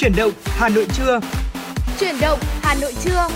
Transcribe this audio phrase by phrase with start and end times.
[0.00, 1.20] Chuyển động Hà Nội trưa.
[2.00, 3.28] Chuyển động Hà Nội trưa.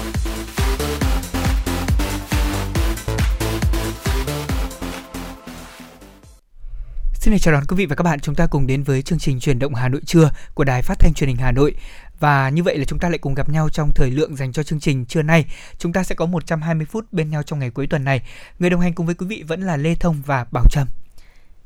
[7.14, 9.40] Xin chào đón quý vị và các bạn, chúng ta cùng đến với chương trình
[9.40, 11.74] Chuyển động Hà Nội trưa của Đài Phát thanh Truyền hình Hà Nội.
[12.20, 14.62] Và như vậy là chúng ta lại cùng gặp nhau trong thời lượng dành cho
[14.62, 15.44] chương trình trưa nay.
[15.78, 18.20] Chúng ta sẽ có 120 phút bên nhau trong ngày cuối tuần này.
[18.58, 20.86] Người đồng hành cùng với quý vị vẫn là Lê Thông và Bảo Trâm.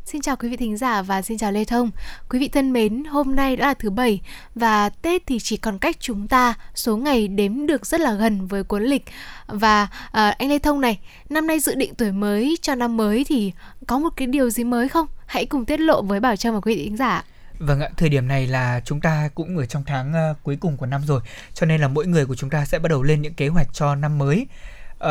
[0.07, 1.90] Xin chào quý vị thính giả và xin chào Lê Thông.
[2.29, 4.21] Quý vị thân mến, hôm nay đã là thứ bảy
[4.54, 8.46] và Tết thì chỉ còn cách chúng ta số ngày đếm được rất là gần
[8.46, 9.04] với cuốn lịch.
[9.46, 10.98] Và uh, anh Lê Thông này,
[11.29, 13.53] năm nay dự định tuổi mới cho năm mới thì
[13.86, 15.07] có một cái điều gì mới không?
[15.26, 17.25] Hãy cùng tiết lộ với Bảo Trâm và quý vị thính giả.
[17.59, 20.76] Vâng ạ, thời điểm này là chúng ta cũng ở trong tháng uh, cuối cùng
[20.76, 21.20] của năm rồi,
[21.54, 23.68] cho nên là mỗi người của chúng ta sẽ bắt đầu lên những kế hoạch
[23.73, 24.46] cho năm mới.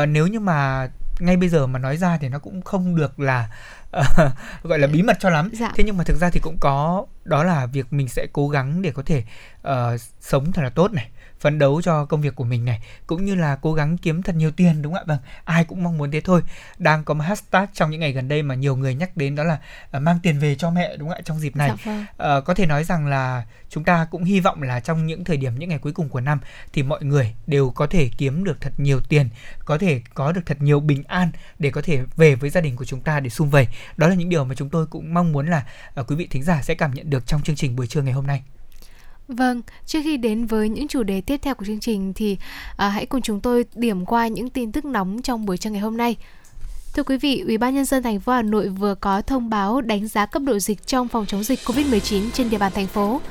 [0.02, 3.20] Uh, nếu như mà ngay bây giờ mà nói ra thì nó cũng không được
[3.20, 3.50] là
[3.98, 4.04] uh,
[4.64, 5.72] gọi là bí mật cho lắm dạ.
[5.76, 8.82] thế nhưng mà thực ra thì cũng có đó là việc mình sẽ cố gắng
[8.82, 9.24] để có thể
[9.68, 11.10] uh, sống thật là tốt này
[11.46, 14.36] phấn đấu cho công việc của mình này cũng như là cố gắng kiếm thật
[14.36, 15.08] nhiều tiền đúng không ạ?
[15.08, 16.42] Vâng ai cũng mong muốn thế thôi.
[16.78, 19.44] Đang có một hashtag trong những ngày gần đây mà nhiều người nhắc đến đó
[19.44, 19.60] là
[19.98, 21.22] uh, mang tiền về cho mẹ đúng không ạ?
[21.26, 21.70] Trong dịp này.
[21.70, 22.38] Dạ vâng.
[22.38, 25.38] uh, có thể nói rằng là chúng ta cũng hy vọng là trong những thời
[25.38, 26.40] điểm những ngày cuối cùng của năm
[26.74, 29.30] thì mọi người đều có thể kiếm được thật nhiều tiền
[29.66, 32.76] có thể có được thật nhiều bình an để có thể về với gia đình
[32.76, 33.68] của chúng ta để sum vầy.
[33.98, 35.66] Đó là những điều mà chúng tôi cũng mong muốn là
[36.00, 38.14] uh, quý vị thính giả sẽ cảm nhận được trong chương trình buổi trưa ngày
[38.14, 38.44] hôm nay
[39.28, 42.38] Vâng, trước khi đến với những chủ đề tiếp theo của chương trình thì
[42.78, 45.82] à, hãy cùng chúng tôi điểm qua những tin tức nóng trong buổi trưa ngày
[45.82, 46.16] hôm nay.
[46.94, 49.82] Thưa quý vị, Ủy ban nhân dân thành phố Hà Nội vừa có thông báo
[49.82, 53.22] đánh giá cấp độ dịch trong phòng chống dịch COVID-19 trên địa bàn thành phố.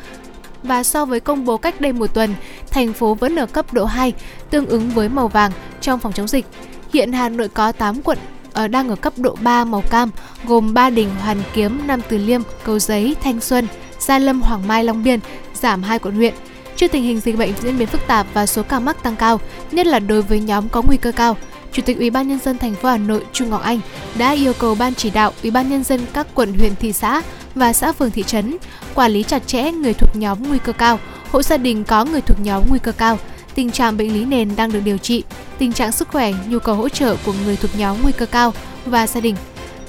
[0.62, 2.34] Và so với công bố cách đây một tuần,
[2.70, 4.12] thành phố vẫn ở cấp độ 2,
[4.50, 6.46] tương ứng với màu vàng trong phòng chống dịch.
[6.92, 8.18] Hiện Hà Nội có 8 quận
[8.52, 10.10] ở đang ở cấp độ 3 màu cam,
[10.46, 13.66] gồm Ba Đình, Hoàn Kiếm, Nam Từ Liêm, Cầu Giấy, Thanh Xuân,
[13.98, 15.20] Gia Lâm, Hoàng Mai, Long Biên,
[15.54, 16.34] giảm hai quận huyện.
[16.76, 19.40] Trước tình hình dịch bệnh diễn biến phức tạp và số ca mắc tăng cao,
[19.70, 21.36] nhất là đối với nhóm có nguy cơ cao,
[21.72, 23.80] Chủ tịch Ủy ban nhân dân thành phố Hà Nội Trung Ngọc Anh
[24.18, 27.22] đã yêu cầu ban chỉ đạo Ủy ban nhân dân các quận huyện thị xã
[27.54, 28.56] và xã phường thị trấn
[28.94, 30.98] quản lý chặt chẽ người thuộc nhóm nguy cơ cao,
[31.30, 33.18] hộ gia đình có người thuộc nhóm nguy cơ cao,
[33.54, 35.24] tình trạng bệnh lý nền đang được điều trị,
[35.58, 38.52] tình trạng sức khỏe, nhu cầu hỗ trợ của người thuộc nhóm nguy cơ cao
[38.86, 39.36] và gia đình.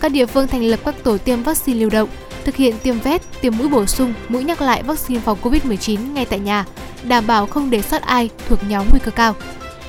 [0.01, 2.09] Các địa phương thành lập các tổ tiêm vaccine lưu động,
[2.45, 6.25] thực hiện tiêm vét, tiêm mũi bổ sung, mũi nhắc lại vaccine phòng COVID-19 ngay
[6.25, 6.65] tại nhà,
[7.03, 9.35] đảm bảo không để sót ai thuộc nhóm nguy cơ cao.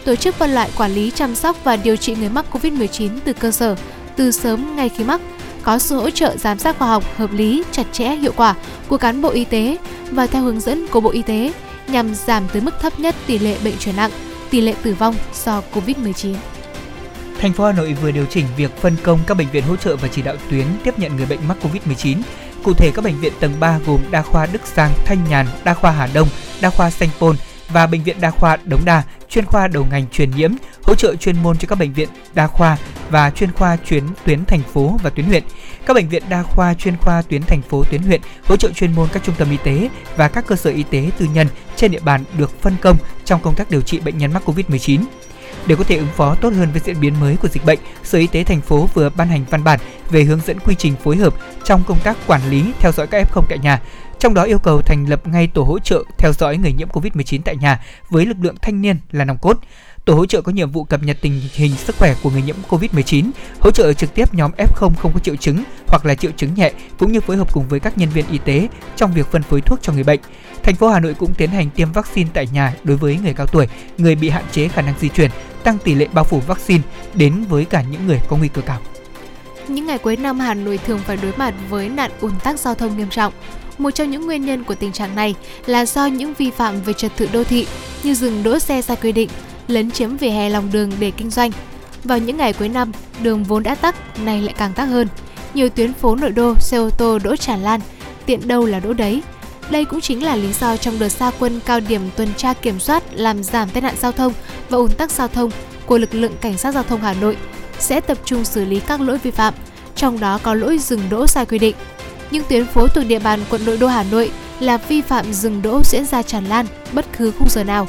[0.05, 3.33] Tổ chức phân loại quản lý chăm sóc và điều trị người mắc COVID-19 từ
[3.33, 3.77] cơ sở,
[4.16, 5.21] từ sớm ngay khi mắc,
[5.62, 8.55] có sự hỗ trợ giám sát khoa học hợp lý, chặt chẽ, hiệu quả
[8.89, 9.77] của cán bộ y tế
[10.11, 11.53] và theo hướng dẫn của Bộ Y tế
[11.89, 14.11] nhằm giảm tới mức thấp nhất tỷ lệ bệnh chuyển nặng,
[14.50, 15.15] tỷ lệ tử vong
[15.45, 16.34] do COVID-19.
[17.39, 19.97] Thành phố Hà Nội vừa điều chỉnh việc phân công các bệnh viện hỗ trợ
[19.97, 22.16] và chỉ đạo tuyến tiếp nhận người bệnh mắc COVID-19
[22.66, 25.75] Cụ thể các bệnh viện tầng 3 gồm Đa khoa Đức Giang, Thanh Nhàn, Đa
[25.75, 26.28] khoa Hà Đông,
[26.60, 27.37] Đa khoa Sanh Pôn
[27.69, 31.15] và bệnh viện Đa khoa Đống Đa, chuyên khoa đầu ngành truyền nhiễm, hỗ trợ
[31.16, 32.78] chuyên môn cho các bệnh viện đa khoa
[33.10, 35.43] và chuyên khoa chuyến tuyến thành phố và tuyến huyện.
[35.87, 38.93] Các bệnh viện đa khoa chuyên khoa tuyến thành phố tuyến huyện hỗ trợ chuyên
[38.93, 41.47] môn các trung tâm y tế và các cơ sở y tế tư nhân
[41.77, 45.00] trên địa bàn được phân công trong công tác điều trị bệnh nhân mắc Covid-19.
[45.66, 48.19] Để có thể ứng phó tốt hơn với diễn biến mới của dịch bệnh, Sở
[48.19, 51.16] Y tế thành phố vừa ban hành văn bản về hướng dẫn quy trình phối
[51.16, 51.34] hợp
[51.65, 53.81] trong công tác quản lý theo dõi các F0 tại nhà.
[54.19, 57.41] Trong đó yêu cầu thành lập ngay tổ hỗ trợ theo dõi người nhiễm COVID-19
[57.44, 59.59] tại nhà với lực lượng thanh niên là nòng cốt.
[60.04, 62.56] Tổ hỗ trợ có nhiệm vụ cập nhật tình hình sức khỏe của người nhiễm
[62.69, 66.54] COVID-19, hỗ trợ trực tiếp nhóm F0 không có triệu chứng hoặc là triệu chứng
[66.54, 69.43] nhẹ cũng như phối hợp cùng với các nhân viên y tế trong việc phân
[69.43, 70.21] phối thuốc cho người bệnh.
[70.62, 73.47] Thành phố Hà Nội cũng tiến hành tiêm vaccine tại nhà đối với người cao
[73.47, 75.31] tuổi, người bị hạn chế khả năng di chuyển,
[75.66, 76.82] tăng tỷ lệ bao phủ vaccine
[77.15, 78.81] đến với cả những người có nguy cơ cao.
[79.69, 82.75] Những ngày cuối năm Hà Nội thường phải đối mặt với nạn ùn tắc giao
[82.75, 83.32] thông nghiêm trọng.
[83.78, 85.34] Một trong những nguyên nhân của tình trạng này
[85.66, 87.66] là do những vi phạm về trật tự đô thị
[88.03, 89.28] như dừng đỗ xe sai quy định,
[89.69, 91.50] lấn chiếm vỉa hè lòng đường để kinh doanh.
[92.04, 95.09] Vào những ngày cuối năm, đường vốn đã tắc, nay lại càng tắc hơn.
[95.54, 97.80] Nhiều tuyến phố nội đô, xe ô tô đỗ tràn lan,
[98.27, 99.22] tiện đâu là đỗ đấy.
[99.71, 102.80] Đây cũng chính là lý do trong đợt gia quân cao điểm tuần tra kiểm
[102.80, 104.33] soát làm giảm tai nạn giao thông
[104.68, 105.51] và ùn tắc giao thông
[105.86, 107.36] của lực lượng cảnh sát giao thông Hà Nội
[107.78, 109.54] sẽ tập trung xử lý các lỗi vi phạm,
[109.97, 111.77] trong đó có lỗi dừng đỗ sai quy định.
[112.30, 114.30] Nhưng tuyến phố thuộc địa bàn quận nội đô Hà Nội
[114.60, 117.89] là vi phạm dừng đỗ diễn ra tràn lan bất cứ khung giờ nào.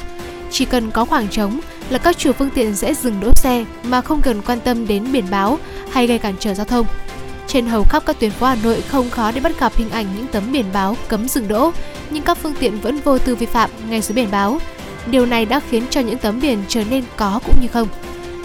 [0.50, 1.60] Chỉ cần có khoảng trống
[1.90, 5.12] là các chủ phương tiện sẽ dừng đỗ xe mà không cần quan tâm đến
[5.12, 5.58] biển báo
[5.90, 6.86] hay gây cản trở giao thông.
[7.48, 10.06] Trên hầu khắp các tuyến phố Hà Nội không khó để bắt gặp hình ảnh
[10.16, 11.70] những tấm biển báo cấm dừng đỗ,
[12.10, 14.58] nhưng các phương tiện vẫn vô tư vi phạm ngay dưới biển báo.
[15.06, 17.88] Điều này đã khiến cho những tấm biển trở nên có cũng như không.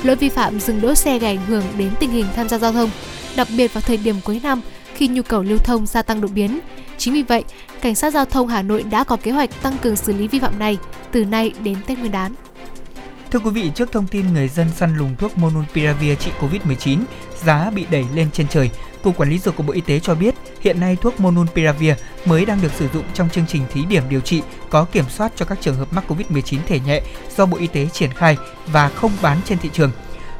[0.03, 2.71] Lỗi vi phạm dừng đỗ xe gây ảnh hưởng đến tình hình tham gia giao
[2.71, 2.89] thông,
[3.35, 4.61] đặc biệt vào thời điểm cuối năm
[4.95, 6.59] khi nhu cầu lưu thông gia tăng đột biến.
[6.97, 7.43] Chính vì vậy,
[7.81, 10.39] cảnh sát giao thông Hà Nội đã có kế hoạch tăng cường xử lý vi
[10.39, 10.77] phạm này
[11.11, 12.35] từ nay đến Tết Nguyên đán.
[13.31, 16.99] Thưa quý vị, trước thông tin người dân săn lùng thuốc Monopiravir trị Covid-19,
[17.43, 18.69] giá bị đẩy lên trên trời,
[19.03, 21.93] Cục Quản lý Dược của Bộ Y tế cho biết, hiện nay thuốc Monopiravir
[22.25, 25.31] mới đang được sử dụng trong chương trình thí điểm điều trị có kiểm soát
[25.35, 27.01] cho các trường hợp mắc Covid-19 thể nhẹ
[27.37, 29.91] do Bộ Y tế triển khai và không bán trên thị trường.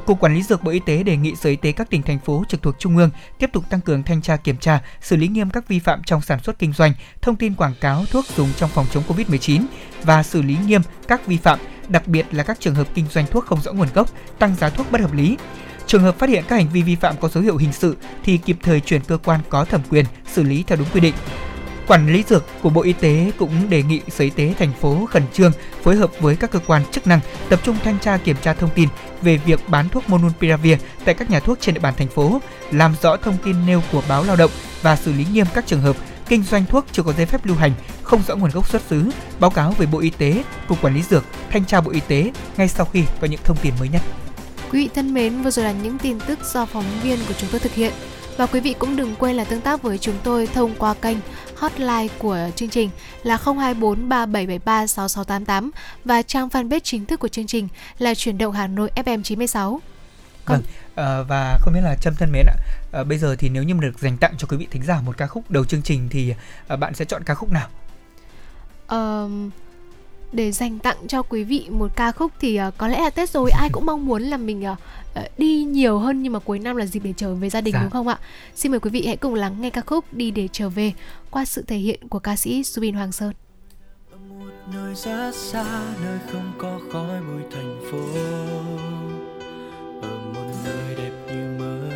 [0.06, 2.18] Cục Quản lý Dược Bộ Y tế đề nghị Sở Y tế các tỉnh thành
[2.18, 5.28] phố trực thuộc Trung ương tiếp tục tăng cường thanh tra kiểm tra, xử lý
[5.28, 8.48] nghiêm các vi phạm trong sản xuất kinh doanh, thông tin quảng cáo thuốc dùng
[8.56, 9.64] trong phòng chống Covid-19
[10.02, 11.58] và xử lý nghiêm các vi phạm,
[11.88, 14.70] đặc biệt là các trường hợp kinh doanh thuốc không rõ nguồn gốc, tăng giá
[14.70, 15.36] thuốc bất hợp lý.
[15.86, 18.36] Trường hợp phát hiện các hành vi vi phạm có dấu hiệu hình sự thì
[18.38, 21.14] kịp thời chuyển cơ quan có thẩm quyền xử lý theo đúng quy định.
[21.86, 25.06] Quản lý dược của Bộ Y tế cũng đề nghị Sở Y tế thành phố
[25.06, 25.52] khẩn trương
[25.82, 28.70] phối hợp với các cơ quan chức năng tập trung thanh tra kiểm tra thông
[28.74, 28.88] tin
[29.22, 32.40] về việc bán thuốc Monopiravir tại các nhà thuốc trên địa bàn thành phố,
[32.70, 34.50] làm rõ thông tin nêu của báo lao động
[34.82, 35.96] và xử lý nghiêm các trường hợp
[36.28, 37.72] kinh doanh thuốc chưa có giấy phép lưu hành,
[38.02, 39.10] không rõ nguồn gốc xuất xứ,
[39.40, 42.30] báo cáo về Bộ Y tế, Cục Quản lý Dược, Thanh tra Bộ Y tế
[42.56, 44.02] ngay sau khi có những thông tin mới nhất.
[44.70, 47.50] Quý vị thân mến, vừa rồi là những tin tức do phóng viên của chúng
[47.50, 47.92] tôi thực hiện.
[48.36, 51.18] Và quý vị cũng đừng quên là tương tác với chúng tôi thông qua kênh
[51.56, 52.90] hotline của chương trình
[53.22, 55.70] là 024 3773 6688
[56.04, 57.68] và trang fanpage chính thức của chương trình
[57.98, 59.80] là chuyển động Hà Nội FM 96.
[60.44, 60.60] Còn...
[60.60, 62.54] Vâng, à, và không biết là Trâm thân mến ạ,
[62.92, 65.18] à, bây giờ thì nếu như được dành tặng cho quý vị thính giả một
[65.18, 66.34] ca khúc đầu chương trình thì
[66.68, 67.68] à, bạn sẽ chọn ca khúc nào?
[68.84, 69.30] Uh,
[70.34, 73.30] để dành tặng cho quý vị một ca khúc thì uh, có lẽ là Tết
[73.30, 74.78] rồi ai cũng mong muốn là mình uh,
[75.38, 77.80] đi nhiều hơn nhưng mà cuối năm là dịp để trở về gia đình dạ.
[77.82, 78.18] đúng không ạ?
[78.54, 80.92] Xin mời quý vị hãy cùng lắng nghe ca khúc Đi để trở về
[81.30, 83.32] qua sự thể hiện của ca sĩ Subin Hoàng Sơn.
[84.12, 85.64] Ở một nơi rất xa,
[86.04, 87.98] nơi không có khói bụi thành phố
[90.02, 91.90] Ở một nơi đẹp như mơ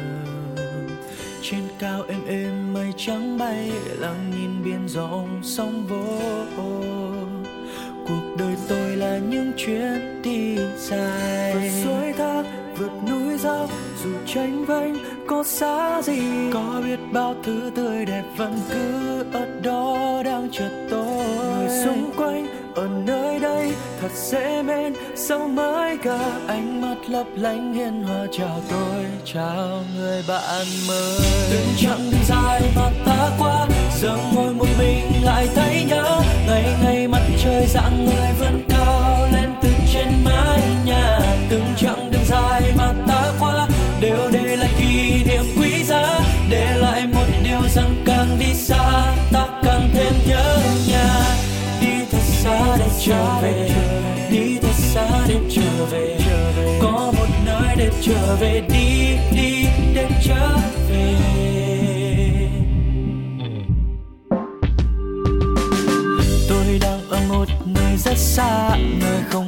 [1.43, 6.39] Trên cao êm êm mây trắng bay Lặng nhìn biển rộng sóng vỗ
[9.19, 11.55] là những chuyến đi dài.
[11.55, 12.43] Vượt suối thác
[12.77, 13.71] vượt núi dốc
[14.05, 14.95] dù tranh vênh
[15.27, 16.23] có xa gì?
[16.53, 21.27] Có biết bao thứ tươi đẹp vẫn cứ ở đó đang chờ tôi.
[21.57, 27.27] Người xung quanh ở nơi đây thật dễ mến sao mới gặp ánh mắt lấp
[27.37, 28.27] lánh hiền hòa?
[28.33, 31.21] Chào tôi chào người bạn mới.
[31.53, 33.67] Đường dài mà ta qua
[34.01, 35.08] giờ ngồi một mình
[53.09, 53.71] trở về.
[54.31, 56.19] Đi thật xa để trở về.
[56.83, 58.61] Có một nơi để trở về.
[58.69, 59.65] Đi đi,
[59.95, 60.57] để trở
[60.91, 61.15] về.
[66.49, 69.48] Tôi đang ở một nơi rất xa, nơi không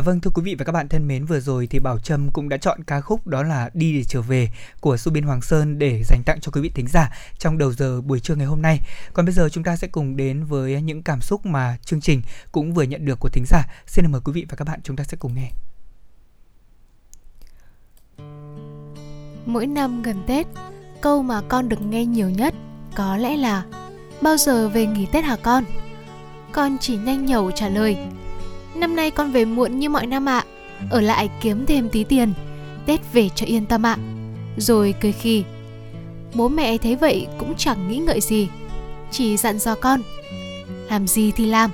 [0.00, 2.30] Dạ vâng thưa quý vị và các bạn thân mến vừa rồi thì Bảo Trâm
[2.30, 4.48] cũng đã chọn ca khúc đó là Đi để trở về
[4.80, 7.72] của Su Biên Hoàng Sơn để dành tặng cho quý vị thính giả trong đầu
[7.72, 8.80] giờ buổi trưa ngày hôm nay.
[9.12, 12.22] Còn bây giờ chúng ta sẽ cùng đến với những cảm xúc mà chương trình
[12.52, 13.62] cũng vừa nhận được của thính giả.
[13.86, 15.50] Xin mời quý vị và các bạn chúng ta sẽ cùng nghe.
[19.46, 20.46] Mỗi năm gần Tết,
[21.00, 22.54] câu mà con được nghe nhiều nhất
[22.96, 23.64] có lẽ là
[24.22, 25.64] Bao giờ về nghỉ Tết hả con?
[26.52, 27.96] Con chỉ nhanh nhẩu trả lời
[28.74, 30.44] Năm nay con về muộn như mọi năm ạ.
[30.90, 32.32] Ở lại kiếm thêm tí tiền.
[32.86, 33.96] Tết về cho yên tâm ạ.
[34.56, 35.44] Rồi cười khi
[36.34, 38.48] Bố mẹ thấy vậy cũng chẳng nghĩ ngợi gì.
[39.10, 40.02] Chỉ dặn dò con,
[40.90, 41.70] Làm gì thì làm,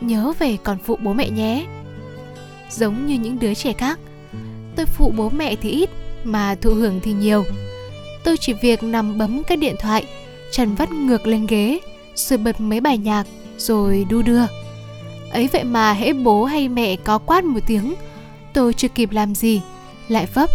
[0.00, 1.66] Nhớ về còn phụ bố mẹ nhé.
[2.70, 3.98] Giống như những đứa trẻ khác,
[4.76, 5.90] Tôi phụ bố mẹ thì ít
[6.24, 7.44] Mà thụ hưởng thì nhiều.
[8.24, 10.06] Tôi chỉ việc nằm bấm cái điện thoại,
[10.52, 11.78] Trần vắt ngược lên ghế,
[12.14, 13.24] Rồi bật mấy bài nhạc,
[13.58, 14.42] Rồi đu đưa
[15.36, 17.94] ấy vậy mà hễ bố hay mẹ có quát một tiếng,
[18.54, 19.60] tôi chưa kịp làm gì,
[20.08, 20.50] lại vấp,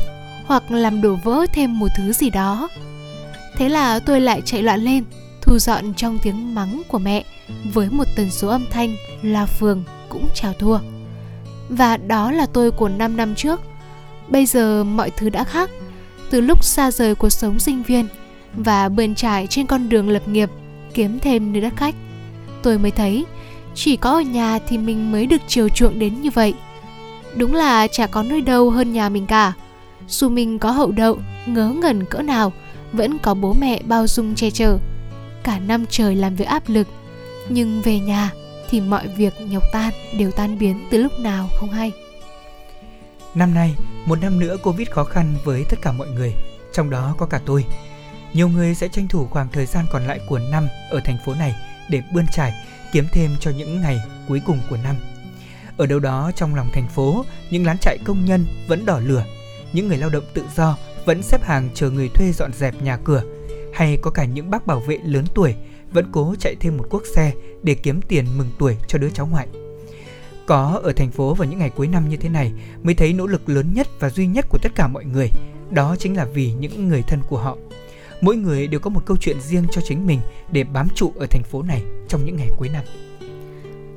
[0.46, 2.70] hoặc làm đổ vỡ thêm một thứ gì đó.
[3.58, 5.04] Thế là tôi lại chạy loạn lên,
[5.42, 7.24] thu dọn trong tiếng mắng của mẹ
[7.74, 10.80] với một tần số âm thanh là phường cũng chào thua.
[11.70, 13.62] Và đó là tôi của 5 năm trước.
[14.28, 15.70] Bây giờ mọi thứ đã khác.
[16.30, 18.08] Từ lúc xa rời cuộc sống sinh viên
[18.54, 20.50] và bươn trải trên con đường lập nghiệp,
[20.94, 21.96] kiếm thêm nơi đất khách,
[22.64, 23.26] tôi mới thấy
[23.76, 26.54] chỉ có ở nhà thì mình mới được chiều chuộng đến như vậy.
[27.36, 29.54] Đúng là chả có nơi đâu hơn nhà mình cả.
[30.08, 32.54] Dù mình có hậu đậu, ngớ ngẩn cỡ nào,
[32.92, 34.78] vẫn có bố mẹ bao dung che chở.
[35.44, 36.88] Cả năm trời làm việc áp lực,
[37.50, 38.32] nhưng về nhà
[38.70, 41.92] thì mọi việc nhọc tan đều tan biến từ lúc nào không hay.
[43.36, 43.76] Năm nay,
[44.06, 46.34] một năm nữa covid khó khăn với tất cả mọi người,
[46.74, 47.66] trong đó có cả tôi.
[48.34, 51.34] Nhiều người sẽ tranh thủ khoảng thời gian còn lại của năm ở thành phố
[51.34, 51.56] này
[51.90, 52.54] để bươn trải
[52.92, 54.96] kiếm thêm cho những ngày cuối cùng của năm.
[55.78, 59.26] Ở đâu đó trong lòng thành phố, những lán trại công nhân vẫn đỏ lửa,
[59.74, 62.98] những người lao động tự do vẫn xếp hàng chờ người thuê dọn dẹp nhà
[62.98, 63.24] cửa,
[63.74, 65.56] hay có cả những bác bảo vệ lớn tuổi
[65.94, 67.34] vẫn cố chạy thêm một cuốc xe
[67.64, 69.48] để kiếm tiền mừng tuổi cho đứa cháu ngoại.
[70.46, 72.52] Có ở thành phố vào những ngày cuối năm như thế này
[72.84, 75.30] mới thấy nỗ lực lớn nhất và duy nhất của tất cả mọi người,
[75.70, 77.58] đó chính là vì những người thân của họ
[78.22, 80.20] mỗi người đều có một câu chuyện riêng cho chính mình
[80.52, 82.84] để bám trụ ở thành phố này trong những ngày cuối năm.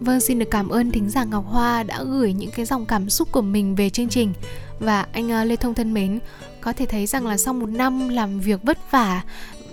[0.00, 3.11] Vâng, xin được cảm ơn thính giả Ngọc Hoa đã gửi những cái dòng cảm
[3.11, 4.33] xúc của mình về chương trình
[4.81, 6.19] và anh ờ, Lê Thông thân mến,
[6.61, 9.23] có thể thấy rằng là sau một năm làm việc vất vả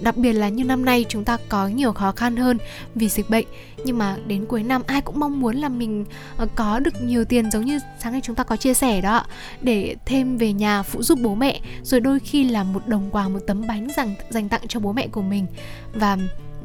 [0.02, 2.58] đặc biệt là như năm nay chúng ta có nhiều khó khăn hơn
[2.96, 3.46] vì dịch bệnh.
[3.86, 6.06] Nhưng mà đến cuối năm, ai cũng mong muốn là mình
[6.38, 9.26] ờ, có được nhiều tiền giống như sáng nay chúng ta có chia sẻ đó.
[9.62, 13.28] Để thêm về nhà, phụ giúp bố mẹ, rồi đôi khi là một đồng quà,
[13.28, 15.46] một tấm bánh dành dành tặng cho bố mẹ của mình.
[15.94, 16.18] Và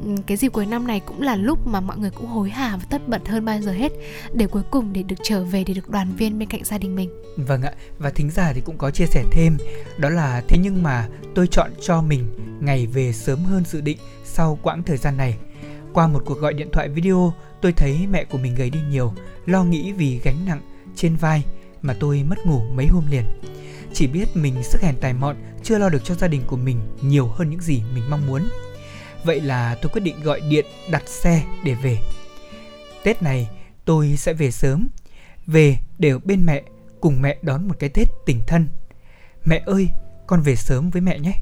[0.03, 2.77] Ừ, cái dịp cuối năm này cũng là lúc mà mọi người cũng hối hả
[2.77, 3.91] và tất bật hơn bao giờ hết
[4.33, 6.95] để cuối cùng để được trở về để được đoàn viên bên cạnh gia đình
[6.95, 7.09] mình.
[7.37, 9.57] Vâng ạ, và thính giả thì cũng có chia sẻ thêm
[9.97, 12.27] đó là thế nhưng mà tôi chọn cho mình
[12.61, 15.37] ngày về sớm hơn dự định sau quãng thời gian này.
[15.93, 19.13] Qua một cuộc gọi điện thoại video, tôi thấy mẹ của mình gầy đi nhiều,
[19.45, 20.61] lo nghĩ vì gánh nặng
[20.95, 21.43] trên vai
[21.81, 23.25] mà tôi mất ngủ mấy hôm liền.
[23.93, 26.79] Chỉ biết mình sức hèn tài mọn, chưa lo được cho gia đình của mình
[27.01, 28.49] nhiều hơn những gì mình mong muốn
[29.27, 31.97] Vậy là tôi quyết định gọi điện đặt xe để về.
[33.03, 33.49] Tết này
[33.85, 34.89] tôi sẽ về sớm,
[35.47, 36.63] về để ở bên mẹ
[37.01, 38.67] cùng mẹ đón một cái Tết tình thân.
[39.45, 39.89] Mẹ ơi,
[40.27, 41.33] con về sớm với mẹ nhé.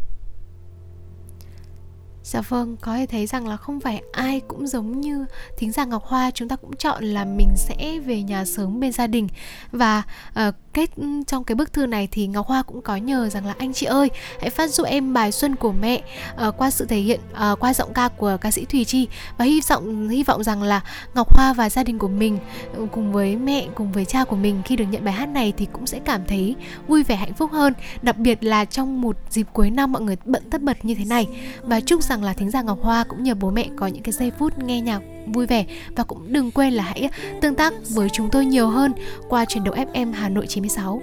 [2.36, 5.26] Dạ vâng, có thể thấy rằng là không phải ai cũng giống như
[5.58, 6.32] thính giả Ngọc Hoa.
[6.32, 9.28] Chúng ta cũng chọn là mình sẽ về nhà sớm bên gia đình.
[9.72, 10.04] Và
[10.48, 10.90] uh, kết
[11.28, 13.86] trong cái bức thư này thì Ngọc Hoa cũng có nhờ rằng là anh chị
[13.86, 14.10] ơi
[14.42, 16.02] Hãy phát giúp em bài Xuân của mẹ
[16.48, 17.20] uh, qua sự thể hiện,
[17.52, 19.08] uh, qua giọng ca của ca sĩ Thùy Chi.
[19.38, 20.82] Và hy vọng hy vọng rằng là
[21.14, 22.40] Ngọc Hoa và gia đình của mình
[22.76, 25.54] ừ, cùng với mẹ, cùng với cha của mình khi được nhận bài hát này
[25.58, 26.56] thì cũng sẽ cảm thấy
[26.88, 27.74] vui vẻ hạnh phúc hơn.
[28.02, 31.06] Đặc biệt là trong một dịp cuối năm mọi người bận tất bật như thế
[31.06, 31.28] này.
[31.62, 34.04] Và chúc rằng rằng là thính giả Ngọc Hoa cũng nhờ bố mẹ có những
[34.04, 35.02] cái giây phút nghe nhạc
[35.34, 35.66] vui vẻ
[35.96, 37.10] và cũng đừng quên là hãy
[37.42, 38.94] tương tác với chúng tôi nhiều hơn
[39.30, 41.02] qua truyền động FM Hà Nội 96.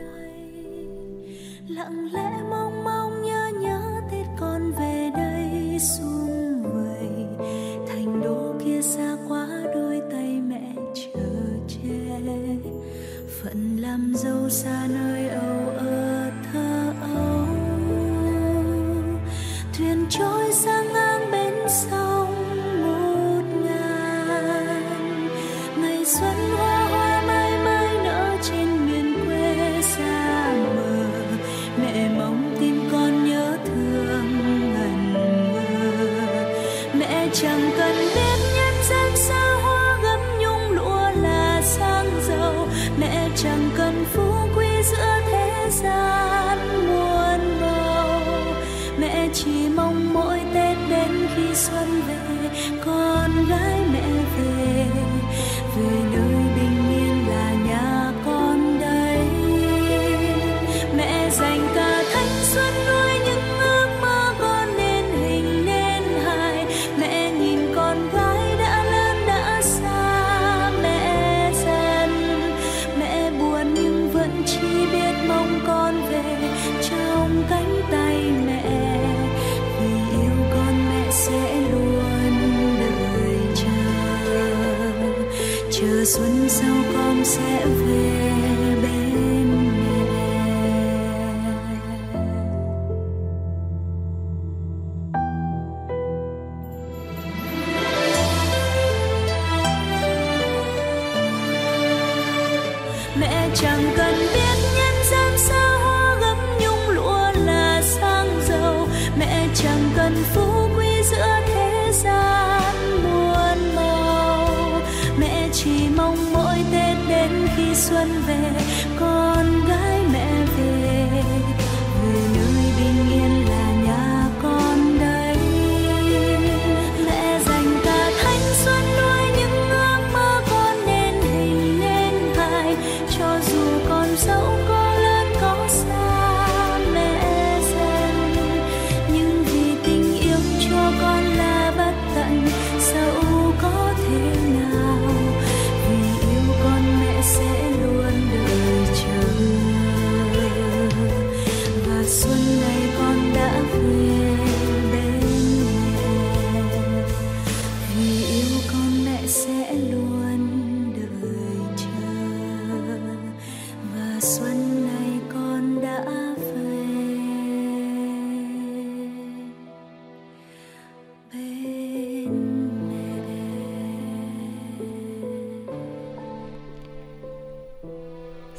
[1.68, 6.21] Lặng lẽ mong mong nhớ nhớ Tết con về đây xuống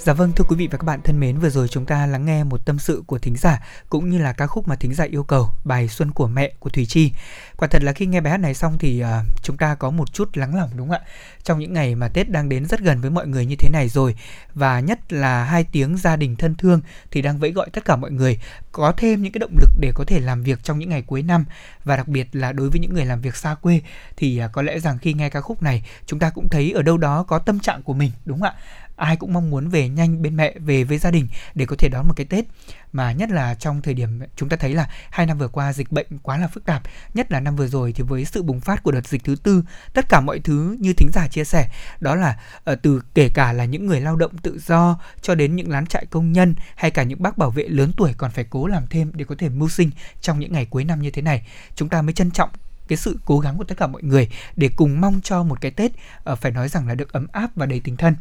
[0.05, 2.25] Dạ vâng thưa quý vị và các bạn thân mến, vừa rồi chúng ta lắng
[2.25, 5.03] nghe một tâm sự của thính giả cũng như là ca khúc mà thính giả
[5.03, 7.11] yêu cầu, bài Xuân của mẹ của Thùy Chi.
[7.57, 9.07] Quả thật là khi nghe bài hát này xong thì uh,
[9.43, 11.07] chúng ta có một chút lắng lòng đúng không ạ?
[11.43, 13.89] Trong những ngày mà Tết đang đến rất gần với mọi người như thế này
[13.89, 14.15] rồi
[14.53, 17.95] và nhất là hai tiếng gia đình thân thương thì đang vẫy gọi tất cả
[17.95, 18.39] mọi người
[18.71, 21.23] có thêm những cái động lực để có thể làm việc trong những ngày cuối
[21.23, 21.45] năm
[21.83, 23.81] và đặc biệt là đối với những người làm việc xa quê
[24.17, 26.81] thì uh, có lẽ rằng khi nghe ca khúc này chúng ta cũng thấy ở
[26.81, 28.55] đâu đó có tâm trạng của mình đúng không ạ?
[28.95, 31.89] Ai cũng mong muốn về nhanh bên mẹ về với gia đình để có thể
[31.89, 32.45] đón một cái tết.
[32.93, 35.91] Mà nhất là trong thời điểm chúng ta thấy là hai năm vừa qua dịch
[35.91, 38.83] bệnh quá là phức tạp nhất là năm vừa rồi thì với sự bùng phát
[38.83, 42.15] của đợt dịch thứ tư tất cả mọi thứ như thính giả chia sẻ đó
[42.15, 42.39] là
[42.71, 45.85] uh, từ kể cả là những người lao động tự do cho đến những lán
[45.85, 48.87] trại công nhân hay cả những bác bảo vệ lớn tuổi còn phải cố làm
[48.87, 49.89] thêm để có thể mưu sinh
[50.21, 52.49] trong những ngày cuối năm như thế này chúng ta mới trân trọng
[52.87, 55.71] cái sự cố gắng của tất cả mọi người để cùng mong cho một cái
[55.71, 55.91] Tết
[56.31, 58.15] uh, phải nói rằng là được ấm áp và đầy tình thân.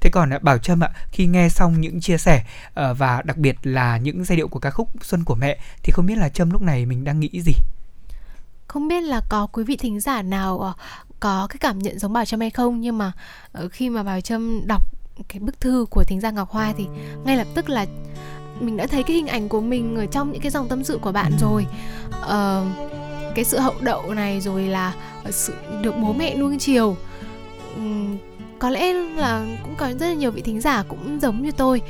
[0.00, 3.36] Thế còn uh, Bảo Trâm ạ, khi nghe xong những chia sẻ uh, và đặc
[3.36, 6.28] biệt là những giai điệu của ca khúc Xuân của mẹ thì không biết là
[6.28, 7.52] Trâm lúc này mình đang nghĩ gì?
[8.66, 10.72] Không biết là có quý vị thính giả nào ờ,
[11.20, 13.12] có cái cảm nhận giống Bảo Trâm hay không nhưng mà
[13.70, 14.82] khi mà Bảo Trâm đọc
[15.28, 16.86] cái bức thư của thính giả Ngọc Hoa thì
[17.24, 17.86] ngay lập tức là
[18.60, 20.98] mình đã thấy cái hình ảnh của mình ở trong những cái dòng tâm sự
[20.98, 21.66] của bạn rồi.
[22.24, 23.05] Uh,
[23.36, 24.94] cái sự hậu đậu này rồi là
[25.30, 26.96] sự được bố mẹ nuông chiều.
[27.76, 28.16] Uhm,
[28.58, 31.82] có lẽ là cũng có rất là nhiều vị thính giả cũng giống như tôi.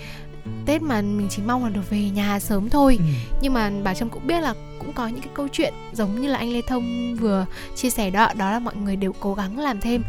[0.67, 2.97] Tết mà mình chỉ mong là được về nhà sớm thôi.
[2.99, 3.05] Ừ.
[3.41, 6.29] Nhưng mà bà Trâm cũng biết là cũng có những cái câu chuyện giống như
[6.29, 9.59] là anh Lê Thông vừa chia sẻ đó Đó là mọi người đều cố gắng
[9.59, 10.03] làm thêm.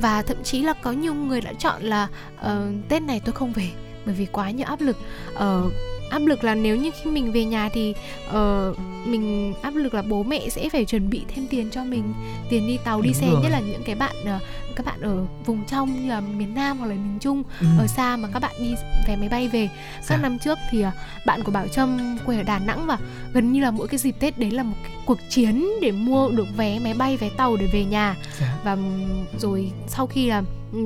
[0.00, 2.08] Và thậm chí là có nhiều người đã chọn là
[2.40, 2.48] uh,
[2.88, 3.68] Tết này tôi không về
[4.06, 4.96] bởi vì quá nhiều áp lực.
[5.34, 5.72] Uh,
[6.12, 7.94] áp lực là nếu như khi mình về nhà thì
[8.28, 12.14] uh, mình áp lực là bố mẹ sẽ phải chuẩn bị thêm tiền cho mình
[12.50, 13.42] tiền đi tàu đi Đúng xe rồi.
[13.42, 16.78] nhất là những cái bạn uh, các bạn ở vùng trong như là miền Nam
[16.78, 17.66] hoặc là miền Trung ừ.
[17.78, 18.74] ở xa mà các bạn đi
[19.08, 20.16] vé máy bay về các dạ.
[20.16, 20.92] năm trước thì uh,
[21.26, 22.98] bạn của Bảo Trâm quê ở Đà Nẵng và
[23.32, 26.28] gần như là mỗi cái dịp Tết đấy là một cái cuộc chiến để mua
[26.28, 28.58] được vé máy bay vé tàu để về nhà dạ.
[28.64, 28.76] và
[29.38, 30.42] rồi sau khi là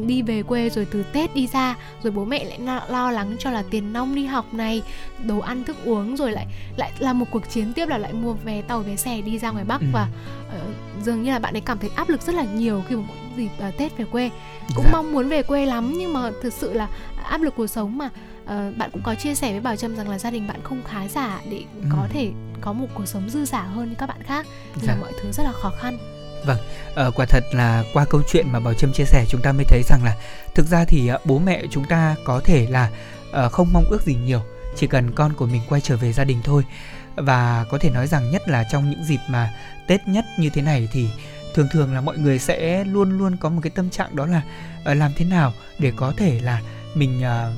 [0.07, 3.51] đi về quê rồi từ Tết đi ra rồi bố mẹ lại lo lắng cho
[3.51, 4.83] là tiền nong đi học này
[5.25, 6.47] đồ ăn thức uống rồi lại
[6.77, 9.51] lại là một cuộc chiến tiếp là lại mua vé tàu vé xe đi ra
[9.51, 9.87] ngoài Bắc ừ.
[9.93, 10.09] và
[10.49, 13.03] uh, dường như là bạn ấy cảm thấy áp lực rất là nhiều khi mà
[13.09, 14.31] mỗi dịp uh, Tết về quê
[14.75, 14.93] cũng dạ.
[14.93, 16.89] mong muốn về quê lắm nhưng mà thực sự là
[17.25, 18.07] áp lực cuộc sống mà
[18.45, 20.83] uh, bạn cũng có chia sẻ với Bảo Trâm rằng là gia đình bạn không
[20.89, 21.87] khá giả để ừ.
[21.91, 22.31] có thể
[22.61, 24.47] có một cuộc sống dư giả hơn như các bạn khác
[24.83, 24.93] dạ.
[24.93, 25.99] là mọi thứ rất là khó khăn
[26.47, 26.59] Vâng,
[27.09, 29.65] uh, quả thật là qua câu chuyện mà Bảo Trâm chia sẻ chúng ta mới
[29.65, 30.17] thấy rằng là
[30.55, 32.91] thực ra thì uh, bố mẹ chúng ta có thể là
[33.47, 34.41] uh, không mong ước gì nhiều,
[34.77, 36.63] chỉ cần con của mình quay trở về gia đình thôi.
[37.17, 39.51] Và có thể nói rằng nhất là trong những dịp mà
[39.87, 41.09] Tết nhất như thế này thì
[41.55, 44.43] thường thường là mọi người sẽ luôn luôn có một cái tâm trạng đó là
[44.85, 46.63] ờ, làm thế nào để có thể là
[46.95, 47.53] mình ờ,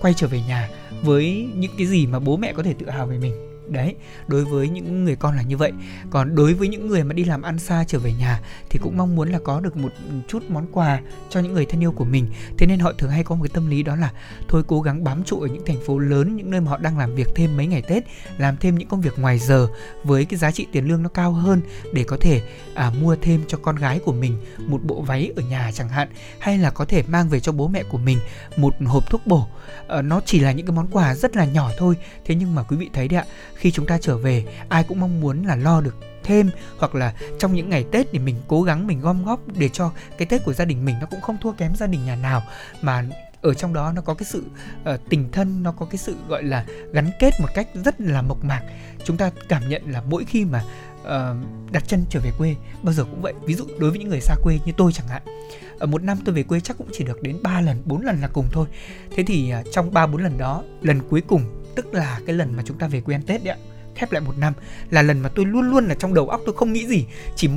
[0.00, 0.68] quay trở về nhà
[1.02, 3.49] với những cái gì mà bố mẹ có thể tự hào về mình?
[3.70, 3.94] Đấy
[4.26, 5.72] đối với những người con là như vậy.
[6.10, 8.96] Còn đối với những người mà đi làm ăn xa trở về nhà thì cũng
[8.96, 9.92] mong muốn là có được một
[10.28, 12.26] chút món quà cho những người thân yêu của mình.
[12.58, 14.12] Thế nên họ thường hay có một cái tâm lý đó là
[14.48, 16.98] thôi cố gắng bám trụ ở những thành phố lớn những nơi mà họ đang
[16.98, 18.04] làm việc thêm mấy ngày tết
[18.38, 19.68] làm thêm những công việc ngoài giờ
[20.04, 21.60] với cái giá trị tiền lương nó cao hơn
[21.92, 22.42] để có thể
[22.74, 26.08] à, mua thêm cho con gái của mình một bộ váy ở nhà chẳng hạn
[26.38, 28.18] hay là có thể mang về cho bố mẹ của mình
[28.56, 29.46] một hộp thuốc bổ.
[29.88, 31.94] À, nó chỉ là những cái món quà rất là nhỏ thôi.
[32.24, 33.24] Thế nhưng mà quý vị thấy đấy ạ
[33.60, 35.94] khi chúng ta trở về ai cũng mong muốn là lo được
[36.24, 39.68] thêm hoặc là trong những ngày Tết thì mình cố gắng mình gom góp để
[39.68, 42.16] cho cái Tết của gia đình mình nó cũng không thua kém gia đình nhà
[42.16, 42.42] nào.
[42.82, 43.04] Mà
[43.42, 44.44] ở trong đó nó có cái sự
[44.94, 48.22] uh, tình thân nó có cái sự gọi là gắn kết một cách rất là
[48.22, 48.62] mộc mạc.
[49.04, 50.64] Chúng ta cảm nhận là mỗi khi mà
[51.02, 53.34] uh, đặt chân trở về quê bao giờ cũng vậy.
[53.46, 55.22] Ví dụ đối với những người xa quê như tôi chẳng hạn
[55.78, 58.20] ở một năm tôi về quê chắc cũng chỉ được đến 3 lần 4 lần
[58.20, 58.66] là cùng thôi.
[59.16, 62.56] Thế thì uh, trong ba bốn lần đó lần cuối cùng tức là cái lần
[62.56, 63.58] mà chúng ta về quê ăn tết đấy ạ
[63.94, 64.52] khép lại một năm
[64.90, 67.06] là lần mà tôi luôn luôn là trong đầu óc tôi không nghĩ gì.
[67.36, 67.48] Chỉ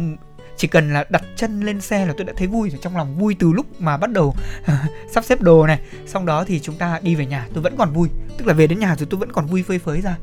[0.58, 3.17] chỉ cần là đặt chân lên xe là tôi đã thấy vui rồi trong lòng
[3.17, 5.80] vui từ lúc mà bắt đầu à, sắp xếp đồ này.
[6.06, 8.10] Xong đó thì chúng ta đi về nhà tôi vẫn còn vui.
[8.38, 10.17] Tức là về đến nhà rồi tôi vẫn còn vui phơi phới ra.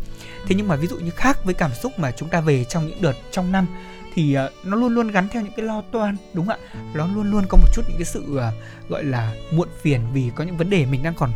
[0.46, 2.86] Thế nhưng mà ví dụ như khác với cảm xúc mà chúng ta về trong
[2.86, 3.66] những đợt trong năm
[4.14, 6.80] thì uh, nó luôn luôn gắn theo những cái lo toan đúng không ạ?
[6.94, 10.30] Nó luôn luôn có một chút những cái sự uh, gọi là muộn phiền vì
[10.34, 11.32] có những vấn đề mình đang còn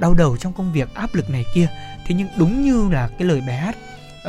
[0.00, 1.66] đau đầu trong công việc áp lực này kia.
[2.06, 3.76] Thế nhưng đúng như là cái lời bài hát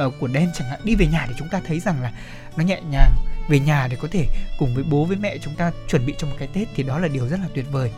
[0.06, 2.12] uh, của đen chẳng hạn đi về nhà để chúng ta thấy rằng là
[2.58, 3.12] nó nhẹ nhàng
[3.50, 4.28] về nhà để có thể
[4.60, 7.00] cùng với bố với mẹ chúng ta chuẩn bị cho một cái tết thì đó
[7.00, 7.92] là điều rất là tuyệt vời.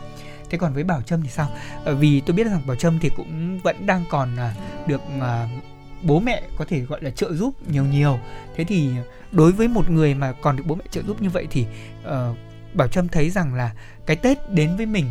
[0.50, 1.48] Thế còn với bảo trâm thì sao?
[1.90, 5.22] Uh, vì tôi biết rằng bảo trâm thì cũng vẫn đang còn uh, được uh,
[6.02, 8.18] bố mẹ có thể gọi là trợ giúp nhiều nhiều.
[8.56, 8.90] Thế thì
[9.32, 11.66] đối với một người mà còn được bố mẹ trợ giúp như vậy thì
[12.06, 12.36] uh,
[12.74, 13.72] bảo trâm thấy rằng là
[14.06, 15.10] cái tết đến với mình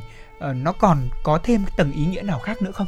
[0.50, 2.88] uh, nó còn có thêm tầng ý nghĩa nào khác nữa không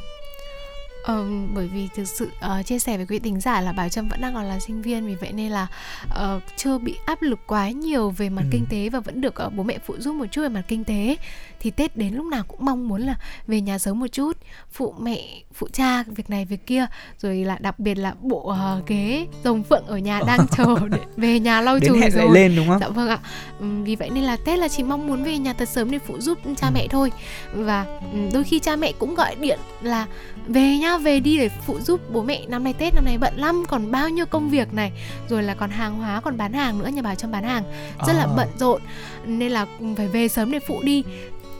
[1.05, 4.09] Ờ, bởi vì thực sự uh, chia sẻ với quý tính giả là Bảo Trâm
[4.09, 5.67] vẫn đang còn là sinh viên vì vậy nên là
[6.05, 8.49] uh, chưa bị áp lực quá nhiều về mặt ừ.
[8.51, 10.83] kinh tế và vẫn được uh, bố mẹ phụ giúp một chút về mặt kinh
[10.83, 11.15] tế
[11.59, 13.15] thì Tết đến lúc nào cũng mong muốn là
[13.47, 14.37] về nhà sớm một chút
[14.71, 15.19] phụ mẹ
[15.53, 16.85] phụ cha việc này việc kia
[17.19, 20.99] rồi là đặc biệt là bộ uh, ghế rồng phượng ở nhà đang chờ để
[21.17, 22.79] về nhà lau chùi rồi lên đúng không?
[22.79, 23.19] Dạ vâng ạ.
[23.59, 25.99] Um, vì vậy nên là Tết là chỉ mong muốn về nhà thật sớm để
[25.99, 26.71] phụ giúp cha ừ.
[26.73, 27.11] mẹ thôi
[27.53, 30.05] và um, đôi khi cha mẹ cũng gọi điện là
[30.47, 33.33] về nha về đi để phụ giúp bố mẹ năm nay tết năm nay bận
[33.37, 34.91] lắm còn bao nhiêu công việc này
[35.29, 37.63] rồi là còn hàng hóa còn bán hàng nữa nhà bà trong bán hàng
[38.07, 38.17] rất à.
[38.19, 38.81] là bận rộn
[39.25, 39.65] nên là
[39.97, 41.03] phải về sớm để phụ đi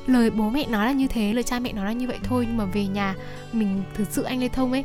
[0.08, 2.46] lời bố mẹ nói là như thế lời cha mẹ nói là như vậy thôi
[2.48, 3.16] nhưng mà về nhà
[3.54, 4.84] mình thực sự anh lê thông ấy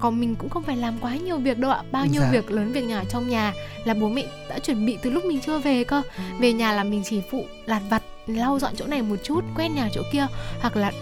[0.00, 2.30] còn mình cũng không phải làm quá nhiều việc đâu ạ bao nhiêu dạ.
[2.32, 3.52] việc lớn việc nhỏ trong nhà
[3.84, 6.02] là bố mẹ đã chuẩn bị từ lúc mình chưa về cơ
[6.40, 9.68] về nhà là mình chỉ phụ lặt vặt lau dọn chỗ này một chút quét
[9.68, 10.26] nhà chỗ kia
[10.60, 10.92] hoặc là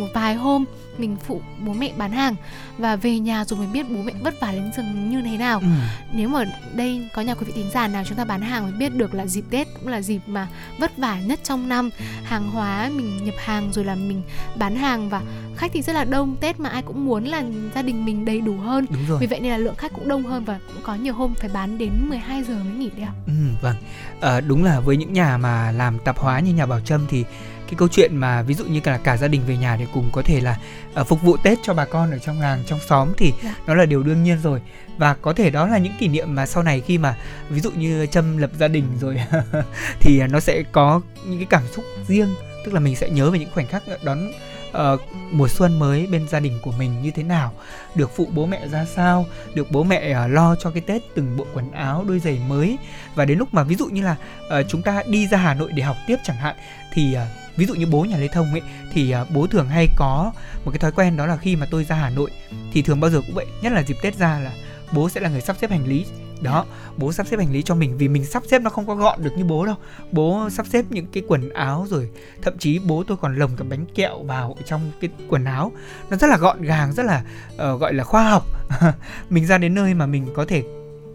[0.00, 0.64] một vài hôm
[0.98, 2.36] mình phụ bố mẹ bán hàng
[2.78, 5.60] và về nhà rồi mình biết bố mẹ vất vả đến rừng như thế nào.
[5.60, 5.66] Ừ.
[6.12, 8.72] nếu mà đây có nhà quý vị thính giả nào chúng ta bán hàng mới
[8.72, 10.48] biết được là dịp tết cũng là dịp mà
[10.78, 11.90] vất vả nhất trong năm.
[12.24, 14.22] Hàng hóa mình nhập hàng rồi là mình
[14.56, 15.22] bán hàng và
[15.56, 16.36] khách thì rất là đông.
[16.40, 17.42] Tết mà ai cũng muốn là
[17.74, 18.86] gia đình mình đầy đủ hơn.
[18.90, 19.18] Đúng rồi.
[19.20, 21.50] vì vậy nên là lượng khách cũng đông hơn và cũng có nhiều hôm phải
[21.54, 23.12] bán đến 12 giờ mới nghỉ đấy ạ.
[23.26, 23.76] Ừ, vâng.
[24.20, 27.24] À, đúng là với những nhà mà làm tạp hóa như nhà bảo trâm thì
[27.70, 30.10] cái câu chuyện mà ví dụ như cả cả gia đình về nhà để cùng
[30.12, 30.58] có thể là
[31.00, 33.32] uh, phục vụ Tết cho bà con ở trong làng trong xóm thì.
[33.44, 33.54] Dạ.
[33.66, 34.60] nó là điều đương nhiên rồi
[34.98, 37.16] và có thể đó là những kỷ niệm mà sau này khi mà
[37.50, 39.20] ví dụ như Trâm lập gia đình rồi
[40.00, 43.38] thì nó sẽ có những cái cảm xúc riêng tức là mình sẽ nhớ về
[43.38, 44.32] những khoảnh khắc đón
[44.70, 47.52] uh, mùa xuân mới bên gia đình của mình như thế nào
[47.94, 51.36] được phụ bố mẹ ra sao được bố mẹ uh, lo cho cái tết từng
[51.36, 52.78] bộ quần áo đôi giày mới
[53.14, 55.72] và đến lúc mà ví dụ như là uh, chúng ta đi ra hà nội
[55.72, 56.56] để học tiếp chẳng hạn
[56.92, 59.88] thì uh, ví dụ như bố nhà lê thông ấy thì à, bố thường hay
[59.96, 60.32] có
[60.64, 62.30] một cái thói quen đó là khi mà tôi ra hà nội
[62.72, 64.52] thì thường bao giờ cũng vậy nhất là dịp tết ra là
[64.92, 66.06] bố sẽ là người sắp xếp hành lý.
[66.40, 68.94] Đó bố sắp xếp hành lý cho mình vì mình sắp xếp nó không có
[68.94, 69.74] gọn được như bố đâu.
[70.12, 72.10] Bố sắp xếp những cái quần áo rồi
[72.42, 75.72] thậm chí bố tôi còn lồng cả bánh kẹo vào trong cái quần áo.
[76.10, 78.44] Nó rất là gọn gàng rất là uh, gọi là khoa học.
[79.30, 80.64] Mình ra đến nơi mà mình có thể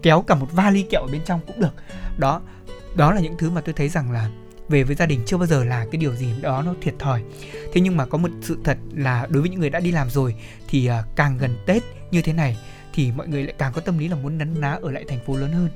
[0.02, 1.74] kéo cả một vali kẹo ở bên trong cũng được.
[2.18, 2.40] Đó
[2.94, 4.30] đó là những thứ mà tôi thấy rằng là
[4.68, 7.22] về với gia đình chưa bao giờ là cái điều gì đó nó thiệt thòi.
[7.72, 10.10] Thế nhưng mà có một sự thật là đối với những người đã đi làm
[10.10, 10.34] rồi
[10.68, 12.56] thì à, càng gần tết như thế này
[12.94, 15.18] thì mọi người lại càng có tâm lý là muốn nấn ná ở lại thành
[15.26, 15.68] phố lớn hơn.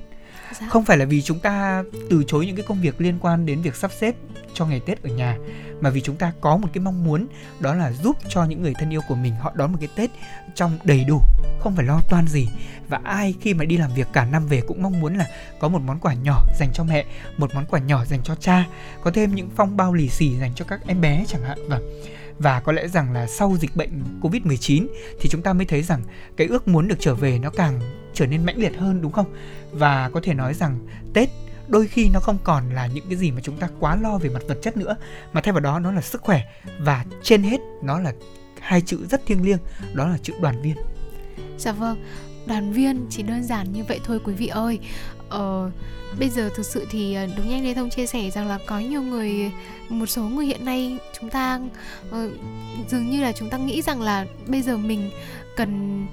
[0.60, 0.66] Dạ.
[0.70, 3.62] Không phải là vì chúng ta từ chối những cái công việc liên quan đến
[3.62, 4.14] việc sắp xếp
[4.54, 5.36] cho ngày Tết ở nhà
[5.80, 7.26] mà vì chúng ta có một cái mong muốn
[7.60, 10.10] đó là giúp cho những người thân yêu của mình họ đón một cái Tết
[10.54, 11.20] trong đầy đủ,
[11.60, 12.48] không phải lo toan gì.
[12.88, 15.26] Và ai khi mà đi làm việc cả năm về cũng mong muốn là
[15.60, 17.04] có một món quà nhỏ dành cho mẹ,
[17.36, 18.66] một món quà nhỏ dành cho cha,
[19.02, 21.68] có thêm những phong bao lì xì dành cho các em bé chẳng hạn.
[21.68, 21.82] Vâng
[22.40, 24.86] và có lẽ rằng là sau dịch bệnh Covid-19
[25.20, 26.02] thì chúng ta mới thấy rằng
[26.36, 27.80] cái ước muốn được trở về nó càng
[28.14, 29.34] trở nên mãnh liệt hơn đúng không?
[29.72, 30.78] Và có thể nói rằng
[31.14, 31.28] tết
[31.68, 34.30] đôi khi nó không còn là những cái gì mà chúng ta quá lo về
[34.30, 34.96] mặt vật chất nữa
[35.32, 36.42] mà thay vào đó nó là sức khỏe.
[36.78, 38.12] Và trên hết nó là
[38.60, 39.58] hai chữ rất thiêng liêng
[39.94, 40.76] đó là chữ đoàn viên.
[41.58, 42.04] Dạ vâng
[42.46, 44.78] đoàn viên chỉ đơn giản như vậy thôi quý vị ơi.
[45.28, 45.70] Ờ,
[46.18, 48.58] bây giờ thực sự thì ờ, đúng như anh Lê Thông chia sẻ rằng là
[48.66, 49.52] có nhiều người
[49.88, 51.60] một số người hiện nay chúng ta
[52.08, 52.32] uh,
[52.88, 55.10] dường như là chúng ta nghĩ rằng là bây giờ mình
[55.56, 56.06] cần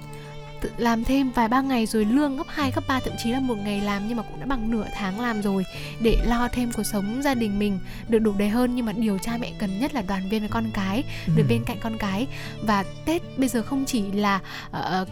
[0.61, 3.39] tự làm thêm vài ba ngày rồi lương gấp 2, gấp 3 thậm chí là
[3.39, 5.65] một ngày làm nhưng mà cũng đã bằng nửa tháng làm rồi
[5.99, 9.17] để lo thêm cuộc sống gia đình mình được đủ đầy hơn nhưng mà điều
[9.17, 11.03] cha mẹ cần nhất là đoàn viên với con cái
[11.35, 11.49] được ừ.
[11.49, 12.27] bên cạnh con cái
[12.61, 14.39] và Tết bây giờ không chỉ là
[14.69, 15.07] uh,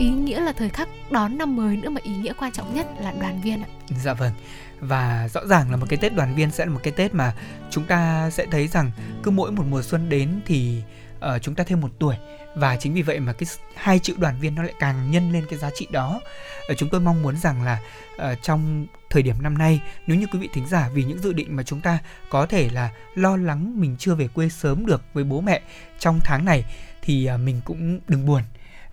[0.00, 2.86] ý nghĩa là thời khắc đón năm mới nữa mà ý nghĩa quan trọng nhất
[3.00, 3.68] là đoàn viên ạ.
[4.02, 4.32] Dạ vâng.
[4.80, 7.34] Và rõ ràng là một cái Tết đoàn viên sẽ là một cái Tết mà
[7.70, 8.90] chúng ta sẽ thấy rằng
[9.22, 10.82] cứ mỗi một mùa xuân đến thì
[11.26, 12.16] uh, chúng ta thêm một tuổi
[12.54, 15.46] và chính vì vậy mà cái hai chữ đoàn viên nó lại càng nhân lên
[15.50, 16.20] cái giá trị đó.
[16.72, 17.80] Uh, chúng tôi mong muốn rằng là
[18.16, 21.32] uh, trong thời điểm năm nay nếu như quý vị thính giả vì những dự
[21.32, 21.98] định mà chúng ta
[22.30, 25.60] có thể là lo lắng mình chưa về quê sớm được với bố mẹ
[25.98, 26.64] trong tháng này
[27.02, 28.42] thì uh, mình cũng đừng buồn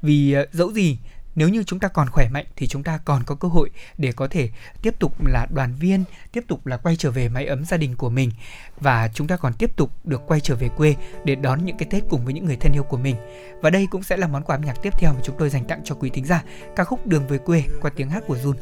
[0.02, 0.98] vì uh, dẫu gì
[1.38, 4.12] nếu như chúng ta còn khỏe mạnh thì chúng ta còn có cơ hội để
[4.12, 4.50] có thể
[4.82, 7.95] tiếp tục là đoàn viên, tiếp tục là quay trở về mái ấm gia đình
[7.95, 8.32] của mình
[8.80, 11.88] và chúng ta còn tiếp tục được quay trở về quê để đón những cái
[11.91, 13.15] Tết cùng với những người thân yêu của mình.
[13.62, 15.65] Và đây cũng sẽ là món quà âm nhạc tiếp theo mà chúng tôi dành
[15.65, 16.43] tặng cho quý thính giả,
[16.76, 18.54] ca khúc Đường về quê qua tiếng hát của Jun.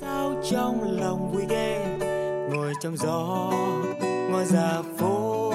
[0.00, 1.96] Sao trong lòng vui ghê,
[2.50, 3.52] ngồi trong gió,
[4.30, 5.52] ngồi ra phố,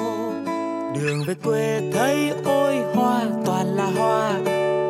[0.95, 4.39] đường về quê thấy ôi hoa toàn là hoa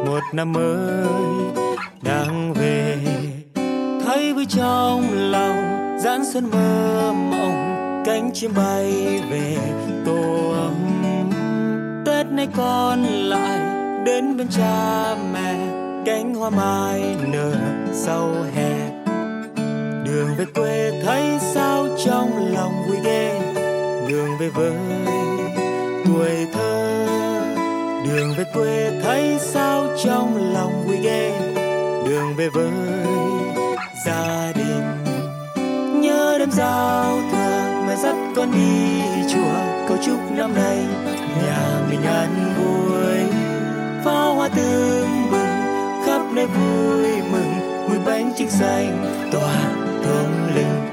[0.06, 1.71] một năm mới
[2.04, 2.98] đang về,
[4.06, 9.58] thấy vui trong lòng giãn xuân mơ mộng, cánh chim bay về
[10.06, 11.04] tổ ấm.
[12.06, 13.60] Tết nay con lại
[14.06, 15.56] đến bên cha mẹ,
[16.06, 17.54] cánh hoa mai nở
[17.94, 18.72] sau hè.
[20.06, 23.42] Đường về quê thấy sao trong lòng vui ghê.
[24.10, 24.74] Đường về với
[26.06, 27.06] tuổi thơ,
[28.06, 31.51] đường về quê thấy sao trong lòng vui ghê
[32.12, 32.72] đường về với
[34.06, 34.84] gia đình.
[36.02, 39.02] Nhớ đêm giao thừa mẹ dắt con đi
[39.34, 39.88] chùa.
[39.88, 40.78] Cầu chúc năm nay
[41.44, 43.32] nhà mình an vui.
[44.06, 45.50] Pháo hoa tương bừng
[46.06, 47.54] khắp nơi vui mừng.
[47.90, 49.56] Mùi bánh trưng xanh tỏa
[50.04, 50.91] thơm lừng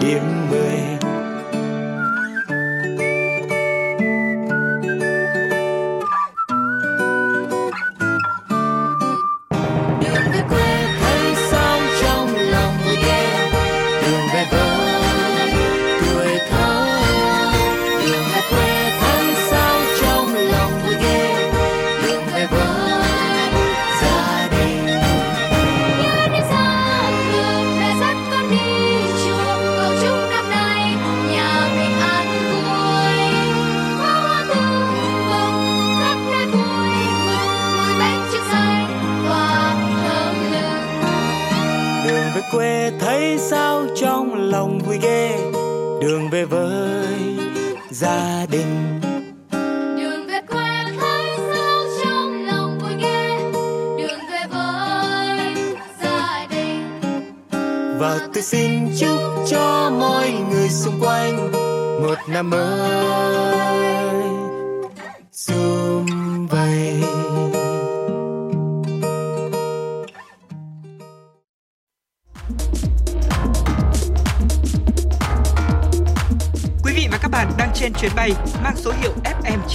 [0.00, 1.05] điểm mười.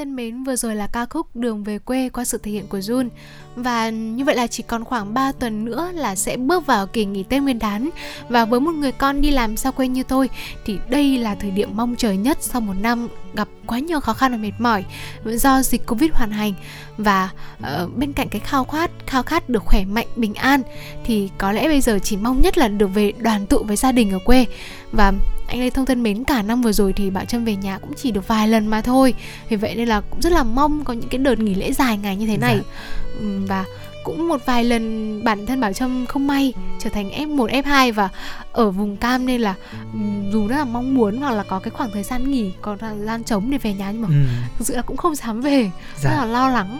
[0.00, 2.78] Thân mến, vừa rồi là ca khúc Đường về quê qua sự thể hiện của
[2.78, 3.08] Jun.
[3.56, 7.04] Và như vậy là chỉ còn khoảng 3 tuần nữa là sẽ bước vào kỳ
[7.04, 7.90] nghỉ Tết Nguyên đán.
[8.28, 10.30] Và với một người con đi làm xa quê như tôi
[10.64, 14.12] thì đây là thời điểm mong chờ nhất sau một năm gặp quá nhiều khó
[14.12, 14.84] khăn và mệt mỏi
[15.24, 16.52] do dịch Covid hoàn hành
[16.98, 20.62] và uh, bên cạnh cái khao khát khao khát được khỏe mạnh bình an
[21.04, 23.92] thì có lẽ bây giờ chỉ mong nhất là được về đoàn tụ với gia
[23.92, 24.46] đình ở quê
[24.92, 25.12] và
[25.50, 27.92] anh Lê Thông thân mến cả năm vừa rồi thì Bảo Trâm về nhà cũng
[27.96, 29.14] chỉ được vài lần mà thôi
[29.48, 31.98] vì vậy nên là cũng rất là mong có những cái đợt nghỉ lễ dài
[31.98, 32.60] ngày như thế này
[33.20, 33.26] dạ.
[33.48, 33.64] và
[34.04, 38.08] cũng một vài lần bản thân Bảo Trâm không may trở thành F1, F2 và
[38.52, 39.54] ở vùng cam nên là
[40.32, 42.98] dù rất là mong muốn hoặc là có cái khoảng thời gian nghỉ, có thời
[42.98, 44.46] gian trống để về nhà nhưng mà ừ.
[44.58, 46.10] thực sự là cũng không dám về, dạ.
[46.10, 46.78] rất là lo lắng.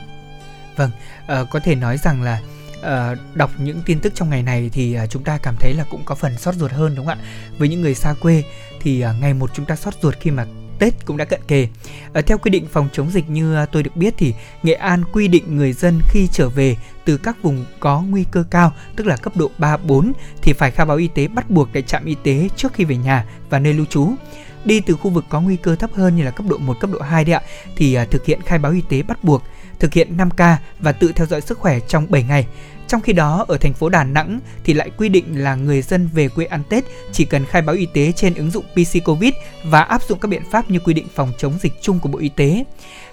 [0.76, 0.90] Vâng,
[1.22, 2.40] uh, có thể nói rằng là
[2.80, 5.84] uh, đọc những tin tức trong ngày này thì uh, chúng ta cảm thấy là
[5.90, 7.24] cũng có phần xót ruột hơn đúng không ạ?
[7.58, 8.42] Với những người xa quê
[8.80, 10.46] thì uh, ngày một chúng ta xót ruột khi mà
[10.80, 11.68] Tết cũng đã cận kề.
[12.12, 15.28] À, theo quy định phòng chống dịch như tôi được biết thì Nghệ An quy
[15.28, 19.16] định người dân khi trở về từ các vùng có nguy cơ cao, tức là
[19.16, 20.12] cấp độ 3 4
[20.42, 22.96] thì phải khai báo y tế bắt buộc tại trạm y tế trước khi về
[22.96, 24.10] nhà và nơi lưu trú.
[24.64, 26.90] Đi từ khu vực có nguy cơ thấp hơn như là cấp độ 1, cấp
[26.92, 27.42] độ 2 đấy ạ
[27.76, 29.42] thì à, thực hiện khai báo y tế bắt buộc,
[29.80, 32.46] thực hiện 5K và tự theo dõi sức khỏe trong 7 ngày.
[32.88, 36.08] Trong khi đó, ở thành phố Đà Nẵng thì lại quy định là người dân
[36.12, 39.34] về quê ăn Tết chỉ cần khai báo y tế trên ứng dụng PC Covid
[39.64, 42.18] và áp dụng các biện pháp như quy định phòng chống dịch chung của Bộ
[42.18, 42.64] Y tế.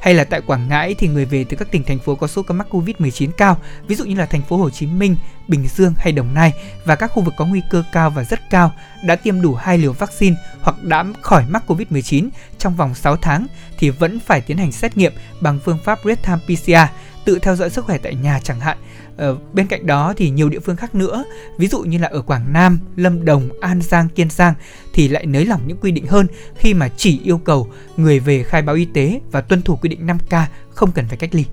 [0.08, 2.44] Hay là tại Quảng Ngãi thì người về từ các tỉnh thành phố có số
[2.44, 5.16] ca mắc Covid-19 cao, ví dụ như là thành phố Hồ Chí Minh,
[5.48, 6.54] Bình Dương hay Đồng Nai
[6.86, 8.72] và các khu vực có nguy cơ cao và rất cao
[9.04, 13.48] đã tiêm đủ hai liều vaccine hoặc đã khỏi mắc Covid-19 trong vòng 6 tháng
[13.78, 16.94] thì vẫn phải tiến hành xét nghiệm bằng phương pháp real-time PCR,
[17.26, 18.78] tự theo dõi sức khỏe tại nhà chẳng hạn.
[19.18, 21.24] Ờ, bên cạnh đó thì nhiều địa phương khác nữa,
[21.58, 24.54] ví dụ như là ở Quảng Nam, Lâm Đồng, An Giang, Kiên Giang
[24.94, 28.44] thì lại nới lỏng những quy định hơn khi mà chỉ yêu cầu người về
[28.44, 31.46] khai báo y tế và tuân thủ quy định 5K, không cần phải cách ly.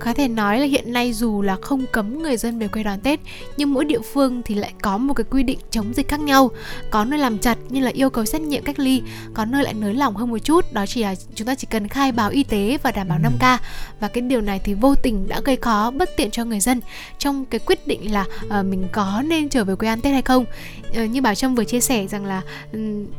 [0.00, 3.00] Có thể nói là hiện nay dù là không cấm người dân về quê đón
[3.00, 3.20] Tết
[3.56, 6.50] Nhưng mỗi địa phương thì lại có một cái quy định chống dịch khác nhau.
[6.90, 9.02] Có nơi làm chặt như là yêu cầu xét nghiệm cách ly
[9.34, 11.88] Có nơi lại nới lỏng hơn một chút Đó chỉ là chúng ta chỉ cần
[11.88, 13.58] khai báo y tế và đảm bảo 5K
[14.00, 16.80] Và cái điều này thì vô tình đã gây khó bất tiện cho người dân
[17.18, 20.22] Trong cái quyết định là uh, mình có nên trở về quê ăn Tết hay
[20.22, 20.44] không.
[20.90, 22.42] Uh, Như Bảo Trâm vừa chia sẻ rằng là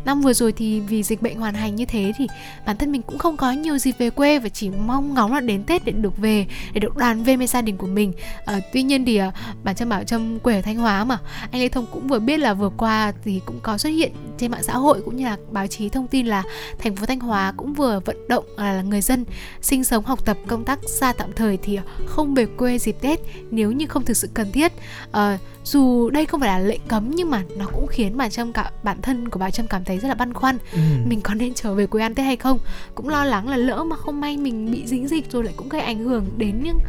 [0.06, 2.28] Năm vừa rồi thì vì dịch bệnh hoàn hành như thế Thì
[2.66, 5.40] bản thân mình cũng không có nhiều dịp về quê Và chỉ mong ngóng là
[5.40, 8.14] đến Tết để được về để được đoàn viên với gia đình của mình.
[8.46, 9.32] À, tuy nhiên thì à,
[9.64, 11.18] bản thân bảo trâm quê ở thanh hóa mà.
[11.52, 14.52] Anh lê thông cũng vừa biết là vừa qua thì cũng có xuất hiện trên
[14.52, 16.44] mạng xã hội cũng như là báo chí thông tin là
[16.80, 19.26] thành phố thanh hóa cũng vừa vận động à, là người dân
[19.62, 23.20] sinh sống học tập công tác xa tạm thời thì không về quê dịp tết
[23.52, 24.72] nếu như không thực sự cần thiết.
[25.12, 28.54] À, dù đây không phải là lệnh cấm nhưng mà nó cũng khiến mà trâm
[28.54, 30.58] cả bản thân của bà trâm cảm thấy rất là băn khoăn.
[30.74, 30.80] Ừ.
[31.06, 32.60] mình có nên trở về quê ăn tết hay không?
[32.96, 35.70] Cũng lo lắng là lỡ mà không may mình bị dính dịch rồi lại cũng
[35.70, 36.80] gây ảnh hưởng đến những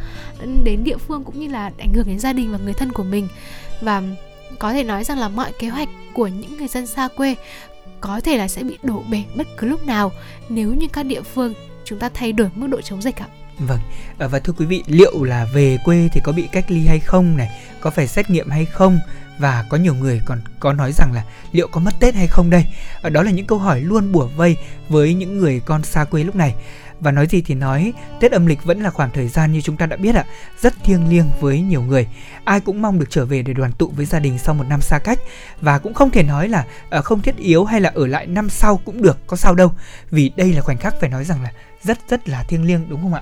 [0.63, 3.03] đến địa phương cũng như là ảnh hưởng đến gia đình và người thân của
[3.03, 3.27] mình
[3.81, 4.03] và
[4.59, 7.35] có thể nói rằng là mọi kế hoạch của những người dân xa quê
[8.01, 10.11] có thể là sẽ bị đổ bể bất cứ lúc nào
[10.49, 11.53] nếu như các địa phương
[11.85, 13.27] chúng ta thay đổi mức độ chống dịch ạ.
[13.59, 13.79] Vâng,
[14.17, 16.99] ờ, và thưa quý vị, liệu là về quê thì có bị cách ly hay
[16.99, 17.49] không này,
[17.79, 18.99] có phải xét nghiệm hay không?
[19.39, 22.49] Và có nhiều người còn có nói rằng là liệu có mất Tết hay không
[22.49, 22.65] đây?
[23.01, 24.57] Ờ, đó là những câu hỏi luôn bủa vây
[24.89, 26.55] với những người con xa quê lúc này.
[26.99, 29.77] Và nói gì thì nói, Tết âm lịch vẫn là khoảng thời gian như chúng
[29.77, 30.25] ta đã biết ạ,
[30.61, 32.07] rất thiêng liêng với nhiều người.
[32.43, 34.81] Ai cũng mong được trở về để đoàn tụ với gia đình sau một năm
[34.81, 35.19] xa cách
[35.61, 38.49] và cũng không thể nói là ờ, không thiết yếu hay là ở lại năm
[38.49, 39.71] sau cũng được, có sao đâu.
[40.11, 41.51] Vì đây là khoảnh khắc phải nói rằng là
[41.83, 43.21] rất rất là thiêng liêng đúng không ạ?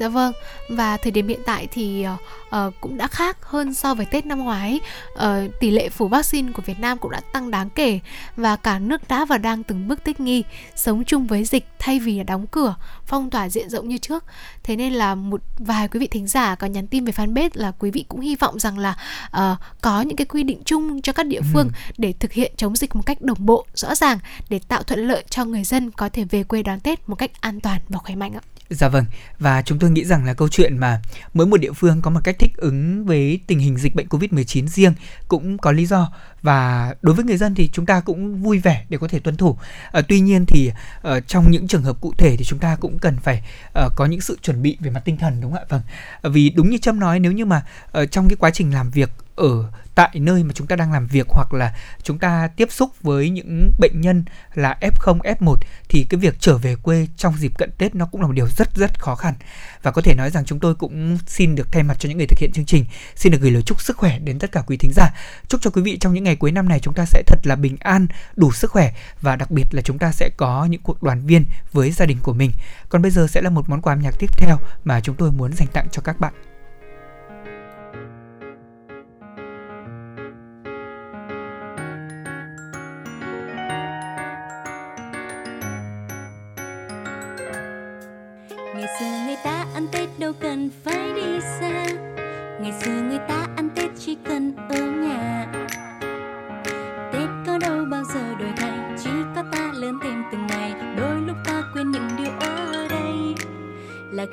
[0.00, 0.32] Dạ vâng,
[0.70, 2.16] và thời điểm hiện tại thì ờ,
[2.48, 4.80] uh, cũng đã khác hơn so với Tết năm ngoái.
[5.14, 5.20] Uh,
[5.60, 8.00] tỷ lệ phủ vaccine của Việt Nam cũng đã tăng đáng kể
[8.36, 10.44] và cả nước đã và đang từng bước thích nghi,
[10.76, 12.74] sống chung với dịch thay vì đóng cửa,
[13.06, 14.24] phong tỏa diện rộng như trước.
[14.62, 17.72] Thế nên là một vài quý vị thính giả có nhắn tin về fanpage là
[17.78, 18.96] quý vị cũng hy vọng rằng là
[19.36, 21.92] uh, có những cái quy định chung cho các địa phương ừ.
[21.98, 24.18] để thực hiện chống dịch một cách đồng bộ, rõ ràng
[24.48, 27.30] để tạo thuận lợi cho người dân có thể về quê đón Tết một cách
[27.40, 28.40] an toàn và khỏe mạnh ạ.
[28.70, 29.04] Dạ vâng,
[29.38, 31.00] và chúng tôi nghĩ rằng là câu chuyện mà
[31.34, 34.66] mỗi một địa phương có một cách thích ứng với tình hình dịch bệnh Covid-19
[34.66, 34.92] riêng
[35.28, 36.12] cũng có lý do
[36.42, 39.36] và đối với người dân thì chúng ta cũng vui vẻ để có thể tuân
[39.36, 39.56] thủ.
[39.92, 40.70] À, tuy nhiên thì
[41.08, 44.06] uh, trong những trường hợp cụ thể thì chúng ta cũng cần phải uh, có
[44.06, 45.66] những sự chuẩn bị về mặt tinh thần đúng không ạ?
[45.68, 45.82] Vâng.
[46.22, 47.62] À, vì đúng như Trâm nói nếu như mà
[47.98, 49.64] uh, trong cái quá trình làm việc ở
[49.98, 53.30] tại nơi mà chúng ta đang làm việc hoặc là chúng ta tiếp xúc với
[53.30, 54.24] những bệnh nhân
[54.54, 55.56] là F0, F1
[55.88, 58.46] thì cái việc trở về quê trong dịp cận Tết nó cũng là một điều
[58.56, 59.34] rất rất khó khăn.
[59.82, 62.26] Và có thể nói rằng chúng tôi cũng xin được thay mặt cho những người
[62.26, 62.84] thực hiện chương trình,
[63.14, 65.10] xin được gửi lời chúc sức khỏe đến tất cả quý thính giả.
[65.48, 67.56] Chúc cho quý vị trong những ngày cuối năm này chúng ta sẽ thật là
[67.56, 71.02] bình an, đủ sức khỏe và đặc biệt là chúng ta sẽ có những cuộc
[71.02, 72.50] đoàn viên với gia đình của mình.
[72.88, 75.32] Còn bây giờ sẽ là một món quà âm nhạc tiếp theo mà chúng tôi
[75.32, 76.32] muốn dành tặng cho các bạn.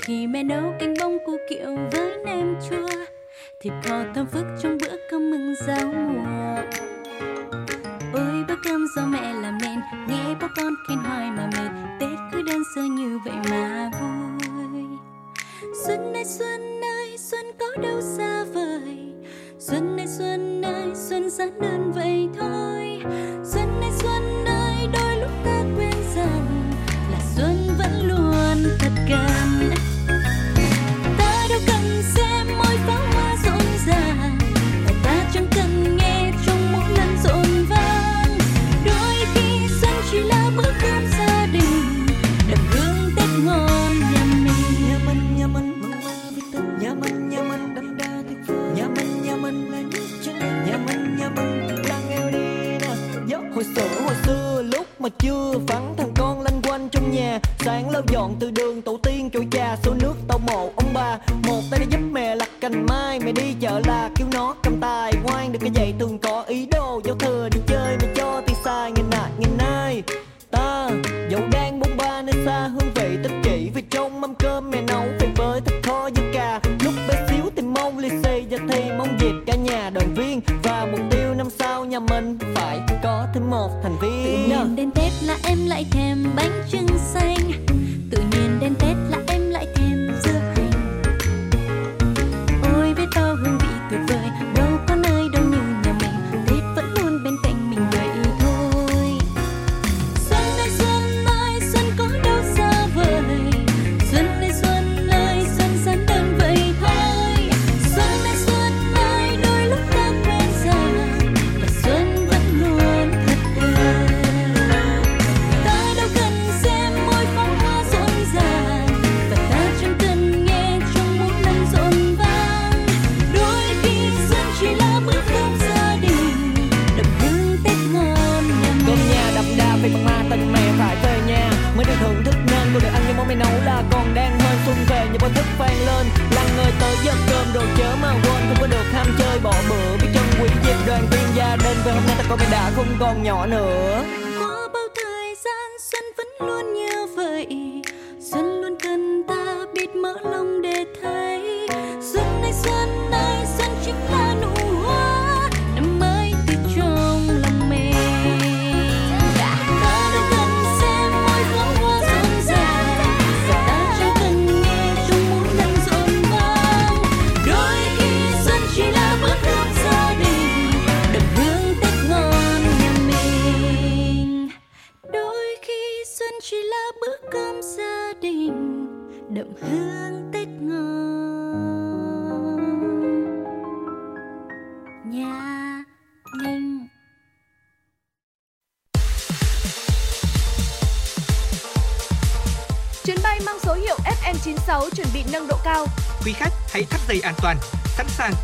[0.03, 2.89] Khi mẹ nấu canh bông cu kiệu với nem chua,
[3.59, 6.61] thịt kho thơm phức trong bữa cơm mừng giao mùa.
[8.13, 11.69] Ôi bữa cơm do mẹ làm nên, nghe bố con khen hoài mà mệt,
[11.99, 14.83] tết cứ đơn sơ như vậy mà vui.
[15.87, 18.97] Xuân ơi xuân ơi, xuân có đâu xa vời.
[19.59, 22.04] Xuân ơi xuân ơi, xuân giản đơn vậy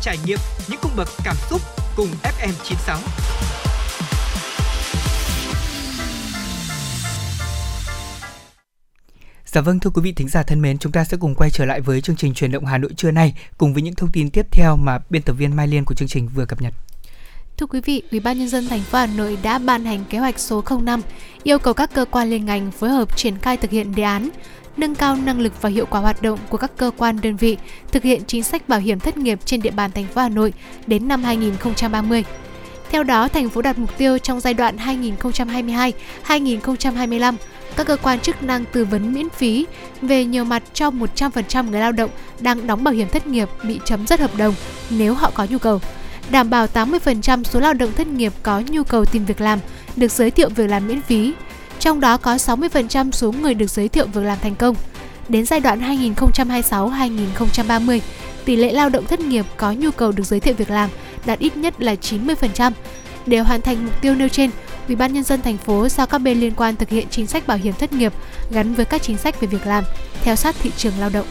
[0.02, 0.38] trải nghiệm
[0.68, 1.60] những cung bậc cảm xúc
[1.96, 2.98] cùng FM 96.
[9.44, 11.64] Dạ vâng thưa quý vị thính giả thân mến, chúng ta sẽ cùng quay trở
[11.64, 14.30] lại với chương trình truyền động Hà Nội trưa nay cùng với những thông tin
[14.30, 16.74] tiếp theo mà biên tập viên Mai Liên của chương trình vừa cập nhật.
[17.56, 20.18] Thưa quý vị, Ủy ban nhân dân thành phố Hà Nội đã ban hành kế
[20.18, 21.02] hoạch số 05
[21.42, 24.30] yêu cầu các cơ quan liên ngành phối hợp triển khai thực hiện đề án
[24.76, 27.56] nâng cao năng lực và hiệu quả hoạt động của các cơ quan đơn vị
[27.92, 30.52] thực hiện chính sách bảo hiểm thất nghiệp trên địa bàn thành phố Hà Nội
[30.86, 32.24] đến năm 2030.
[32.90, 34.76] Theo đó, thành phố đặt mục tiêu trong giai đoạn
[36.26, 37.34] 2022-2025,
[37.76, 39.66] các cơ quan chức năng tư vấn miễn phí
[40.02, 42.10] về nhiều mặt cho 100% người lao động
[42.40, 44.54] đang đóng bảo hiểm thất nghiệp bị chấm dứt hợp đồng
[44.90, 45.80] nếu họ có nhu cầu.
[46.30, 49.58] Đảm bảo 80% số lao động thất nghiệp có nhu cầu tìm việc làm
[49.96, 51.32] được giới thiệu việc làm miễn phí,
[51.82, 54.76] trong đó có 60% số người được giới thiệu việc làm thành công.
[55.28, 58.00] Đến giai đoạn 2026-2030,
[58.44, 60.90] tỷ lệ lao động thất nghiệp có nhu cầu được giới thiệu việc làm
[61.26, 62.72] đạt ít nhất là 90%.
[63.26, 64.50] Để hoàn thành mục tiêu nêu trên,
[64.86, 67.46] Ủy ban nhân dân thành phố giao các bên liên quan thực hiện chính sách
[67.46, 68.12] bảo hiểm thất nghiệp
[68.50, 69.84] gắn với các chính sách về việc làm,
[70.22, 71.26] theo sát thị trường lao động.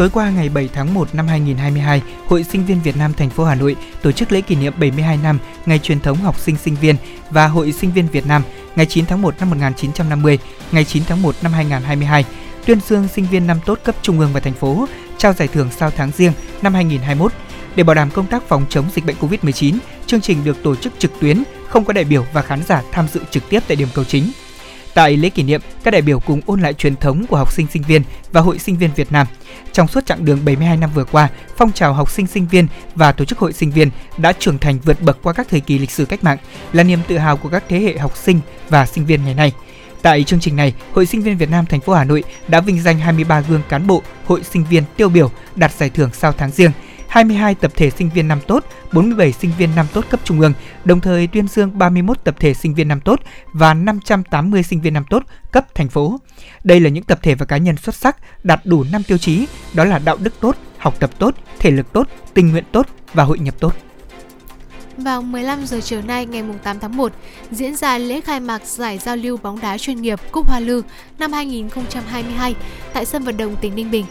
[0.00, 3.44] Tối qua ngày 7 tháng 1 năm 2022, Hội Sinh viên Việt Nam thành phố
[3.44, 6.76] Hà Nội tổ chức lễ kỷ niệm 72 năm Ngày truyền thống học sinh sinh
[6.80, 6.96] viên
[7.30, 8.42] và Hội Sinh viên Việt Nam
[8.76, 10.38] ngày 9 tháng 1 năm 1950,
[10.72, 12.24] ngày 9 tháng 1 năm 2022,
[12.66, 14.88] tuyên dương sinh viên năm tốt cấp trung ương và thành phố,
[15.18, 16.32] trao giải thưởng sao tháng riêng
[16.62, 17.32] năm 2021.
[17.76, 19.74] Để bảo đảm công tác phòng chống dịch bệnh COVID-19,
[20.06, 23.08] chương trình được tổ chức trực tuyến, không có đại biểu và khán giả tham
[23.12, 24.32] dự trực tiếp tại điểm cầu chính.
[24.94, 27.66] Tại lễ kỷ niệm, các đại biểu cùng ôn lại truyền thống của học sinh
[27.72, 29.26] sinh viên và Hội sinh viên Việt Nam.
[29.72, 33.12] Trong suốt chặng đường 72 năm vừa qua, phong trào học sinh sinh viên và
[33.12, 35.90] tổ chức hội sinh viên đã trưởng thành vượt bậc qua các thời kỳ lịch
[35.90, 36.38] sử cách mạng,
[36.72, 39.52] là niềm tự hào của các thế hệ học sinh và sinh viên ngày nay.
[40.02, 42.82] Tại chương trình này, Hội sinh viên Việt Nam thành phố Hà Nội đã vinh
[42.82, 46.50] danh 23 gương cán bộ, hội sinh viên tiêu biểu đạt giải thưởng sau tháng
[46.50, 46.70] riêng,
[47.10, 50.52] 22 tập thể sinh viên năm tốt, 47 sinh viên năm tốt cấp trung ương,
[50.84, 53.20] đồng thời tuyên dương 31 tập thể sinh viên năm tốt
[53.52, 56.20] và 580 sinh viên năm tốt cấp thành phố.
[56.64, 59.46] Đây là những tập thể và cá nhân xuất sắc đạt đủ 5 tiêu chí,
[59.74, 63.24] đó là đạo đức tốt, học tập tốt, thể lực tốt, tình nguyện tốt và
[63.24, 63.74] hội nhập tốt.
[64.96, 67.12] Vào 15 giờ chiều nay ngày 8 tháng 1
[67.50, 70.82] diễn ra lễ khai mạc giải giao lưu bóng đá chuyên nghiệp Cúp Hoa Lư
[71.18, 72.54] năm 2022
[72.92, 74.06] tại sân vận động tỉnh Ninh Bình.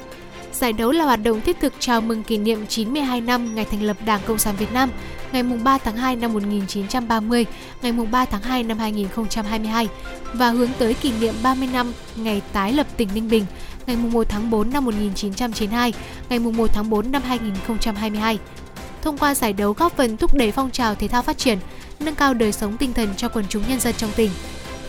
[0.53, 3.83] Giải đấu là hoạt động thiết thực chào mừng kỷ niệm 92 năm ngày thành
[3.83, 4.89] lập Đảng Cộng sản Việt Nam,
[5.31, 7.45] ngày 3 tháng 2 năm 1930,
[7.81, 9.87] ngày 3 tháng 2 năm 2022
[10.33, 13.45] và hướng tới kỷ niệm 30 năm ngày tái lập tỉnh Ninh Bình,
[13.87, 15.93] ngày 1 tháng 4 năm 1992,
[16.29, 18.39] ngày 1 tháng 4 năm 2022.
[19.01, 21.57] Thông qua giải đấu góp phần thúc đẩy phong trào thể thao phát triển,
[21.99, 24.31] nâng cao đời sống tinh thần cho quần chúng nhân dân trong tỉnh.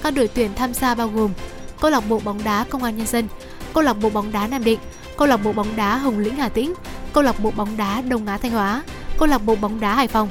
[0.02, 1.30] Các đội tuyển tham gia bao gồm
[1.80, 3.28] câu lạc bộ bóng đá Công an Nhân dân,
[3.74, 4.78] câu lạc bộ bóng đá Nam Định,
[5.20, 6.74] câu lạc bộ bóng đá Hồng Lĩnh Hà Tĩnh,
[7.12, 8.82] câu lạc bộ bóng đá Đông Á Thanh Hóa,
[9.18, 10.28] câu lạc bộ bóng đá Hải Phòng.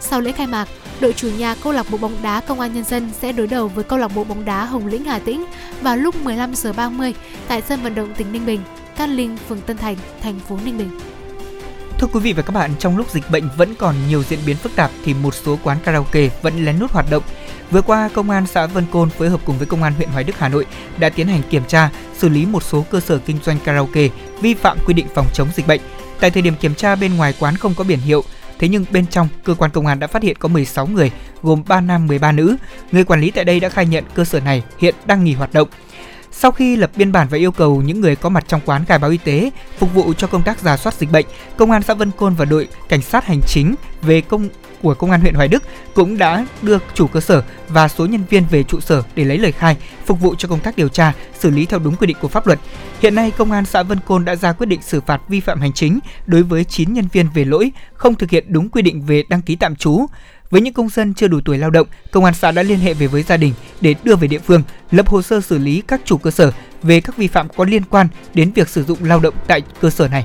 [0.00, 0.68] Sau lễ khai mạc,
[1.00, 3.68] đội chủ nhà câu lạc bộ bóng đá Công an Nhân dân sẽ đối đầu
[3.68, 5.44] với câu lạc bộ bóng đá Hồng Lĩnh Hà Tĩnh
[5.80, 7.14] vào lúc 15 giờ 30
[7.48, 8.60] tại sân vận động tỉnh Ninh Bình,
[8.96, 11.00] Cát Linh, phường Tân Thành, thành phố Ninh Bình.
[11.98, 14.56] Thưa quý vị và các bạn, trong lúc dịch bệnh vẫn còn nhiều diễn biến
[14.56, 17.22] phức tạp thì một số quán karaoke vẫn lén lút hoạt động.
[17.74, 20.24] Vừa qua, Công an xã Vân Côn phối hợp cùng với Công an huyện Hoài
[20.24, 20.66] Đức Hà Nội
[20.98, 24.08] đã tiến hành kiểm tra, xử lý một số cơ sở kinh doanh karaoke
[24.40, 25.80] vi phạm quy định phòng chống dịch bệnh.
[26.20, 28.24] Tại thời điểm kiểm tra bên ngoài quán không có biển hiệu,
[28.58, 31.10] thế nhưng bên trong cơ quan công an đã phát hiện có 16 người,
[31.42, 32.56] gồm 3 nam 13 nữ.
[32.92, 35.52] Người quản lý tại đây đã khai nhận cơ sở này hiện đang nghỉ hoạt
[35.52, 35.68] động.
[36.36, 38.98] Sau khi lập biên bản và yêu cầu những người có mặt trong quán khai
[38.98, 41.26] báo y tế phục vụ cho công tác giả soát dịch bệnh,
[41.56, 44.48] công an xã Vân Côn và đội cảnh sát hành chính về công
[44.82, 45.62] của công an huyện Hoài Đức
[45.94, 49.38] cũng đã đưa chủ cơ sở và số nhân viên về trụ sở để lấy
[49.38, 49.76] lời khai,
[50.06, 52.46] phục vụ cho công tác điều tra, xử lý theo đúng quy định của pháp
[52.46, 52.58] luật.
[53.00, 55.60] Hiện nay, công an xã Vân Côn đã ra quyết định xử phạt vi phạm
[55.60, 59.02] hành chính đối với 9 nhân viên về lỗi không thực hiện đúng quy định
[59.02, 60.06] về đăng ký tạm trú,
[60.54, 62.94] với những công dân chưa đủ tuổi lao động, công an xã đã liên hệ
[62.94, 66.00] về với gia đình để đưa về địa phương, lập hồ sơ xử lý các
[66.04, 66.52] chủ cơ sở
[66.82, 69.90] về các vi phạm có liên quan đến việc sử dụng lao động tại cơ
[69.90, 70.24] sở này.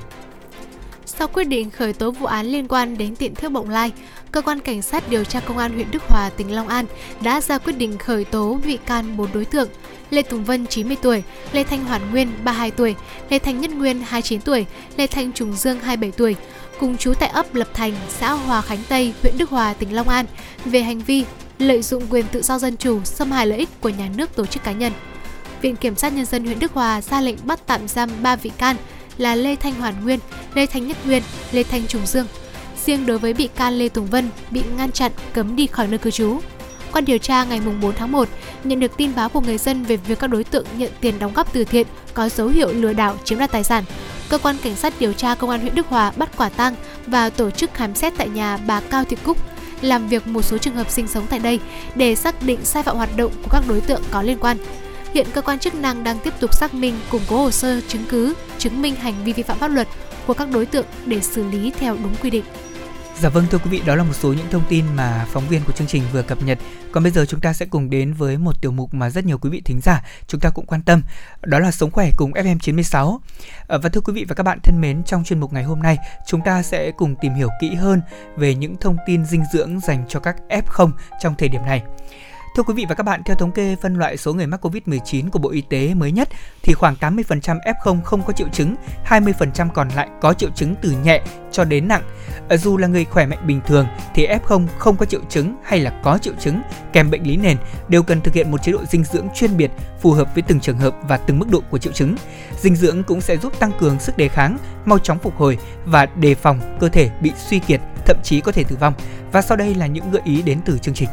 [1.06, 3.92] Sau quyết định khởi tố vụ án liên quan đến tiện thước Bộng Lai,
[4.32, 6.86] cơ quan cảnh sát điều tra công an huyện Đức Hòa, tỉnh Long An
[7.22, 9.70] đã ra quyết định khởi tố bị can 4 đối tượng:
[10.10, 12.96] Lê Tùng Vân 90 tuổi, Lê Thanh Hoàn Nguyên 32 tuổi,
[13.30, 14.66] Lê Thanh Nhất Nguyên 29 tuổi,
[14.98, 16.36] Lê Thanh Trùng Dương 27 tuổi,
[16.80, 20.10] cùng chú tại ấp Lập Thành, xã Hòa Khánh Tây, huyện Đức Hòa, tỉnh Long
[20.10, 20.26] An
[20.66, 21.26] về hành vi
[21.60, 24.46] lợi dụng quyền tự do dân chủ, xâm hại lợi ích của nhà nước tổ
[24.46, 24.94] chức cá nhân.
[25.62, 28.52] Viện Kiểm sát Nhân dân huyện Đức Hòa ra lệnh bắt tạm giam 3 vị
[28.58, 28.76] can
[29.18, 30.20] là Lê Thanh Hoàn Nguyên,
[30.54, 32.28] Lê Thanh Nhất Nguyên, Lê Thanh Trùng Dương.
[32.86, 35.98] Riêng đối với bị can Lê Tùng Vân bị ngăn chặn cấm đi khỏi nơi
[35.98, 36.40] cư trú.
[36.92, 38.28] Qua điều tra ngày 4 tháng 1,
[38.64, 41.34] nhận được tin báo của người dân về việc các đối tượng nhận tiền đóng
[41.34, 43.84] góp từ thiện có dấu hiệu lừa đảo chiếm đoạt tài sản
[44.30, 46.76] cơ quan cảnh sát điều tra công an huyện Đức Hòa bắt quả tang
[47.08, 49.38] và tổ chức khám xét tại nhà bà Cao Thị Cúc,
[49.82, 51.60] làm việc một số trường hợp sinh sống tại đây
[51.96, 54.58] để xác định sai phạm hoạt động của các đối tượng có liên quan.
[55.14, 58.04] Hiện cơ quan chức năng đang tiếp tục xác minh, củng cố hồ sơ chứng
[58.10, 59.88] cứ, chứng minh hành vi vi phạm pháp luật
[60.28, 62.44] của các đối tượng để xử lý theo đúng quy định.
[63.22, 65.62] Dạ vâng thưa quý vị, đó là một số những thông tin mà phóng viên
[65.68, 66.58] của chương trình vừa cập nhật.
[66.92, 69.38] Còn bây giờ chúng ta sẽ cùng đến với một tiểu mục mà rất nhiều
[69.38, 71.02] quý vị thính giả chúng ta cũng quan tâm.
[71.42, 73.22] Đó là sống khỏe cùng FM 96.
[73.68, 75.80] Ờ, và thưa quý vị và các bạn thân mến, trong chuyên mục ngày hôm
[75.80, 75.98] nay,
[76.28, 78.02] chúng ta sẽ cùng tìm hiểu kỹ hơn
[78.38, 81.84] về những thông tin dinh dưỡng dành cho các F0 trong thời điểm này.
[82.56, 85.30] Thưa quý vị và các bạn, theo thống kê phân loại số người mắc Covid-19
[85.30, 86.30] của Bộ Y tế mới nhất
[86.64, 88.76] thì khoảng 80% F0 không có triệu chứng,
[89.06, 91.22] 20% còn lại có triệu chứng từ nhẹ
[91.52, 92.02] cho đến nặng.
[92.50, 95.80] Ở dù là người khỏe mạnh bình thường thì F0 không có triệu chứng hay
[95.80, 96.62] là có triệu chứng
[96.94, 99.72] kèm bệnh lý nền đều cần thực hiện một chế độ dinh dưỡng chuyên biệt
[100.02, 102.16] phù hợp với từng trường hợp và từng mức độ của triệu chứng.
[102.60, 106.06] Dinh dưỡng cũng sẽ giúp tăng cường sức đề kháng, mau chóng phục hồi và
[106.06, 108.94] đề phòng cơ thể bị suy kiệt, thậm chí có thể tử vong.
[109.32, 111.10] Và sau đây là những gợi ý đến từ chương trình.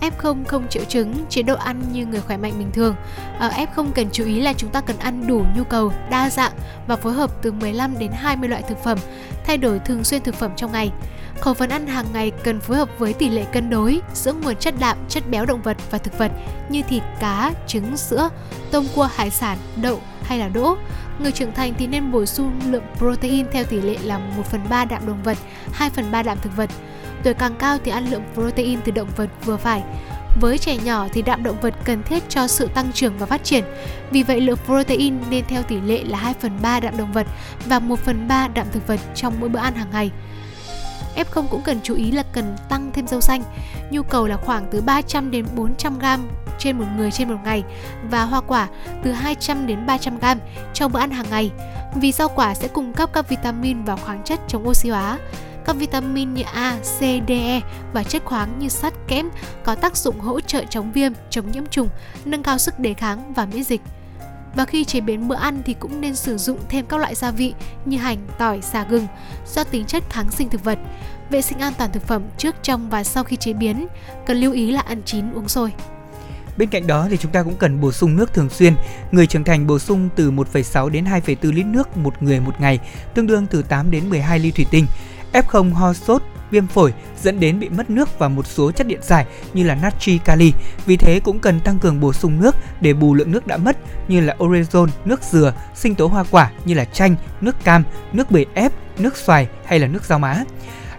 [0.00, 2.94] F0 không triệu chứng, chế độ ăn như người khỏe mạnh bình thường.
[3.38, 6.30] Ờ, Ở F0 cần chú ý là chúng ta cần ăn đủ nhu cầu, đa
[6.30, 6.52] dạng
[6.86, 8.98] và phối hợp từ 15 đến 20 loại thực phẩm,
[9.46, 10.90] thay đổi thường xuyên thực phẩm trong ngày.
[11.40, 14.56] Khẩu phần ăn hàng ngày cần phối hợp với tỷ lệ cân đối giữa nguồn
[14.56, 16.32] chất đạm, chất béo động vật và thực vật
[16.68, 18.30] như thịt, cá, trứng, sữa,
[18.70, 20.76] tôm cua, hải sản, đậu hay là đỗ.
[21.18, 24.60] Người trưởng thành thì nên bổ sung lượng protein theo tỷ lệ là 1 phần
[24.68, 25.38] 3 đạm động vật,
[25.72, 26.70] 2 phần 3 đạm thực vật.
[27.24, 29.82] Tuổi càng cao thì ăn lượng protein từ động vật vừa phải.
[30.40, 33.44] Với trẻ nhỏ thì đạm động vật cần thiết cho sự tăng trưởng và phát
[33.44, 33.64] triển.
[34.10, 37.26] Vì vậy, lượng protein nên theo tỷ lệ là 2 phần 3 đạm động vật
[37.66, 40.10] và 1 phần 3 đạm thực vật trong mỗi bữa ăn hàng ngày.
[41.16, 43.42] F0 cũng cần chú ý là cần tăng thêm rau xanh.
[43.90, 46.04] Nhu cầu là khoảng từ 300 đến 400 g
[46.58, 47.64] trên một người trên một ngày
[48.10, 48.68] và hoa quả
[49.04, 50.24] từ 200 đến 300 g
[50.74, 51.50] trong bữa ăn hàng ngày.
[51.94, 55.18] Vì rau quả sẽ cung cấp các vitamin và khoáng chất chống oxy hóa.
[55.64, 57.60] Các vitamin như A, C, D, E
[57.92, 59.28] và chất khoáng như sắt, kẽm
[59.64, 61.88] có tác dụng hỗ trợ chống viêm, chống nhiễm trùng,
[62.24, 63.80] nâng cao sức đề kháng và miễn dịch.
[64.54, 67.30] Và khi chế biến bữa ăn thì cũng nên sử dụng thêm các loại gia
[67.30, 67.54] vị
[67.84, 69.06] như hành, tỏi, xà gừng
[69.54, 70.78] do tính chất kháng sinh thực vật.
[71.30, 73.86] Vệ sinh an toàn thực phẩm trước, trong và sau khi chế biến,
[74.26, 75.72] cần lưu ý là ăn chín uống sôi.
[76.56, 78.74] Bên cạnh đó thì chúng ta cũng cần bổ sung nước thường xuyên.
[79.12, 82.78] Người trưởng thành bổ sung từ 1,6 đến 2,4 lít nước một người một ngày,
[83.14, 84.86] tương đương từ 8 đến 12 ly thủy tinh.
[85.32, 89.00] F0 ho sốt, viêm phổi dẫn đến bị mất nước và một số chất điện
[89.02, 90.52] giải như là natri kali.
[90.86, 93.76] Vì thế cũng cần tăng cường bổ sung nước để bù lượng nước đã mất
[94.08, 98.30] như là orezon, nước dừa, sinh tố hoa quả như là chanh, nước cam, nước
[98.30, 100.44] bể ép, nước xoài hay là nước rau má.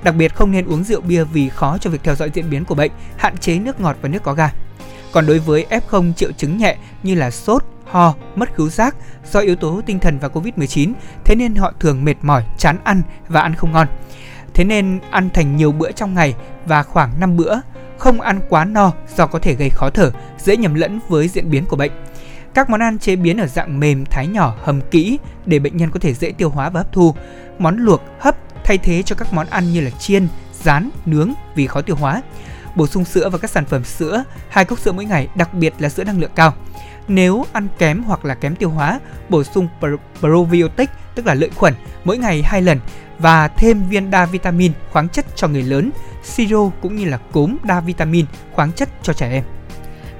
[0.03, 2.65] Đặc biệt không nên uống rượu bia vì khó cho việc theo dõi diễn biến
[2.65, 4.49] của bệnh, hạn chế nước ngọt và nước có ga.
[5.11, 8.95] Còn đối với F0 triệu chứng nhẹ như là sốt, ho, mất khứu giác
[9.31, 10.93] do yếu tố tinh thần và Covid-19,
[11.25, 13.87] thế nên họ thường mệt mỏi, chán ăn và ăn không ngon.
[14.53, 16.35] Thế nên ăn thành nhiều bữa trong ngày
[16.65, 17.55] và khoảng 5 bữa,
[17.97, 21.49] không ăn quá no do có thể gây khó thở, dễ nhầm lẫn với diễn
[21.49, 21.91] biến của bệnh.
[22.53, 25.91] Các món ăn chế biến ở dạng mềm, thái nhỏ, hầm kỹ để bệnh nhân
[25.91, 27.15] có thể dễ tiêu hóa và hấp thu.
[27.59, 30.27] Món luộc, hấp thay thế cho các món ăn như là chiên,
[30.63, 32.21] rán, nướng vì khó tiêu hóa.
[32.75, 35.73] Bổ sung sữa và các sản phẩm sữa, hai cốc sữa mỗi ngày, đặc biệt
[35.79, 36.53] là sữa năng lượng cao.
[37.07, 38.99] Nếu ăn kém hoặc là kém tiêu hóa,
[39.29, 39.67] bổ sung
[40.19, 42.79] probiotic tức là lợi khuẩn mỗi ngày hai lần
[43.19, 45.91] và thêm viên đa vitamin khoáng chất cho người lớn,
[46.23, 49.43] siro cũng như là cốm đa vitamin khoáng chất cho trẻ em.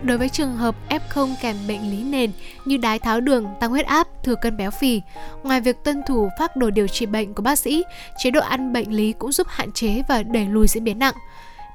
[0.03, 2.31] Đối với trường hợp F0 kèm bệnh lý nền
[2.65, 5.01] như đái tháo đường, tăng huyết áp, thừa cân béo phì,
[5.43, 7.83] ngoài việc tuân thủ phác đồ điều trị bệnh của bác sĩ,
[8.23, 11.13] chế độ ăn bệnh lý cũng giúp hạn chế và đẩy lùi diễn biến nặng.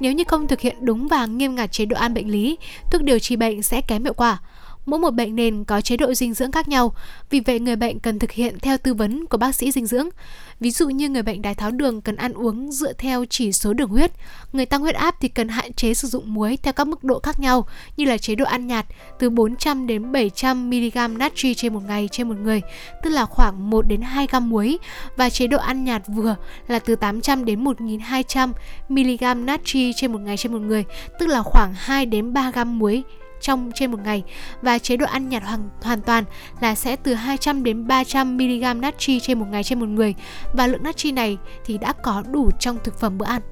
[0.01, 2.59] Nếu như không thực hiện đúng và nghiêm ngặt chế độ ăn bệnh lý,
[2.91, 4.39] thuốc điều trị bệnh sẽ kém hiệu quả.
[4.87, 6.95] Mỗi một bệnh nền có chế độ dinh dưỡng khác nhau,
[7.31, 10.09] vì vậy người bệnh cần thực hiện theo tư vấn của bác sĩ dinh dưỡng.
[10.61, 13.73] Ví dụ như người bệnh đái tháo đường cần ăn uống dựa theo chỉ số
[13.73, 14.13] đường huyết,
[14.53, 17.21] người tăng huyết áp thì cần hạn chế sử dụng muối theo các mức độ
[17.23, 17.67] khác nhau
[17.97, 18.87] như là chế độ ăn nhạt
[19.19, 22.63] từ 400 đến 700 mg natri trên một ngày trên một người,
[23.03, 24.79] tức là khoảng 1 đến 2 gam muối
[25.17, 26.37] và chế độ ăn nhạt vừa
[26.69, 28.53] là từ 800 đến 1200
[28.89, 30.85] mg natri trên một ngày trên một người,
[31.19, 33.03] tức là khoảng 2 đến 3 gam muối
[33.41, 34.23] trong trên một ngày
[34.63, 36.25] và chế độ ăn nhạt hoàn, hoàn toàn
[36.61, 40.15] là sẽ từ 200 đến 300 mg natri trên một ngày trên một người
[40.53, 43.43] và lượng natri này thì đã có đủ trong thực phẩm bữa ăn.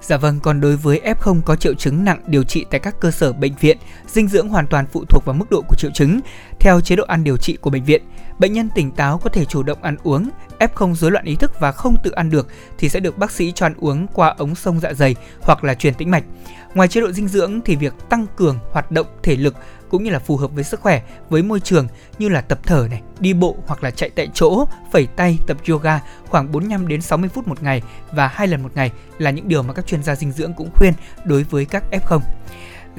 [0.00, 3.10] Dạ vâng, còn đối với F0 có triệu chứng nặng điều trị tại các cơ
[3.10, 6.20] sở bệnh viện, dinh dưỡng hoàn toàn phụ thuộc vào mức độ của triệu chứng.
[6.60, 8.02] Theo chế độ ăn điều trị của bệnh viện,
[8.38, 11.60] bệnh nhân tỉnh táo có thể chủ động ăn uống, F0 rối loạn ý thức
[11.60, 14.54] và không tự ăn được thì sẽ được bác sĩ cho ăn uống qua ống
[14.54, 16.24] sông dạ dày hoặc là truyền tĩnh mạch.
[16.74, 19.54] Ngoài chế độ dinh dưỡng thì việc tăng cường hoạt động thể lực
[19.88, 22.86] cũng như là phù hợp với sức khỏe, với môi trường như là tập thở
[22.90, 27.02] này, đi bộ hoặc là chạy tại chỗ, phẩy tay, tập yoga khoảng 45 đến
[27.02, 27.82] 60 phút một ngày
[28.12, 30.70] và hai lần một ngày là những điều mà các chuyên gia dinh dưỡng cũng
[30.74, 30.92] khuyên
[31.24, 32.20] đối với các F0.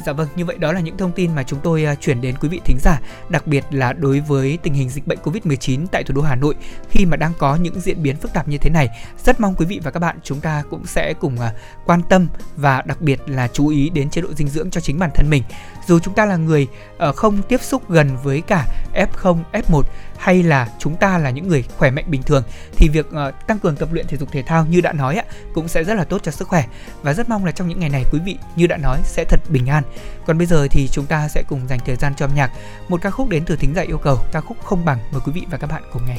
[0.06, 2.36] Dạ vâng, như vậy đó là những thông tin mà chúng tôi à, chuyển đến
[2.42, 6.04] quý vị thính giả, đặc biệt là đối với tình hình dịch bệnh Covid-19 tại
[6.04, 6.56] thủ đô Hà Nội
[6.90, 8.90] khi mà đang có những diễn biến phức tạp như thế này.
[9.26, 11.54] Rất mong quý vị và các bạn chúng ta cũng sẽ cùng à,
[11.86, 15.00] quan tâm và đặc biệt là chú ý đến chế độ dinh dưỡng cho chính
[15.00, 15.44] bản thân mình.
[15.88, 16.68] Dù chúng ta là người
[16.98, 19.82] ờ, không tiếp xúc gần với cả F0, F1
[20.18, 22.44] hay là chúng ta là những người khỏe mạnh bình thường
[22.76, 25.24] thì việc uh, tăng cường tập luyện thể dục thể thao như đã nói ạ
[25.54, 26.66] cũng sẽ rất là tốt cho sức khỏe
[27.02, 29.40] và rất mong là trong những ngày này quý vị như đã nói sẽ thật
[29.50, 29.84] bình an.
[30.26, 32.52] Còn bây giờ thì chúng ta sẽ cùng dành thời gian cho âm nhạc.
[32.90, 35.32] Một ca khúc đến từ thính giả yêu cầu, ca khúc không bằng mời quý
[35.32, 36.18] vị và các bạn cùng nghe.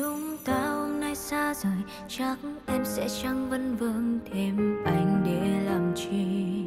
[0.00, 1.72] Chúng ta hôm nay xa rời,
[2.08, 2.36] Chắc
[2.66, 6.64] em sẽ chẳng vấn vương thêm anh để làm chi.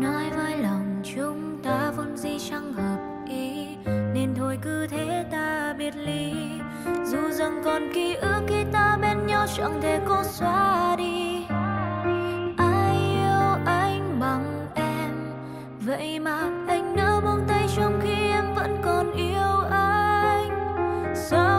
[0.00, 5.74] Nói với lòng chúng ta vốn gì chẳng hợp ý, Nên thôi cứ thế ta
[5.78, 6.32] biệt ly.
[7.04, 11.44] Dù rằng còn ký ức khi ta bên nhau chẳng thể cố xóa đi.
[12.56, 15.10] Ai yêu anh bằng em,
[15.80, 20.50] Vậy mà anh nỡ buông tay trong khi em vẫn còn yêu anh.
[21.14, 21.55] Sao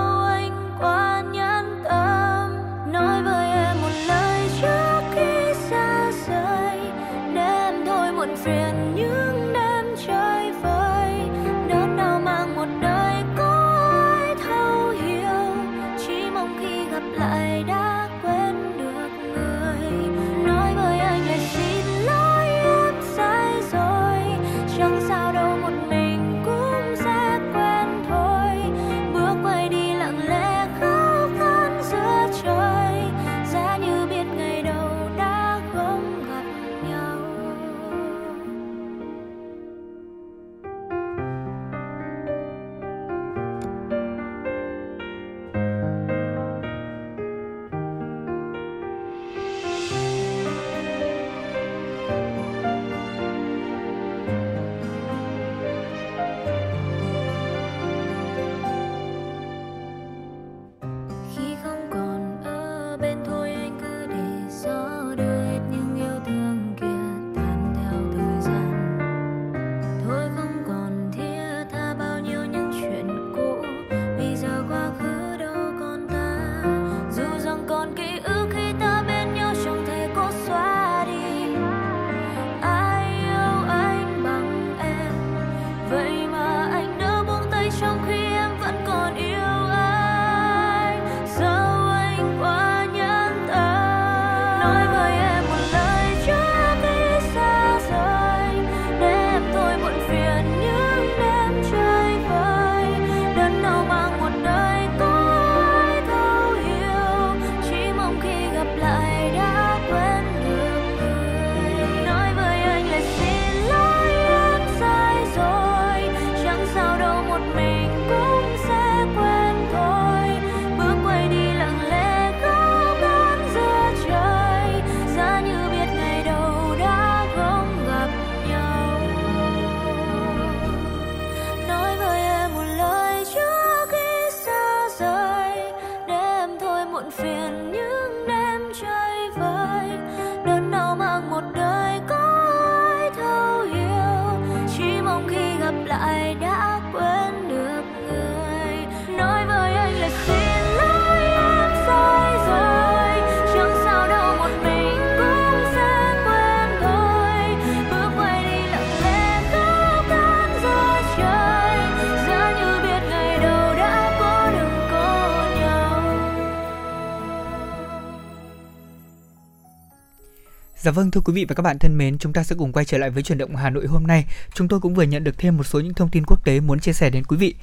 [170.88, 172.86] Dạ vâng thưa quý vị và các bạn thân mến, chúng ta sẽ cùng quay
[172.86, 174.26] trở lại với chuyển động Hà Nội hôm nay.
[174.54, 176.80] Chúng tôi cũng vừa nhận được thêm một số những thông tin quốc tế muốn
[176.80, 177.56] chia sẻ đến quý vị.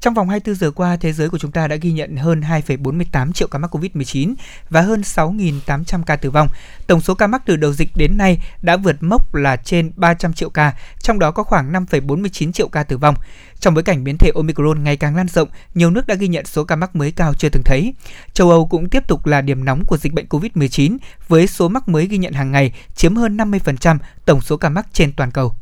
[0.00, 3.32] Trong vòng 24 giờ qua, thế giới của chúng ta đã ghi nhận hơn 2,48
[3.32, 4.34] triệu ca mắc COVID-19
[4.70, 6.48] và hơn 6.800 ca tử vong.
[6.86, 10.32] Tổng số ca mắc từ đầu dịch đến nay đã vượt mốc là trên 300
[10.32, 13.14] triệu ca, trong đó có khoảng 5,49 triệu ca tử vong.
[13.60, 16.46] Trong bối cảnh biến thể Omicron ngày càng lan rộng, nhiều nước đã ghi nhận
[16.46, 17.94] số ca mắc mới cao chưa từng thấy.
[18.32, 20.96] Châu Âu cũng tiếp tục là điểm nóng của dịch bệnh COVID-19
[21.28, 24.86] với số mắc mới ghi nhận hàng ngày chiếm hơn 50% tổng số ca mắc
[24.92, 25.54] trên toàn cầu.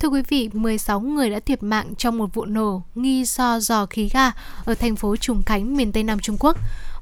[0.00, 3.86] Thưa quý vị, 16 người đã thiệt mạng trong một vụ nổ nghi do dò
[3.86, 4.30] khí ga
[4.64, 6.56] ở thành phố Trùng Khánh, miền Tây Nam Trung Quốc.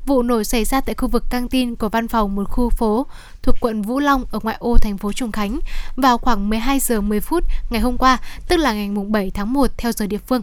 [0.07, 3.07] Vụ nổ xảy ra tại khu vực căng tin của văn phòng một khu phố
[3.43, 5.59] thuộc quận Vũ Long ở ngoại ô thành phố Trùng Khánh
[5.97, 8.19] vào khoảng 12 giờ 10 phút ngày hôm qua,
[8.49, 10.43] tức là ngày 7 tháng 1 theo giờ địa phương.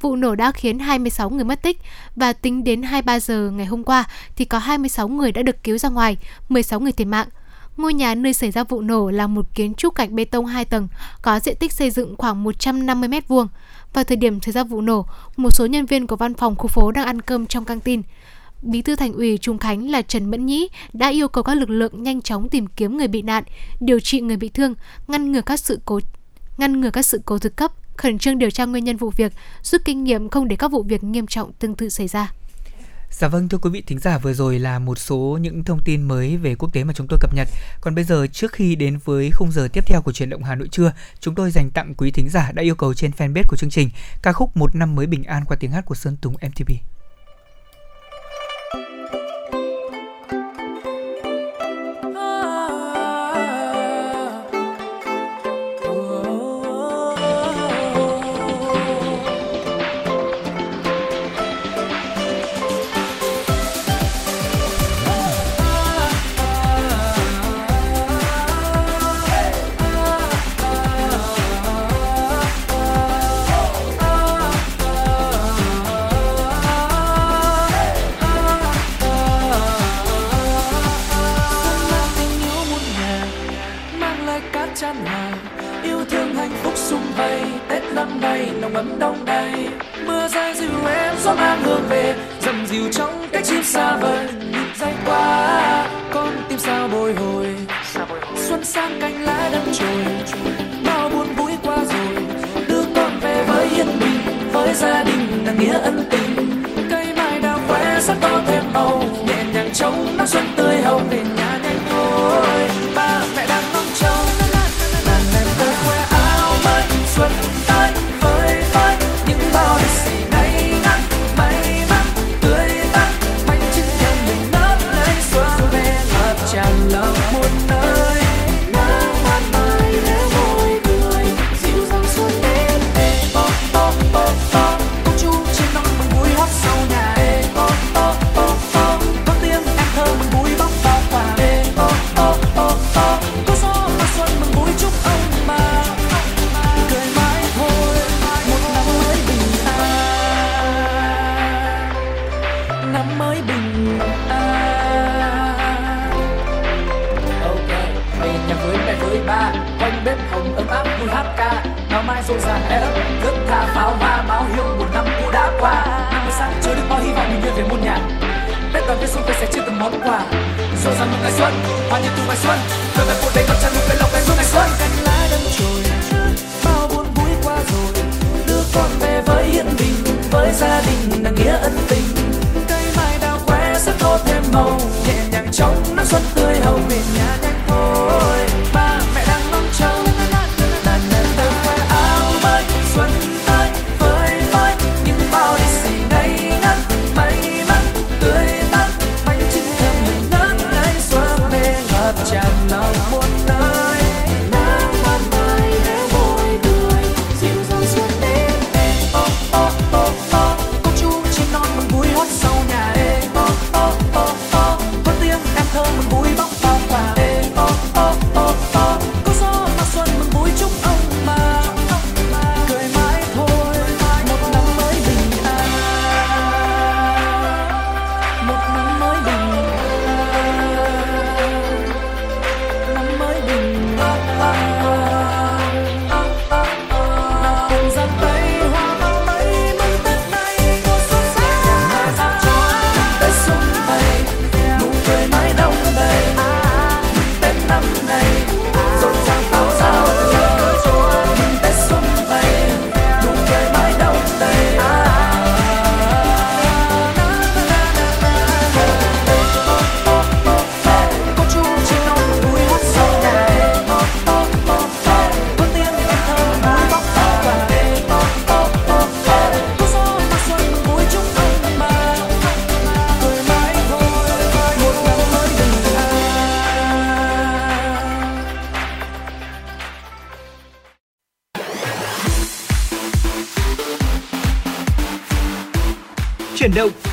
[0.00, 1.78] Vụ nổ đã khiến 26 người mất tích
[2.16, 4.04] và tính đến 23 giờ ngày hôm qua
[4.36, 6.16] thì có 26 người đã được cứu ra ngoài,
[6.48, 7.28] 16 người thiệt mạng.
[7.76, 10.64] Ngôi nhà nơi xảy ra vụ nổ là một kiến trúc gạch bê tông 2
[10.64, 10.88] tầng,
[11.22, 13.46] có diện tích xây dựng khoảng 150 m2.
[13.92, 15.06] Vào thời điểm xảy ra vụ nổ,
[15.36, 18.02] một số nhân viên của văn phòng khu phố đang ăn cơm trong căng tin.
[18.62, 21.70] Bí thư thành ủy Trung Khánh là Trần Mẫn Nhĩ đã yêu cầu các lực
[21.70, 23.44] lượng nhanh chóng tìm kiếm người bị nạn,
[23.80, 24.74] điều trị người bị thương,
[25.08, 26.00] ngăn ngừa các sự cố
[26.58, 29.32] ngăn ngừa các sự cố thực cấp, khẩn trương điều tra nguyên nhân vụ việc,
[29.62, 32.32] rút kinh nghiệm không để các vụ việc nghiêm trọng tương tự xảy ra.
[33.10, 36.02] Dạ vâng thưa quý vị thính giả vừa rồi là một số những thông tin
[36.02, 37.48] mới về quốc tế mà chúng tôi cập nhật.
[37.80, 40.54] Còn bây giờ trước khi đến với khung giờ tiếp theo của chuyển động Hà
[40.54, 43.56] Nội trưa, chúng tôi dành tặng quý thính giả đã yêu cầu trên fanpage của
[43.56, 43.90] chương trình
[44.22, 46.72] ca khúc Một năm mới bình an qua tiếng hát của Sơn Tùng MTV.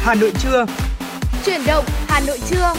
[0.07, 0.65] Hà Nội trưa.
[1.45, 2.73] Chuyển động Hà Nội trưa.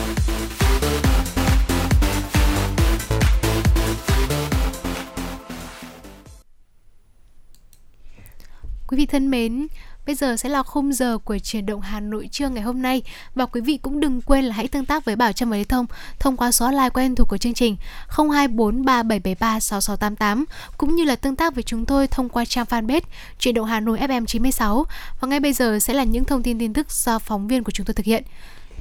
[8.87, 9.67] Quý vị thân mến,
[10.09, 13.03] Bây giờ sẽ là khung giờ của chuyển động Hà Nội trưa ngày hôm nay
[13.35, 15.65] và quý vị cũng đừng quên là hãy tương tác với Bảo Trâm và Lê
[15.65, 15.87] Thông
[16.19, 17.77] thông qua số hotline quen thuộc của chương trình
[18.09, 20.45] 02437736688
[20.79, 23.01] cũng như là tương tác với chúng tôi thông qua trang fanpage
[23.39, 24.87] chuyển động Hà Nội FM 96
[25.21, 27.73] và ngay bây giờ sẽ là những thông tin tin tức do phóng viên của
[27.73, 28.23] chúng tôi thực hiện.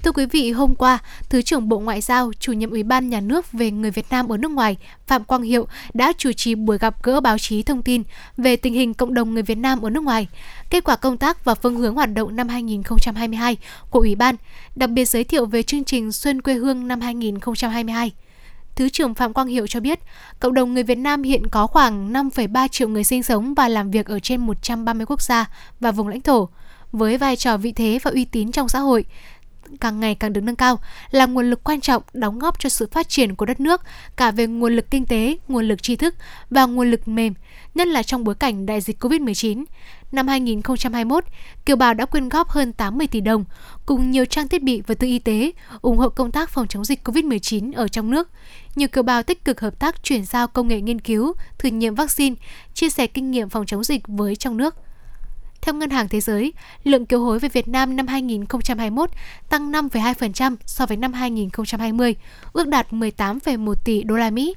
[0.04, 3.20] Thưa quý vị, hôm qua, Thứ trưởng Bộ Ngoại giao, chủ nhiệm Ủy ban Nhà
[3.20, 4.78] nước về người Việt Nam ở nước ngoài,
[5.08, 8.04] Phạm Quang Hiệu đã chủ trì buổi gặp gỡ báo chí thông tin
[8.38, 10.28] về tình hình cộng đồng người Việt Nam ở nước ngoài,
[10.70, 13.58] kết quả công tác và phương hướng hoạt động năm 2022
[13.90, 14.36] của Ủy ban,
[14.76, 18.12] đặc biệt giới thiệu về chương trình Xuân quê hương năm 2022.
[18.76, 20.00] Thứ trưởng Phạm Quang Hiệu cho biết,
[20.40, 23.92] cộng đồng người Việt Nam hiện có khoảng 5,3 triệu người sinh sống và làm
[23.92, 25.46] việc ở trên 130 quốc gia
[25.80, 26.50] và vùng lãnh thổ.
[26.92, 29.06] Với vai trò vị thế và uy tín trong xã hội,
[29.82, 30.80] càng ngày càng được nâng cao,
[31.12, 33.82] là nguồn lực quan trọng đóng góp cho sự phát triển của đất nước
[34.16, 36.16] cả về nguồn lực kinh tế, nguồn lực tri thức
[36.50, 37.34] và nguồn lực mềm,
[37.76, 39.64] nhất là trong bối cảnh đại dịch Covid-19.
[40.12, 41.24] Năm 2021,
[41.66, 43.46] Kiều Bào đã quyên góp hơn 80 tỷ đồng
[43.86, 45.52] cùng nhiều trang thiết bị vật tư y tế
[45.82, 48.30] ủng hộ công tác phòng chống dịch Covid-19 ở trong nước.
[48.76, 51.96] Nhiều kiều bào tích cực hợp tác chuyển giao công nghệ nghiên cứu, thử nghiệm
[51.96, 52.36] vaccine,
[52.74, 54.76] chia sẻ kinh nghiệm phòng chống dịch với trong nước.
[55.62, 56.54] Theo Ngân hàng Thế giới,
[56.84, 59.10] lượng kiều hối về Việt Nam năm 2021
[59.50, 62.16] tăng 5,2% so với năm 2020,
[62.54, 64.56] ước đạt 18,1 tỷ đô la Mỹ.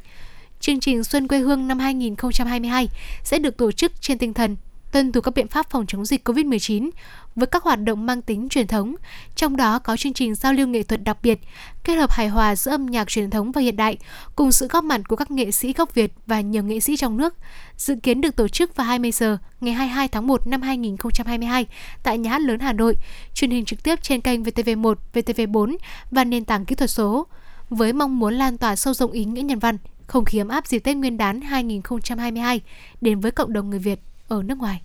[0.61, 2.89] Chương trình Xuân quê hương năm 2022
[3.25, 4.57] sẽ được tổ chức trên tinh thần
[4.93, 6.91] tuân thủ các biện pháp phòng chống dịch COVID-19
[7.35, 8.95] với các hoạt động mang tính truyền thống,
[9.37, 11.39] trong đó có chương trình giao lưu nghệ thuật đặc biệt,
[11.85, 13.99] kết hợp hài hòa giữa âm nhạc truyền thống và hiện đại,
[14.37, 17.17] cùng sự góp mặt của các nghệ sĩ gốc Việt và nhiều nghệ sĩ trong
[17.17, 17.35] nước.
[17.77, 21.67] Dự kiến được tổ chức vào 20 giờ ngày 22 tháng 1 năm 2022
[22.03, 22.97] tại Nhà hát lớn Hà Nội,
[23.35, 25.77] truyền hình trực tiếp trên kênh VTV1, VTV4
[26.11, 27.27] và nền tảng kỹ thuật số.
[27.71, 29.77] Với mong muốn lan tỏa sâu rộng ý nghĩa nhân văn,
[30.07, 32.61] không khí ấm áp dịp Tết Nguyên đán 2022
[33.01, 34.83] đến với cộng đồng người Việt ở nước ngoài.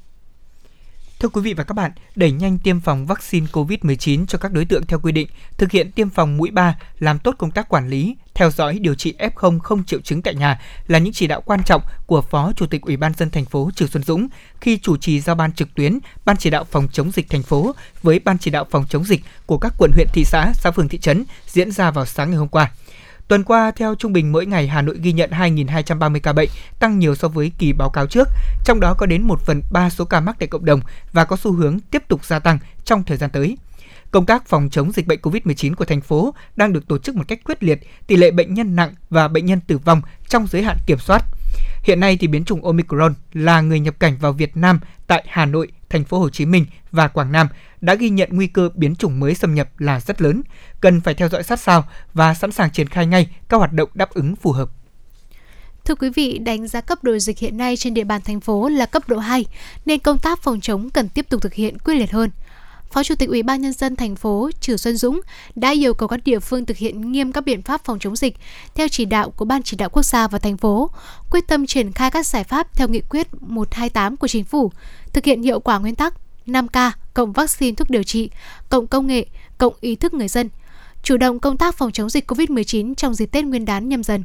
[1.19, 4.65] Thưa quý vị và các bạn, đẩy nhanh tiêm phòng vaccine COVID-19 cho các đối
[4.65, 5.27] tượng theo quy định,
[5.57, 8.95] thực hiện tiêm phòng mũi 3, làm tốt công tác quản lý, theo dõi điều
[8.95, 12.51] trị F0 không triệu chứng tại nhà là những chỉ đạo quan trọng của Phó
[12.55, 14.27] Chủ tịch Ủy ban dân thành phố Trừ Xuân Dũng
[14.61, 17.75] khi chủ trì giao ban trực tuyến Ban chỉ đạo phòng chống dịch thành phố
[18.01, 20.89] với Ban chỉ đạo phòng chống dịch của các quận huyện thị xã, xã phường
[20.89, 22.71] thị trấn diễn ra vào sáng ngày hôm qua.
[23.27, 26.49] Tuần qua, theo trung bình mỗi ngày Hà Nội ghi nhận 2.230 ca bệnh,
[26.79, 28.27] tăng nhiều so với kỳ báo cáo trước,
[28.65, 30.81] trong đó có đến 1 phần 3 số ca mắc tại cộng đồng
[31.13, 33.57] và có xu hướng tiếp tục gia tăng trong thời gian tới.
[34.11, 37.23] Công tác phòng chống dịch bệnh COVID-19 của thành phố đang được tổ chức một
[37.27, 40.63] cách quyết liệt, tỷ lệ bệnh nhân nặng và bệnh nhân tử vong trong giới
[40.63, 41.23] hạn kiểm soát.
[41.83, 45.45] Hiện nay thì biến chủng Omicron là người nhập cảnh vào Việt Nam tại Hà
[45.45, 47.47] Nội, thành phố Hồ Chí Minh và Quảng Nam
[47.81, 50.41] đã ghi nhận nguy cơ biến chủng mới xâm nhập là rất lớn,
[50.81, 53.89] cần phải theo dõi sát sao và sẵn sàng triển khai ngay các hoạt động
[53.93, 54.69] đáp ứng phù hợp.
[55.85, 58.69] Thưa quý vị, đánh giá cấp độ dịch hiện nay trên địa bàn thành phố
[58.69, 59.45] là cấp độ 2,
[59.85, 62.29] nên công tác phòng chống cần tiếp tục thực hiện quyết liệt hơn.
[62.95, 65.21] Phó Chủ tịch Ủy ban nhân dân thành phố Trử Xuân Dũng
[65.55, 68.37] đã yêu cầu các địa phương thực hiện nghiêm các biện pháp phòng chống dịch
[68.75, 70.89] theo chỉ đạo của Ban chỉ đạo quốc gia và thành phố,
[71.31, 74.71] quyết tâm triển khai các giải pháp theo nghị quyết 128 của chính phủ,
[75.13, 76.13] thực hiện hiệu quả nguyên tắc
[76.47, 78.29] 5K cộng vaccine thuốc điều trị,
[78.69, 79.25] cộng công nghệ,
[79.57, 80.49] cộng ý thức người dân,
[81.03, 84.23] chủ động công tác phòng chống dịch COVID-19 trong dịp Tết Nguyên đán nhâm dần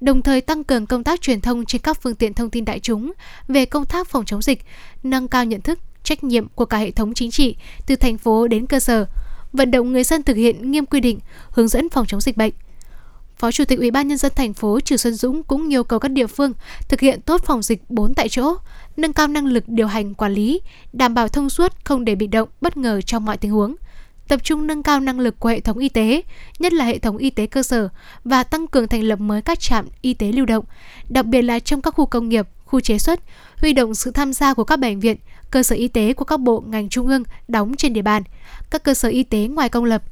[0.00, 2.80] đồng thời tăng cường công tác truyền thông trên các phương tiện thông tin đại
[2.80, 3.12] chúng
[3.48, 4.64] về công tác phòng chống dịch,
[5.02, 8.48] nâng cao nhận thức, trách nhiệm của cả hệ thống chính trị từ thành phố
[8.48, 9.06] đến cơ sở,
[9.52, 11.18] vận động người dân thực hiện nghiêm quy định,
[11.50, 12.52] hướng dẫn phòng chống dịch bệnh.
[13.36, 15.98] Phó Chủ tịch Ủy ban nhân dân thành phố Trừ Xuân Dũng cũng yêu cầu
[15.98, 16.52] các địa phương
[16.88, 18.54] thực hiện tốt phòng dịch 4 tại chỗ,
[18.96, 20.60] nâng cao năng lực điều hành quản lý,
[20.92, 23.74] đảm bảo thông suốt không để bị động bất ngờ trong mọi tình huống
[24.30, 26.22] tập trung nâng cao năng lực của hệ thống y tế,
[26.58, 27.88] nhất là hệ thống y tế cơ sở
[28.24, 30.64] và tăng cường thành lập mới các trạm y tế lưu động,
[31.08, 33.20] đặc biệt là trong các khu công nghiệp, khu chế xuất,
[33.56, 35.16] huy động sự tham gia của các bệnh viện,
[35.50, 38.22] cơ sở y tế của các bộ ngành trung ương đóng trên địa bàn,
[38.70, 40.02] các cơ sở y tế ngoài công lập,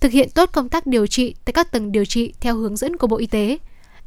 [0.00, 2.96] thực hiện tốt công tác điều trị tại các tầng điều trị theo hướng dẫn
[2.96, 3.58] của Bộ Y tế.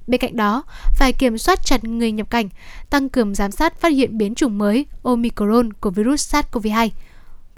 [0.07, 0.63] Bên cạnh đó,
[0.95, 2.49] phải kiểm soát chặt người nhập cảnh,
[2.89, 6.89] tăng cường giám sát phát hiện biến chủng mới Omicron của virus SARS-CoV-2.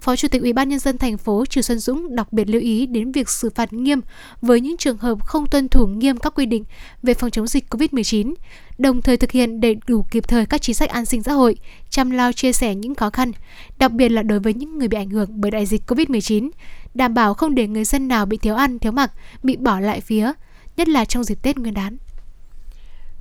[0.00, 2.60] Phó Chủ tịch Ủy ban nhân dân thành phố Trừ Xuân Dũng đặc biệt lưu
[2.60, 4.00] ý đến việc xử phạt nghiêm
[4.42, 6.64] với những trường hợp không tuân thủ nghiêm các quy định
[7.02, 8.34] về phòng chống dịch COVID-19,
[8.78, 11.56] đồng thời thực hiện đầy đủ kịp thời các chính sách an sinh xã hội,
[11.90, 13.32] chăm lo chia sẻ những khó khăn,
[13.78, 16.50] đặc biệt là đối với những người bị ảnh hưởng bởi đại dịch COVID-19,
[16.94, 20.00] đảm bảo không để người dân nào bị thiếu ăn, thiếu mặc, bị bỏ lại
[20.00, 20.32] phía,
[20.76, 21.96] nhất là trong dịp Tết Nguyên đán.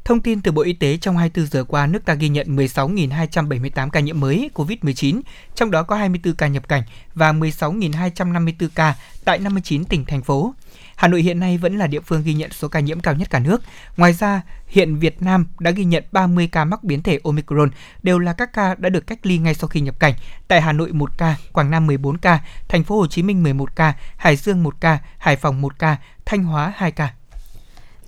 [0.08, 3.90] Thông tin từ Bộ Y tế trong 24 giờ qua, nước ta ghi nhận 16.278
[3.90, 5.22] ca nhiễm mới COVID-19,
[5.56, 6.84] trong đó có 24 ca nhập cảnh
[7.16, 8.96] và 16.254 ca
[9.26, 10.54] tại 59 tỉnh thành phố.
[10.96, 13.30] Hà Nội hiện nay vẫn là địa phương ghi nhận số ca nhiễm cao nhất
[13.30, 13.62] cả nước.
[13.98, 17.70] Ngoài ra, hiện Việt Nam đã ghi nhận 30 ca mắc biến thể Omicron,
[18.04, 20.14] đều là các ca đã được cách ly ngay sau khi nhập cảnh.
[20.48, 23.76] Tại Hà Nội 1 ca, Quảng Nam 14 ca, Thành phố Hồ Chí Minh 11
[23.76, 27.14] ca, Hải Dương 1 ca, Hải Phòng 1 ca, Thanh Hóa 2 ca.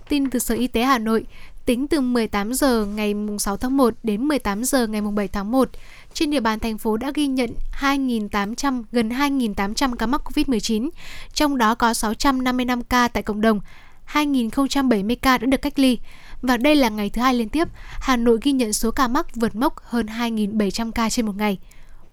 [0.09, 1.25] Tin từ Sở Y tế Hà Nội,
[1.69, 5.69] tính từ 18 giờ ngày 6 tháng 1 đến 18 giờ ngày 7 tháng 1,
[6.13, 7.49] trên địa bàn thành phố đã ghi nhận
[7.79, 10.89] 2.800 gần 2.800 ca mắc COVID-19,
[11.33, 13.59] trong đó có 655 ca tại cộng đồng,
[14.13, 15.97] 2.070 ca đã được cách ly.
[16.41, 17.67] Và đây là ngày thứ hai liên tiếp,
[17.99, 21.57] Hà Nội ghi nhận số ca mắc vượt mốc hơn 2.700 ca trên một ngày.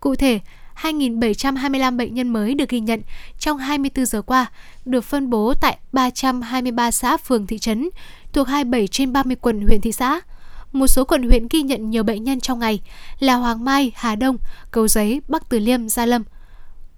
[0.01, 0.41] Cụ thể,
[0.83, 3.03] 2.725 bệnh nhân mới được ghi nhận
[3.39, 4.47] trong 24 giờ qua,
[4.85, 7.89] được phân bố tại 323 xã phường thị trấn,
[8.33, 10.21] thuộc 27 trên 30 quận huyện thị xã.
[10.73, 12.81] Một số quận huyện ghi nhận nhiều bệnh nhân trong ngày
[13.19, 14.37] là Hoàng Mai, Hà Đông,
[14.71, 16.23] Cầu Giấy, Bắc Từ Liêm, Gia Lâm.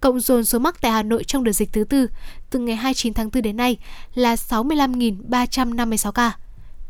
[0.01, 2.07] Cộng dồn số mắc tại Hà Nội trong đợt dịch thứ tư
[2.49, 3.77] từ ngày 29 tháng 4 đến nay
[4.15, 6.31] là 65.356 ca.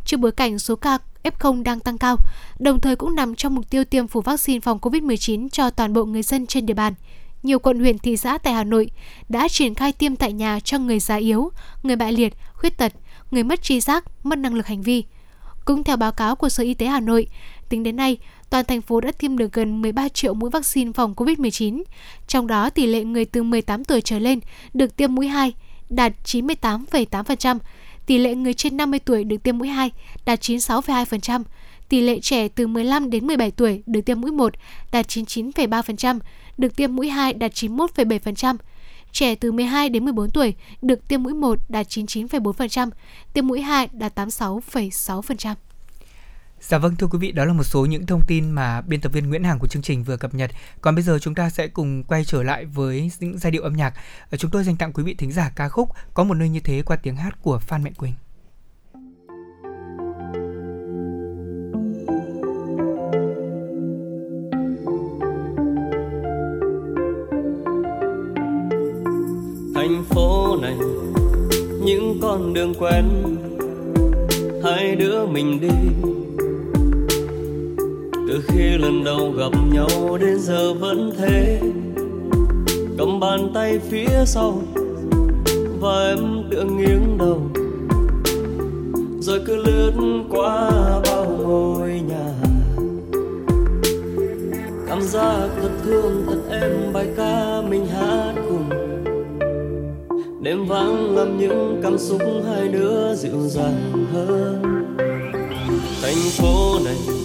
[0.05, 2.17] Trước bối cảnh số ca F0 đang tăng cao,
[2.59, 6.05] đồng thời cũng nằm trong mục tiêu tiêm phủ vaccine phòng COVID-19 cho toàn bộ
[6.05, 6.93] người dân trên địa bàn.
[7.43, 8.91] Nhiều quận huyện thị xã tại Hà Nội
[9.29, 11.51] đã triển khai tiêm tại nhà cho người già yếu,
[11.83, 12.93] người bại liệt, khuyết tật,
[13.31, 15.03] người mất tri giác, mất năng lực hành vi.
[15.65, 17.27] Cũng theo báo cáo của Sở Y tế Hà Nội,
[17.69, 18.17] tính đến nay,
[18.49, 21.83] toàn thành phố đã tiêm được gần 13 triệu mũi vaccine phòng COVID-19.
[22.27, 24.39] Trong đó, tỷ lệ người từ 18 tuổi trở lên
[24.73, 25.53] được tiêm mũi 2
[25.89, 27.57] đạt 98,8%,
[28.09, 29.91] tỷ lệ người trên 50 tuổi được tiêm mũi 2
[30.25, 31.43] đạt 96,2%,
[31.89, 34.53] tỷ lệ trẻ từ 15 đến 17 tuổi được tiêm mũi 1
[34.91, 36.19] đạt 99,3%,
[36.57, 38.55] được tiêm mũi 2 đạt 91,7%,
[39.11, 42.89] trẻ từ 12 đến 14 tuổi được tiêm mũi 1 đạt 99,4%,
[43.33, 45.55] tiêm mũi 2 đạt 86,6%.
[46.61, 49.13] Dạ vâng thưa quý vị, đó là một số những thông tin mà biên tập
[49.13, 50.51] viên Nguyễn Hằng của chương trình vừa cập nhật.
[50.81, 53.75] Còn bây giờ chúng ta sẽ cùng quay trở lại với những giai điệu âm
[53.75, 53.93] nhạc.
[54.31, 56.59] Ờ, chúng tôi dành tặng quý vị thính giả ca khúc Có một nơi như
[56.59, 58.13] thế qua tiếng hát của Phan Mạnh Quỳnh.
[69.75, 70.75] thành phố này
[71.81, 73.05] những con đường quen
[74.63, 75.69] hai đứa mình đi
[78.51, 81.59] khi lần đầu gặp nhau đến giờ vẫn thế.
[82.97, 84.61] Cầm bàn tay phía sau
[85.79, 87.41] và em tựa nghiêng đầu.
[89.21, 89.91] Rồi cứ lướt
[90.29, 90.69] qua
[91.05, 92.33] bao ngôi nhà.
[94.87, 98.69] Cảm giác thật thương, thật em bài ca mình hát cùng.
[100.41, 104.61] Đêm vắng làm những cảm xúc hai đứa dịu dàng hơn.
[106.01, 107.18] Thành phố này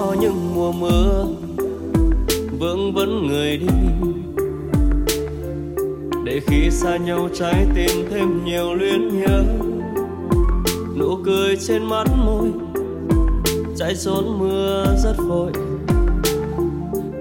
[0.00, 1.26] có những mùa mưa
[2.58, 3.66] vương vấn người đi.
[6.24, 9.42] Để khi xa nhau trái tim thêm nhiều luyến nhớ,
[10.98, 12.48] nụ cười trên mắt môi
[13.76, 15.52] chạy trốn mưa rất vội.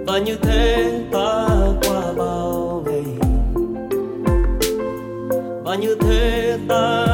[0.08, 1.48] Và như thế ta
[1.82, 3.04] qua bao ngày,
[5.64, 7.09] và như thế ta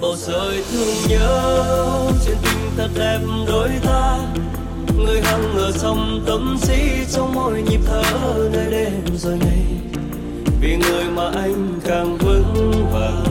[0.00, 3.18] bầu trời thương nhớ, chuyện tình thật đẹp
[3.48, 4.18] đôi ta.
[4.96, 8.02] Người hằng ở trong tâm trí, trong mỗi nhịp thở
[8.52, 9.64] nơi đêm rồi này.
[10.60, 13.24] Vì người mà anh càng vững vàng,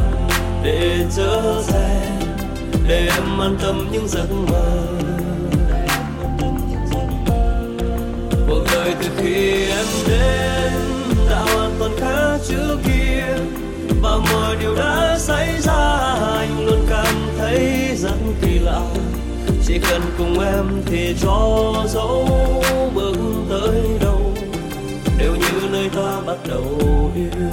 [0.64, 2.12] để chở che,
[2.88, 4.88] để em an tâm những giấc mơ.
[8.48, 10.72] Cuộc đời từ khi em đến,
[11.30, 13.05] đã hoàn toàn khác trước kia
[14.06, 15.74] và mọi điều đã xảy ra,
[16.38, 18.82] anh luôn cảm thấy rất kỳ lạ.
[19.68, 22.28] Chỉ cần cùng em thì cho dấu
[22.96, 23.16] bước
[23.50, 24.34] tới đâu
[25.18, 26.64] đều như nơi ta bắt đầu
[27.16, 27.50] yêu.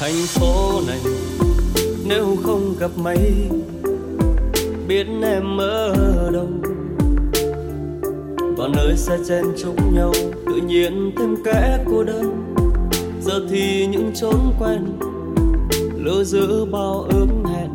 [0.00, 0.98] Thành phố này,
[2.04, 3.48] nếu không gặp mấy
[4.88, 5.94] biết em ở
[6.32, 6.48] đâu.
[8.56, 10.12] Và nơi sẽ chen chúc nhau
[10.66, 12.54] nhiên thêm kẽ cô đơn.
[13.20, 14.98] Giờ thì những chốn quen
[15.96, 17.70] lỡ giữ bao ước hẹn.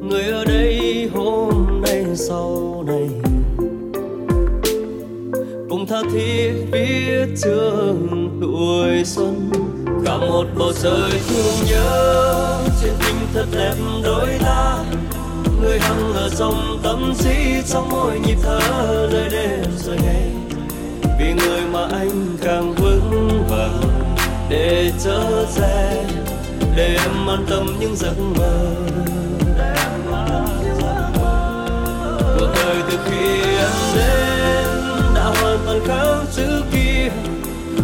[0.00, 3.08] Người ở đây hôm nay sau này
[5.70, 9.50] cùng tha thiết viết chương tuổi xuân.
[10.04, 13.74] Cả một bầu trời thương nhớ, chuyện tình thật đẹp
[14.04, 14.84] đôi ta.
[15.62, 20.30] Người hằng ở trong tâm trí trong mỗi nhịp thở nơi đêm rồi ngày
[21.18, 23.80] vì người mà anh càng vững vàng.
[24.48, 26.04] Để chở xe
[26.76, 28.74] để em an tâm những giấc mơ.
[32.38, 34.66] Cuộc đời từ khi em đến
[35.14, 37.08] đã hoàn toàn khác trước kia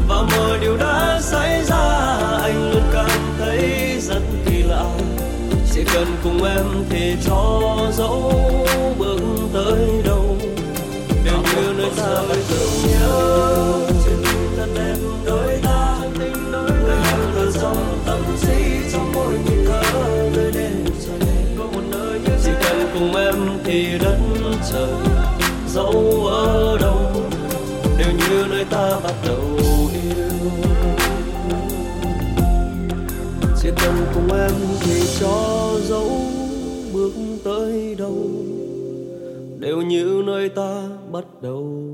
[0.08, 4.84] và mọi điều đã xảy ra, anh luôn cảm thấy rất kỳ lạ.
[5.72, 7.60] Chỉ cần cùng em thì cho
[7.92, 8.32] dấu
[8.98, 9.20] bước
[9.54, 10.36] tới đâu.
[11.24, 12.22] Đều như nơi ta
[37.98, 38.18] đâu
[39.58, 40.82] đều như nơi ta
[41.12, 41.93] bắt đầu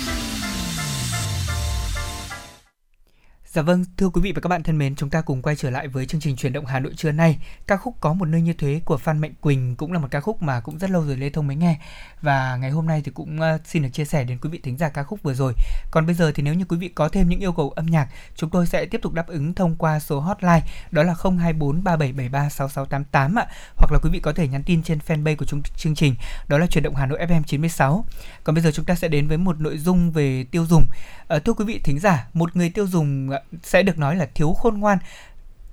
[3.53, 5.69] Dạ vâng, thưa quý vị và các bạn thân mến, chúng ta cùng quay trở
[5.69, 7.37] lại với chương trình truyền động Hà Nội trưa nay.
[7.67, 10.19] Ca khúc Có một nơi như thế của Phan Mạnh Quỳnh cũng là một ca
[10.19, 11.79] khúc mà cũng rất lâu rồi Lê Thông mới nghe.
[12.21, 14.77] Và ngày hôm nay thì cũng ờ, xin được chia sẻ đến quý vị thính
[14.77, 15.53] giả ca khúc vừa rồi.
[15.91, 18.07] Còn bây giờ thì nếu như quý vị có thêm những yêu cầu âm nhạc,
[18.35, 20.61] chúng tôi sẽ tiếp tục đáp ứng thông qua số hotline
[20.91, 23.45] đó là 024 3773 6688 ạ.
[23.75, 26.15] Hoặc là quý vị có thể nhắn tin trên fanpage của chúng chương trình
[26.47, 28.05] đó là truyền động Hà Nội FM 96.
[28.43, 30.85] Còn bây giờ chúng ta sẽ đến với một nội dung về tiêu dùng.
[31.27, 34.27] À, thưa quý vị thính giả, một người tiêu dùng ờ, sẽ được nói là
[34.35, 34.97] thiếu khôn ngoan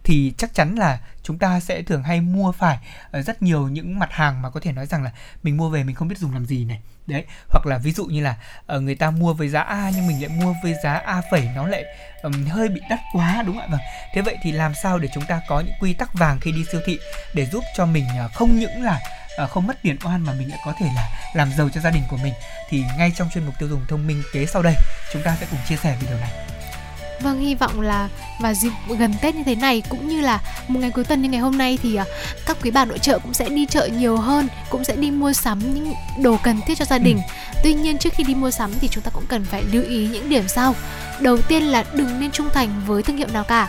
[0.08, 2.78] thì chắc chắn là chúng ta sẽ thường hay mua phải
[3.10, 5.10] ờ, rất nhiều những mặt hàng mà có thể nói rằng là
[5.42, 6.80] mình mua về mình không biết dùng làm gì này.
[7.06, 8.36] Đấy hoặc là ví dụ như là
[8.66, 11.48] ờ, người ta mua với giá A nhưng mình lại mua với giá A phẩy
[11.56, 11.84] nó lại
[12.22, 13.68] um, hơi bị đắt quá đúng không ạ?
[13.70, 13.80] Vâng.
[14.14, 16.64] Thế vậy thì làm sao để chúng ta có những quy tắc vàng khi đi
[16.72, 16.98] siêu thị
[17.34, 19.00] để giúp cho mình ờ, không những là
[19.50, 22.02] không mất tiền oan mà mình lại có thể là làm giàu cho gia đình
[22.08, 22.34] của mình?
[22.68, 24.74] Thì ngay trong chuyên mục tiêu dùng thông minh kế sau đây
[25.12, 26.57] chúng ta sẽ cùng chia sẻ về điều này.
[27.20, 28.08] Vâng, hy vọng là
[28.40, 31.28] vào dịp gần Tết như thế này cũng như là một ngày cuối tuần như
[31.28, 32.06] ngày hôm nay thì uh,
[32.46, 35.32] các quý bà nội trợ cũng sẽ đi chợ nhiều hơn, cũng sẽ đi mua
[35.32, 37.16] sắm những đồ cần thiết cho gia đình.
[37.16, 37.60] Ừ.
[37.62, 40.08] Tuy nhiên trước khi đi mua sắm thì chúng ta cũng cần phải lưu ý
[40.12, 40.74] những điểm sau.
[41.20, 43.68] Đầu tiên là đừng nên trung thành với thương hiệu nào cả.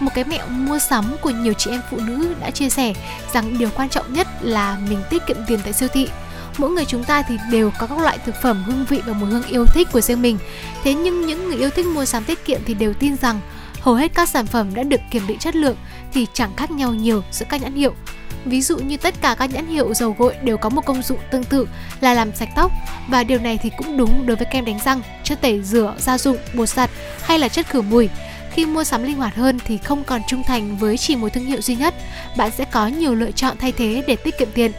[0.00, 2.92] Một cái mẹo mua sắm của nhiều chị em phụ nữ đã chia sẻ
[3.32, 6.08] rằng điều quan trọng nhất là mình tiết kiệm tiền tại siêu thị
[6.60, 9.30] mỗi người chúng ta thì đều có các loại thực phẩm hương vị và mùi
[9.30, 10.38] hương yêu thích của riêng mình.
[10.84, 13.40] Thế nhưng những người yêu thích mua sắm tiết kiệm thì đều tin rằng
[13.80, 15.76] hầu hết các sản phẩm đã được kiểm định chất lượng
[16.12, 17.94] thì chẳng khác nhau nhiều giữa các nhãn hiệu.
[18.44, 21.18] Ví dụ như tất cả các nhãn hiệu dầu gội đều có một công dụng
[21.30, 21.68] tương tự
[22.00, 22.72] là làm sạch tóc
[23.08, 26.18] và điều này thì cũng đúng đối với kem đánh răng, chất tẩy rửa, gia
[26.18, 26.90] dụng, bột giặt
[27.22, 28.08] hay là chất khử mùi.
[28.52, 31.44] Khi mua sắm linh hoạt hơn thì không còn trung thành với chỉ một thương
[31.44, 31.94] hiệu duy nhất,
[32.36, 34.72] bạn sẽ có nhiều lựa chọn thay thế để tiết kiệm tiền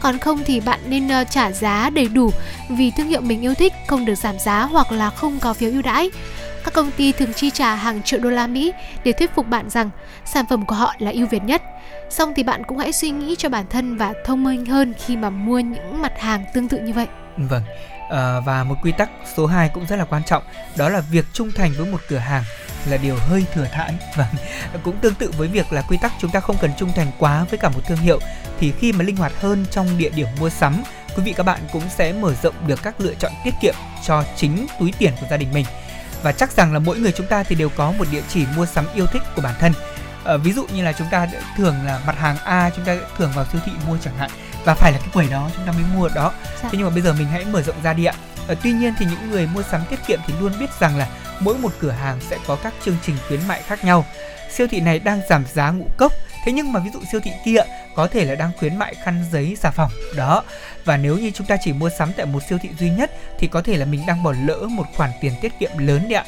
[0.00, 2.30] còn không thì bạn nên ờ, trả giá đầy đủ
[2.68, 5.70] vì thương hiệu mình yêu thích không được giảm giá hoặc là không có phiếu
[5.70, 6.10] ưu đãi
[6.64, 8.72] các công ty thường chi trả hàng triệu đô la Mỹ
[9.04, 9.90] để thuyết phục bạn rằng
[10.24, 11.62] sản phẩm của họ là ưu việt nhất.
[12.10, 15.16] Xong thì bạn cũng hãy suy nghĩ cho bản thân và thông minh hơn khi
[15.16, 17.06] mà mua những mặt hàng tương tự như vậy.
[17.36, 17.62] Vâng,
[18.10, 20.42] à, và một quy tắc số 2 cũng rất là quan trọng,
[20.76, 22.44] đó là việc trung thành với một cửa hàng
[22.86, 23.94] là điều hơi thừa thãi.
[24.16, 24.28] Và
[24.72, 27.10] vâng, cũng tương tự với việc là quy tắc chúng ta không cần trung thành
[27.18, 28.18] quá với cả một thương hiệu
[28.60, 30.82] thì khi mà linh hoạt hơn trong địa điểm mua sắm
[31.18, 33.74] quý vị các bạn cũng sẽ mở rộng được các lựa chọn tiết kiệm
[34.06, 35.66] cho chính túi tiền của gia đình mình.
[36.22, 38.66] Và chắc rằng là mỗi người chúng ta thì đều có một địa chỉ mua
[38.66, 39.72] sắm yêu thích của bản thân.
[40.24, 43.32] À, ví dụ như là chúng ta thường là mặt hàng A chúng ta thường
[43.34, 44.30] vào siêu thị mua chẳng hạn
[44.64, 46.32] và phải là cái quầy đó chúng ta mới mua đó.
[46.62, 46.68] Dạ.
[46.72, 48.14] thế nhưng mà bây giờ mình hãy mở rộng ra đi ạ.
[48.48, 51.08] À, tuy nhiên thì những người mua sắm tiết kiệm thì luôn biết rằng là
[51.40, 54.04] mỗi một cửa hàng sẽ có các chương trình khuyến mại khác nhau.
[54.50, 56.12] Siêu thị này đang giảm giá ngũ cốc.
[56.44, 57.60] Thế nhưng mà ví dụ siêu thị kia
[57.94, 59.90] có thể là đang khuyến mại khăn giấy xà phòng.
[60.16, 60.42] Đó.
[60.84, 63.46] Và nếu như chúng ta chỉ mua sắm tại một siêu thị duy nhất thì
[63.46, 66.24] có thể là mình đang bỏ lỡ một khoản tiền tiết kiệm lớn đấy ạ.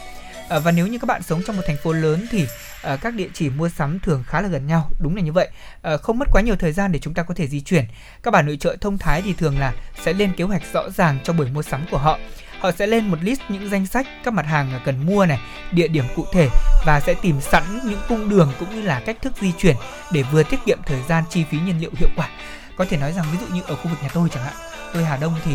[0.49, 2.47] À, và nếu như các bạn sống trong một thành phố lớn thì
[2.83, 4.91] à, các địa chỉ mua sắm thường khá là gần nhau.
[4.99, 5.49] Đúng là như vậy.
[5.83, 7.85] À, không mất quá nhiều thời gian để chúng ta có thể di chuyển.
[8.23, 9.73] Các bà nội trợ thông thái thì thường là
[10.05, 12.19] sẽ lên kế hoạch rõ ràng cho buổi mua sắm của họ.
[12.61, 15.41] Họ sẽ lên một list những danh sách các mặt hàng cần mua này,
[15.73, 16.49] địa điểm cụ thể
[16.87, 19.77] và sẽ tìm sẵn những cung đường cũng như là cách thức di chuyển
[20.13, 22.29] để vừa tiết kiệm thời gian chi phí nhiên liệu hiệu quả.
[22.77, 24.55] Có thể nói rằng ví dụ như ở khu vực nhà tôi chẳng hạn,
[24.95, 25.53] tôi Hà Đông thì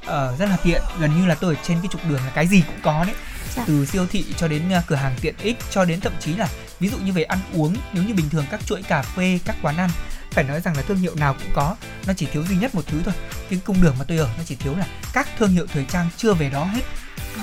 [0.00, 2.46] uh, rất là tiện, gần như là tôi ở trên cái trục đường là cái
[2.46, 3.14] gì cũng có đấy.
[3.56, 3.64] Dạ.
[3.66, 6.48] Từ siêu thị cho đến uh, cửa hàng tiện ích cho đến thậm chí là
[6.80, 9.56] ví dụ như về ăn uống, nếu như bình thường các chuỗi cà phê, các
[9.62, 9.90] quán ăn
[10.30, 12.82] phải nói rằng là thương hiệu nào cũng có nó chỉ thiếu duy nhất một
[12.86, 13.14] thứ thôi
[13.50, 16.08] cái cung đường mà tôi ở nó chỉ thiếu là các thương hiệu thời trang
[16.16, 16.82] chưa về đó hết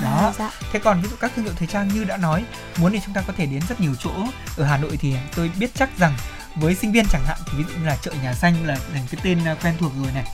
[0.02, 0.50] đó À, dạ.
[0.72, 2.44] thế còn ví dụ các thương hiệu thời trang như đã nói
[2.76, 4.12] muốn thì chúng ta có thể đến rất nhiều chỗ
[4.56, 6.14] ở hà nội thì tôi biết chắc rằng
[6.56, 9.06] với sinh viên chẳng hạn thì ví dụ như là chợ nhà xanh là thành
[9.10, 10.24] cái tên à, quen thuộc rồi này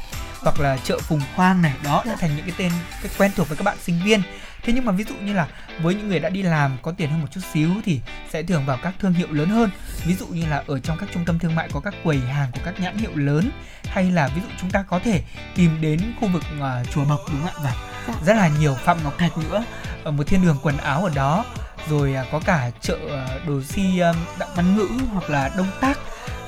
[0.40, 2.16] hoặc là chợ phùng khoang này đó đã Dạ.
[2.20, 2.72] thành những cái tên
[3.02, 4.22] cái quen thuộc với các bạn sinh viên
[4.64, 5.46] thế nhưng mà ví dụ như là
[5.82, 8.00] với những người đã đi làm có tiền hơn một chút xíu thì
[8.30, 9.70] sẽ thường vào các thương hiệu lớn hơn.
[10.04, 12.50] Ví dụ như là ở trong các trung tâm thương mại có các quầy hàng
[12.52, 13.50] của các nhãn hiệu lớn
[13.84, 15.22] hay là ví dụ chúng ta có thể
[15.56, 17.72] tìm đến khu vực à, chùa Bộc đúng không ạ?
[17.72, 18.14] Và Dạ.
[18.26, 19.64] rất là nhiều phạm ngọc thạch nữa
[20.04, 21.44] ở một thiên đường quần áo ở đó.
[21.88, 25.66] Rồi à, có cả chợ à, đồ si à, đặng văn ngữ hoặc là đông
[25.80, 25.98] tác.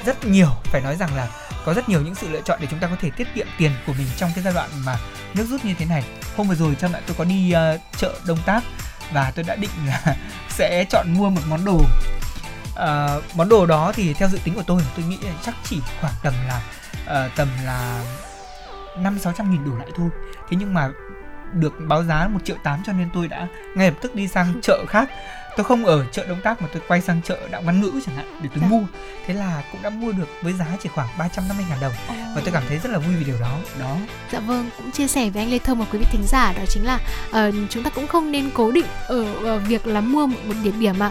[0.05, 1.29] Rất nhiều phải nói rằng là
[1.67, 3.71] có rất nhiều những sự lựa chọn để chúng ta có thể tiết kiệm tiền
[3.87, 4.97] của mình trong cái giai đoạn mà
[5.35, 6.05] nước rút như thế này.
[6.37, 8.63] Hôm vừa rồi cha mẹ tôi có đi uh, chợ đông tác
[9.13, 10.17] và tôi đã định là
[10.49, 11.77] sẽ chọn mua một món đồ.
[11.77, 16.15] Uh, món đồ đó thì theo dự tính của tôi tôi nghĩ chắc chỉ khoảng
[16.23, 16.61] tầm là
[17.05, 18.05] uh, tầm là
[18.99, 20.09] năm sáu trăm nghìn đổ lại thôi.
[20.51, 20.89] Thế nhưng mà
[21.53, 24.61] được báo giá một triệu tám cho nên tôi đã ngay lập tức đi sang
[24.63, 25.09] chợ khác
[25.57, 28.17] tôi không ở chợ Đông Tác mà tôi quay sang chợ Đặng Văn Ngữ chẳng
[28.17, 28.69] hạn để tôi Dạ.
[28.69, 28.83] mua.
[29.27, 31.93] Thế là cũng đã mua được với giá chỉ khoảng 350 ngàn đồng.
[32.09, 33.59] Và tôi cảm thấy rất là vui vì điều đó.
[33.81, 33.97] Đó.
[34.33, 36.63] Dạ vâng, cũng chia sẻ với anh Lê Thông và quý vị thính giả đó
[36.69, 37.01] chính là
[37.31, 40.55] ờ, chúng ta cũng không nên cố định ở, ờ, việc là mua một, một
[40.65, 41.11] địa điểm ạ.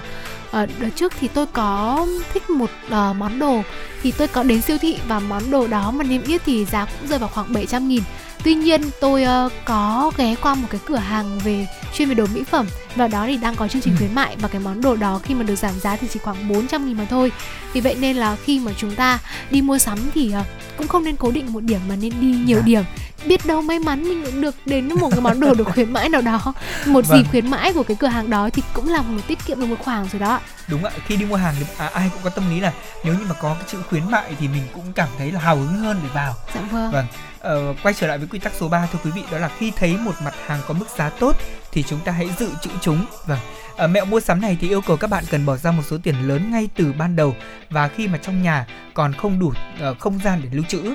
[0.51, 3.61] Ờ, đợt trước thì tôi có thích một ờ, món đồ
[4.03, 6.85] thì tôi có đến siêu thị và món đồ đó mà niêm yết thì giá
[6.85, 8.03] cũng rơi vào khoảng 700 nghìn
[8.45, 11.67] Tuy nhiên tôi ờ, có ghé qua một cái cửa hàng về
[11.97, 13.97] chuyên về đồ mỹ phẩm và đó thì đang có chương trình Ừ.
[13.97, 16.47] khuyến mại và cái món đồ đó khi mà được giảm giá thì chỉ khoảng
[16.47, 17.31] 400 nghìn mà thôi
[17.75, 19.19] Vì vậy nên là khi mà chúng ta
[19.51, 20.43] đi mua sắm thì ờ,
[20.77, 22.65] cũng không nên cố định một điểm mà nên đi nhiều Dạ.
[22.65, 22.83] điểm
[23.25, 26.09] biết đâu may mắn mình cũng được đến một cái món đồ được khuyến mãi
[26.09, 26.53] nào đó
[26.85, 27.17] một Vâng.
[27.23, 29.65] dịp khuyến mãi của cái cửa hàng đó thì cũng là một tiết kiệm được
[29.65, 32.29] một khoản rồi đó đúng ạ khi đi mua hàng thì à, ai cũng có
[32.29, 32.71] tâm lý là
[33.03, 35.55] nếu như mà có cái chữ khuyến mại thì mình cũng cảm thấy là hào
[35.55, 37.05] hứng hơn để vào dạ vâng Vâng.
[37.39, 39.71] Ờ, quay trở lại với quy tắc số 3 thưa quý vị đó là khi
[39.75, 41.35] thấy một mặt hàng có mức giá tốt
[41.71, 43.05] thì chúng ta hãy dự trữ chúng.
[43.25, 43.39] Vâng.
[43.77, 45.97] Ở mẹo mua sắm này thì yêu cầu các bạn cần bỏ ra một số
[46.03, 47.35] tiền lớn ngay từ ban đầu
[47.69, 50.93] và khi mà trong nhà còn không đủ ờ, không gian để lưu trữ.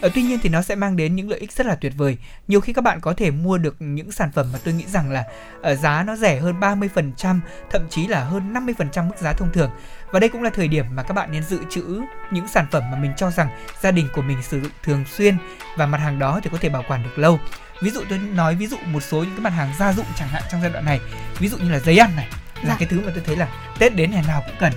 [0.00, 2.16] Ờ, tuy nhiên thì nó sẽ mang đến những lợi ích rất là tuyệt vời.
[2.48, 5.10] Nhiều khi các bạn có thể mua được những sản phẩm mà tôi nghĩ rằng
[5.10, 5.24] là
[5.62, 7.40] ở giá nó rẻ hơn 30%,
[7.70, 9.70] thậm chí là hơn 50% mức giá thông thường.
[10.12, 12.00] Và đây cũng là thời điểm mà các bạn nên dự trữ
[12.30, 13.48] những sản phẩm mà mình cho rằng
[13.80, 15.36] gia đình của mình sử dụng thường xuyên
[15.76, 17.38] và mặt hàng đó thì có thể bảo quản được lâu.
[17.82, 20.28] Ví dụ tôi nói ví dụ một số những cái mặt hàng gia dụng chẳng
[20.28, 21.00] hạn trong giai đoạn này,
[21.38, 22.76] ví dụ như là giấy ăn này là Dạ.
[22.78, 23.48] cái thứ mà tôi thấy là
[23.78, 24.72] Tết đến ngày nào cũng cần.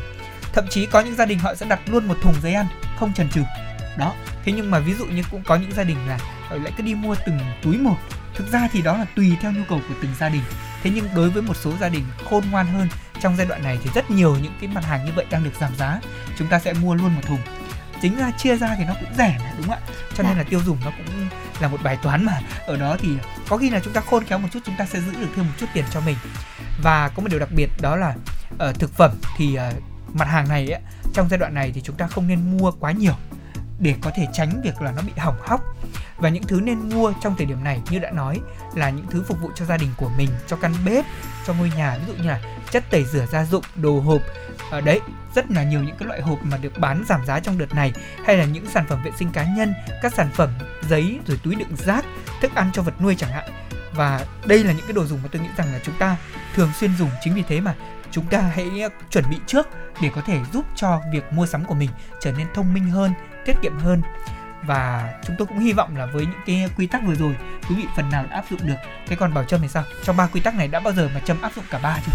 [0.54, 2.66] Thậm chí có những gia đình họ sẽ đặt luôn một thùng giấy ăn
[3.00, 3.42] không chần chừ.
[3.98, 4.14] Đó.
[4.46, 6.18] Thế nhưng mà ví dụ như cũng có những gia đình là
[6.50, 7.98] họ lại cứ đi mua từng túi một.
[8.36, 10.42] Thực ra thì đó là tùy theo nhu cầu của từng gia đình.
[10.84, 12.88] Thế nhưng đối với một số gia đình khôn ngoan hơn
[13.22, 15.52] trong giai đoạn này thì rất nhiều những cái mặt hàng như vậy đang được
[15.60, 16.00] giảm giá.
[16.38, 17.40] Chúng ta sẽ mua luôn một thùng
[18.04, 19.82] chính ra chia ra thì nó cũng rẻ mà đúng không ạ?
[20.18, 20.38] Cho nên Dạ.
[20.38, 21.28] là tiêu dùng nó cũng
[21.60, 22.40] là một bài toán mà.
[22.68, 23.10] Ở đó thì
[23.50, 25.46] có khi là chúng ta khôn khéo một chút chúng ta sẽ giữ được thêm
[25.46, 26.16] một chút tiền cho mình.
[26.84, 28.16] Và có một điều đặc biệt đó là
[28.58, 29.74] ở thực phẩm thì ờ,
[30.14, 30.82] mặt hàng này ấy,
[31.14, 33.14] trong giai đoạn này thì chúng ta không nên mua quá nhiều
[33.80, 35.62] để có thể tránh việc là nó bị hỏng hóc.
[36.18, 38.40] Và những thứ nên mua trong thời điểm này như đã nói
[38.76, 41.06] là những thứ phục vụ cho gia đình của mình cho căn bếp
[41.48, 41.98] cho ngôi nhà.
[41.98, 42.40] Ví dụ như là
[42.74, 44.22] chất tẩy rửa gia dụng, đồ hộp.
[44.72, 45.00] Ở đấy,
[45.36, 47.94] rất là nhiều những cái loại hộp mà được bán giảm giá trong đợt này,
[48.26, 50.50] hay là những sản phẩm vệ sinh cá nhân, các sản phẩm
[50.90, 52.06] giấy rồi túi đựng rác,
[52.42, 53.50] thức ăn cho vật nuôi chẳng hạn.
[53.96, 56.18] Và đây là những cái đồ dùng mà tôi nghĩ rằng là chúng ta
[56.56, 57.76] thường xuyên dùng, chính vì thế mà
[58.12, 59.68] chúng ta hãy chuẩn bị trước
[60.02, 61.90] để có thể giúp cho việc mua sắm của mình
[62.22, 63.14] trở nên thông minh hơn,
[63.46, 64.02] tiết kiệm hơn
[64.66, 67.36] và chúng tôi cũng hy vọng là với những cái quy tắc vừa rồi
[67.70, 68.76] quý vị phần nào đã áp dụng được.
[69.08, 69.84] Thế còn bảo trâm thì sao?
[70.04, 72.12] Trong ba quy tắc này đã bao giờ mà trâm áp dụng cả ba chưa?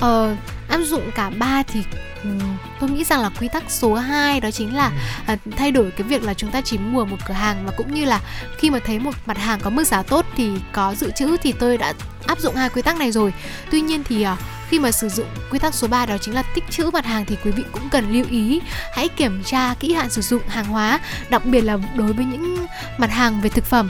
[0.00, 0.36] Ờ,
[0.68, 1.84] áp dụng cả ba thì
[2.22, 4.92] ừm, tôi nghĩ rằng là quy tắc số 2 đó chính là
[5.26, 7.94] à, thay đổi cái việc là chúng ta chỉ mua một cửa hàng và cũng
[7.94, 8.20] như là
[8.58, 11.52] khi mà thấy một mặt hàng có mức giá tốt thì có dự trữ thì
[11.52, 11.92] tôi đã
[12.26, 13.32] áp dụng hai quy tắc này rồi.
[13.70, 14.36] Tuy nhiên thì à,
[14.68, 17.24] khi mà sử dụng quy tắc số 3 đó chính là tích trữ mặt hàng
[17.24, 18.60] thì quý vị cũng cần lưu ý
[18.92, 21.00] hãy kiểm tra kỹ hạn sử dụng hàng hóa,
[21.30, 22.66] đặc biệt là đối với những
[22.98, 23.88] mặt hàng về thực phẩm.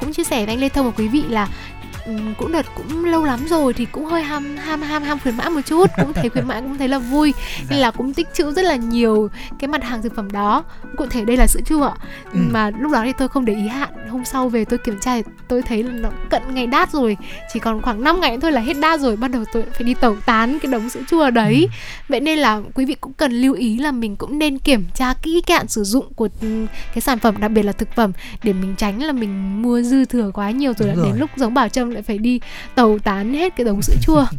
[0.00, 1.48] Cũng chia sẻ với anh Lê Thông và quý vị là
[2.38, 5.50] cũng đợt cũng lâu lắm rồi thì cũng hơi ham ham ham ham khuyến mãi
[5.50, 5.86] một chút.
[5.96, 7.34] Cũng thấy khuyến mãi cũng thấy là vui.
[7.70, 9.28] Nên là cũng tích trữ rất là nhiều
[9.58, 10.64] cái mặt hàng thực phẩm đó.
[10.96, 11.90] Cụ thể đây là sữa chua
[12.32, 12.38] Ừ.
[12.50, 13.88] mà lúc đó thì tôi không để ý hạn.
[14.10, 17.16] Hôm sau về tôi kiểm tra thì tôi thấy là nó cận ngày đát rồi.
[17.52, 19.16] Chỉ còn khoảng 5 ngày thôi là hết đát rồi.
[19.16, 21.68] Bắt đầu tôi phải đi tẩu tán cái đống sữa chua đấy.
[22.08, 25.14] Vậy nên là quý vị cũng cần lưu ý là mình cũng nên kiểm tra
[25.22, 28.12] kỹ cái hạn sử dụng của ừ, cái sản phẩm đặc biệt là thực phẩm
[28.42, 31.20] để mình tránh là mình mua dư thừa quá nhiều rồi Đúng là đến rồi.
[31.20, 32.40] lúc giống bảo trâm lại phải đi
[32.74, 34.26] tẩu tán hết cái đống sữa chua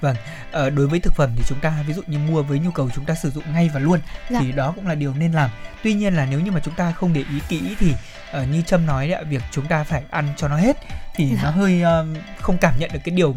[0.00, 0.16] Vâng,
[0.52, 2.90] ờ, đối với thực phẩm thì chúng ta ví dụ như mua với nhu cầu
[2.94, 4.00] chúng ta sử dụng ngay và luôn
[4.30, 4.38] Dạ.
[4.40, 5.50] thì đó cũng là điều nên làm.
[5.82, 7.92] Tuy nhiên là nếu như mà chúng ta không để ý kỹ thì
[8.32, 10.76] ờ, như Trâm nói đấy việc chúng ta phải ăn cho nó hết
[11.14, 11.40] thì Dạ.
[11.42, 12.06] nó hơi ờ,
[12.40, 13.36] không cảm nhận được cái điều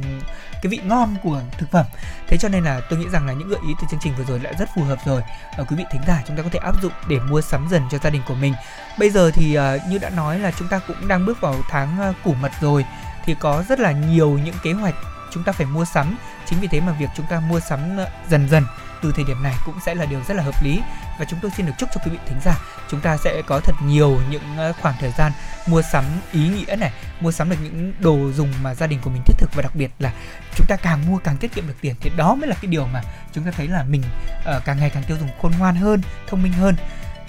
[0.61, 1.85] cái vị ngon của thực phẩm.
[2.27, 4.23] Thế cho nên là tôi nghĩ rằng là những gợi ý từ chương trình vừa
[4.23, 5.21] rồi đã rất phù hợp rồi.
[5.57, 7.81] Ờ, quý vị thính giả chúng ta có thể áp dụng để mua sắm dần
[7.91, 8.53] cho gia đình của mình.
[8.99, 11.97] Bây giờ thì ờ, như đã nói là chúng ta cũng đang bước vào tháng
[11.99, 12.85] ờ, củ mật rồi
[13.27, 14.95] thì có rất là nhiều những kế hoạch
[15.31, 16.17] chúng ta phải mua sắm.
[16.45, 18.63] Chính vì thế mà việc chúng ta mua sắm ờ, dần dần
[19.01, 20.81] từ thời điểm này cũng sẽ là điều rất là hợp lý.
[21.19, 22.59] Và chúng tôi xin được chúc cho quý vị thính giả
[22.89, 25.31] chúng ta sẽ có thật nhiều những ờ, khoảng thời gian
[25.67, 29.09] mua sắm ý nghĩa này mua sắm được những đồ dùng mà gia đình của
[29.09, 30.13] mình thiết thực và đặc biệt là
[30.55, 31.95] chúng ta càng mua càng tiết kiệm được tiền.
[32.01, 33.01] Thì đó mới là cái điều mà
[33.33, 34.03] chúng ta thấy là mình
[34.45, 36.75] ờ, càng ngày càng tiêu dùng khôn ngoan hơn thông minh hơn.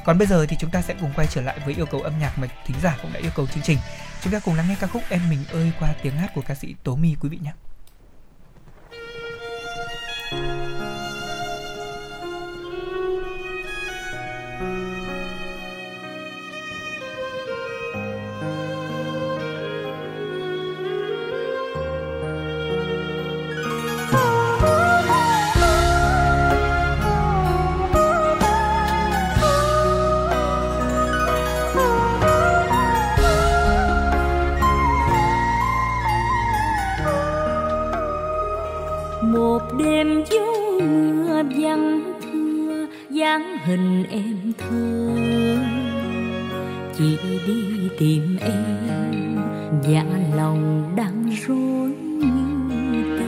[0.04, 2.18] Còn bây giờ thì chúng ta sẽ cùng quay trở lại với yêu cầu âm
[2.18, 3.78] nhạc mà thính giả cũng đã yêu cầu chương trình
[4.22, 6.54] chúng ta cùng lắng nghe ca khúc em mình ơi qua tiếng hát của ca
[6.54, 7.52] sĩ tố my, quý vị nhé.
[39.78, 40.46] Đêm gió
[40.80, 45.16] mưa vắng thưa, dáng hình em thơ.
[46.98, 49.38] Chỉ đi tìm em
[49.88, 50.04] dạ
[50.36, 51.90] lòng đang rối
[52.20, 53.26] như tơ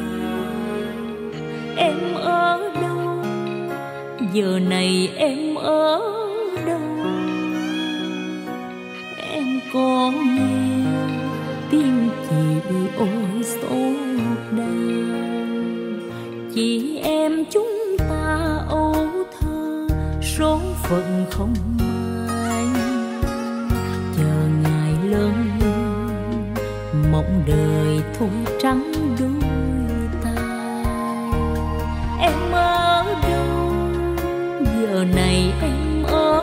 [1.77, 3.25] em ở đâu?
[4.33, 6.01] Giờ này em ở
[6.67, 6.81] đâu?
[9.33, 10.87] Em có nghe
[11.71, 12.61] tiếng chị
[12.99, 14.10] ôi xôi
[16.55, 18.95] chị em chúng ta âu
[19.41, 19.87] thơ,
[20.23, 22.67] số phận không may
[24.17, 25.35] chờ ngày lớn
[27.13, 28.29] mộng đời thôi
[28.63, 29.51] trắng đôi
[30.25, 30.45] tay
[32.19, 33.73] em ở đâu?
[34.83, 36.40] Giờ này em ở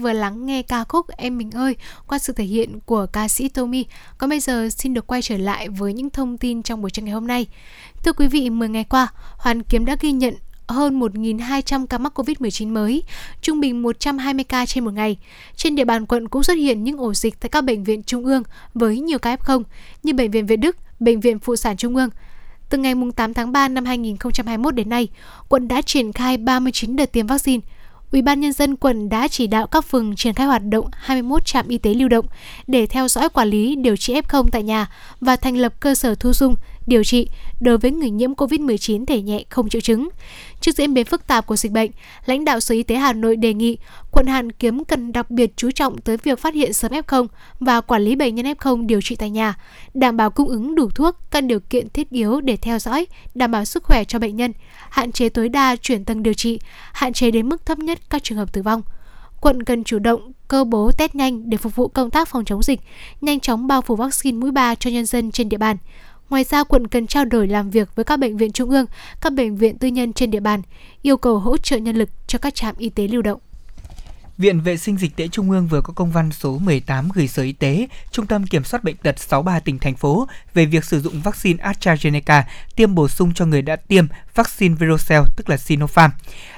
[0.00, 3.48] vừa lắng nghe ca khúc Em Mình ơi qua sự thể hiện của ca sĩ
[3.48, 3.84] Tommy.
[4.18, 7.02] Còn bây giờ xin được quay trở lại với những thông tin trong buổi trưa
[7.02, 7.46] ngày hôm nay.
[8.02, 10.34] Thưa quý vị, 10 ngày qua, Hoàn Kiếm đã ghi nhận
[10.68, 13.02] hơn 1.200 ca mắc COVID-19 mới,
[13.42, 15.16] trung bình 120 ca trên một ngày.
[15.56, 18.24] Trên địa bàn quận cũng xuất hiện những ổ dịch tại các bệnh viện trung
[18.24, 18.42] ương
[18.74, 19.62] với nhiều ca F0
[20.02, 22.10] như Bệnh viện Việt Đức, Bệnh viện Phụ sản Trung ương.
[22.70, 25.08] Từ ngày 8 tháng 3 năm 2021 đến nay,
[25.48, 27.60] quận đã triển khai 39 đợt tiêm vaccine.
[28.12, 31.44] Ủy ban nhân dân quận đã chỉ đạo các phường triển khai hoạt động 21
[31.44, 32.26] trạm y tế lưu động
[32.66, 34.86] để theo dõi quản lý điều trị F0 tại nhà
[35.20, 36.54] và thành lập cơ sở thu dung,
[36.86, 37.28] điều trị
[37.60, 40.08] đối với người nhiễm COVID-19 thể nhẹ không triệu chứng.
[40.60, 41.90] Trước diễn biến phức tạp của dịch bệnh,
[42.24, 43.78] lãnh đạo Sở Y tế Hà Nội đề nghị
[44.10, 47.26] quận Hàn Kiếm cần đặc biệt chú trọng tới việc phát hiện sớm F0
[47.60, 49.54] và quản lý bệnh nhân F0 điều trị tại nhà,
[49.94, 53.50] đảm bảo cung ứng đủ thuốc, các điều kiện thiết yếu để theo dõi, đảm
[53.50, 54.52] bảo sức khỏe cho bệnh nhân,
[54.90, 56.60] hạn chế tối đa chuyển tầng điều trị,
[56.92, 58.82] hạn chế đến mức thấp nhất các trường hợp tử vong
[59.40, 62.62] quận cần chủ động cơ bố test nhanh để phục vụ công tác phòng chống
[62.62, 62.80] dịch,
[63.20, 65.76] nhanh chóng bao phủ vaccine mũi 3 cho nhân dân trên địa bàn.
[66.30, 68.86] Ngoài ra, quận cần trao đổi làm việc với các bệnh viện trung ương,
[69.20, 70.62] các bệnh viện tư nhân trên địa bàn,
[71.02, 73.40] yêu cầu hỗ trợ nhân lực cho các trạm y tế lưu động.
[74.40, 77.42] Viện Vệ sinh Dịch tễ Trung ương vừa có công văn số 18 gửi Sở
[77.42, 81.00] Y tế, Trung tâm Kiểm soát Bệnh tật 63 tỉnh, thành phố về việc sử
[81.00, 82.42] dụng vaccine AstraZeneca
[82.76, 86.10] tiêm bổ sung cho người đã tiêm vaccine Verocell, tức là Sinopharm.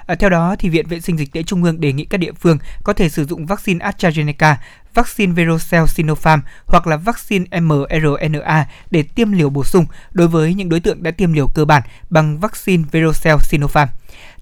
[0.07, 2.33] À, theo đó, thì Viện Vệ sinh Dịch tễ Trung ương đề nghị các địa
[2.33, 4.55] phương có thể sử dụng vaccine AstraZeneca,
[4.95, 10.69] vaccine Verocell Sinopharm hoặc là vaccine mRNA để tiêm liều bổ sung đối với những
[10.69, 13.89] đối tượng đã tiêm liều cơ bản bằng vaccine Verocell Sinopharm.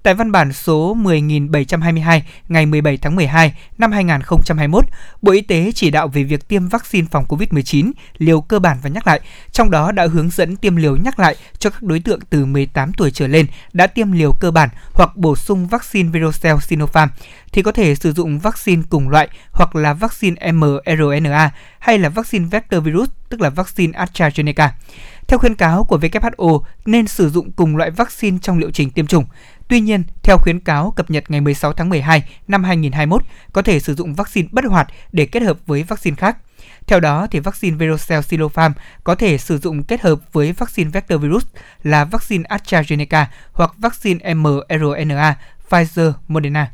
[0.03, 4.85] Tại văn bản số 10.722 ngày 17 tháng 12 năm 2021,
[5.21, 8.89] Bộ Y tế chỉ đạo về việc tiêm vaccine phòng COVID-19 liều cơ bản và
[8.89, 9.19] nhắc lại,
[9.51, 12.93] trong đó đã hướng dẫn tiêm liều nhắc lại cho các đối tượng từ 18
[12.93, 17.09] tuổi trở lên đã tiêm liều cơ bản hoặc bổ sung vaccine Verocell Sinopharm
[17.51, 22.45] thì có thể sử dụng vaccine cùng loại hoặc là vaccine mRNA hay là vaccine
[22.45, 24.69] vector virus, tức là vaccine AstraZeneca.
[25.27, 29.07] Theo khuyến cáo của WHO, nên sử dụng cùng loại vaccine trong liệu trình tiêm
[29.07, 29.25] chủng.
[29.71, 33.23] Tuy nhiên, theo khuyến cáo cập nhật ngày 16 tháng 12 năm 2021,
[33.53, 36.37] có thể sử dụng vaccine bất hoạt để kết hợp với vaccine khác.
[36.87, 38.73] Theo đó, thì vaccine Verocell Sinopharm
[39.03, 41.45] có thể sử dụng kết hợp với vaccine vector virus
[41.83, 45.35] là vaccine AstraZeneca hoặc vaccine mRNA
[45.69, 46.71] Pfizer Moderna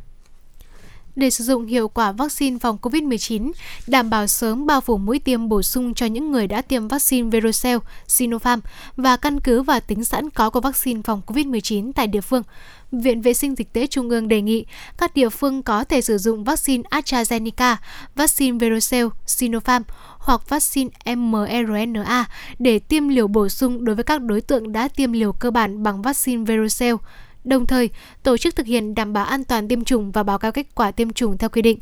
[1.18, 3.52] để sử dụng hiệu quả vaccine phòng COVID-19,
[3.88, 7.30] đảm bảo sớm bao phủ mũi tiêm bổ sung cho những người đã tiêm vaccine
[7.30, 8.61] Verocell, Sinopharm
[8.95, 12.44] và căn cứ vào tính sẵn có của vaccine phòng COVID-19 tại địa phương.
[12.91, 14.65] Viện Vệ sinh Dịch tễ Trung ương đề nghị
[14.98, 17.76] các địa phương có thể sử dụng vaccine AstraZeneca,
[18.15, 19.84] vaccine Verocell, Sinopharm
[20.18, 22.26] hoặc vaccine mRNA
[22.60, 25.84] để tiêm liều bổ sung đối với các đối tượng đã tiêm liều cơ bản
[25.84, 26.95] bằng vaccine Verocell,
[27.43, 27.89] đồng thời
[28.23, 30.91] tổ chức thực hiện đảm bảo an toàn tiêm chủng và báo cáo kết quả
[30.91, 31.80] tiêm chủng theo quy định.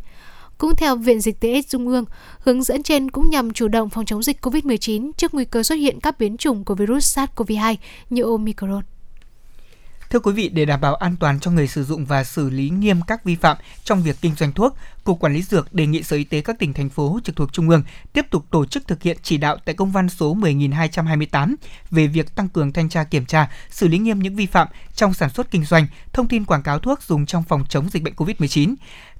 [0.57, 2.05] Cũng theo Viện Dịch tễ Trung ương,
[2.39, 5.75] hướng dẫn trên cũng nhằm chủ động phòng chống dịch COVID-19 trước nguy cơ xuất
[5.75, 7.75] hiện các biến chủng của virus SARS-CoV-2
[8.09, 8.81] như Omicron.
[10.09, 12.69] Thưa quý vị, để đảm bảo an toàn cho người sử dụng và xử lý
[12.69, 16.03] nghiêm các vi phạm trong việc kinh doanh thuốc, Cục Quản lý Dược đề nghị
[16.03, 17.83] Sở Y tế các tỉnh, thành phố trực thuộc Trung ương
[18.13, 21.55] tiếp tục tổ chức thực hiện chỉ đạo tại công văn số 10.228
[21.91, 25.13] về việc tăng cường thanh tra kiểm tra, xử lý nghiêm những vi phạm trong
[25.13, 28.13] sản xuất kinh doanh, thông tin quảng cáo thuốc dùng trong phòng chống dịch bệnh
[28.13, 28.75] COVID-19.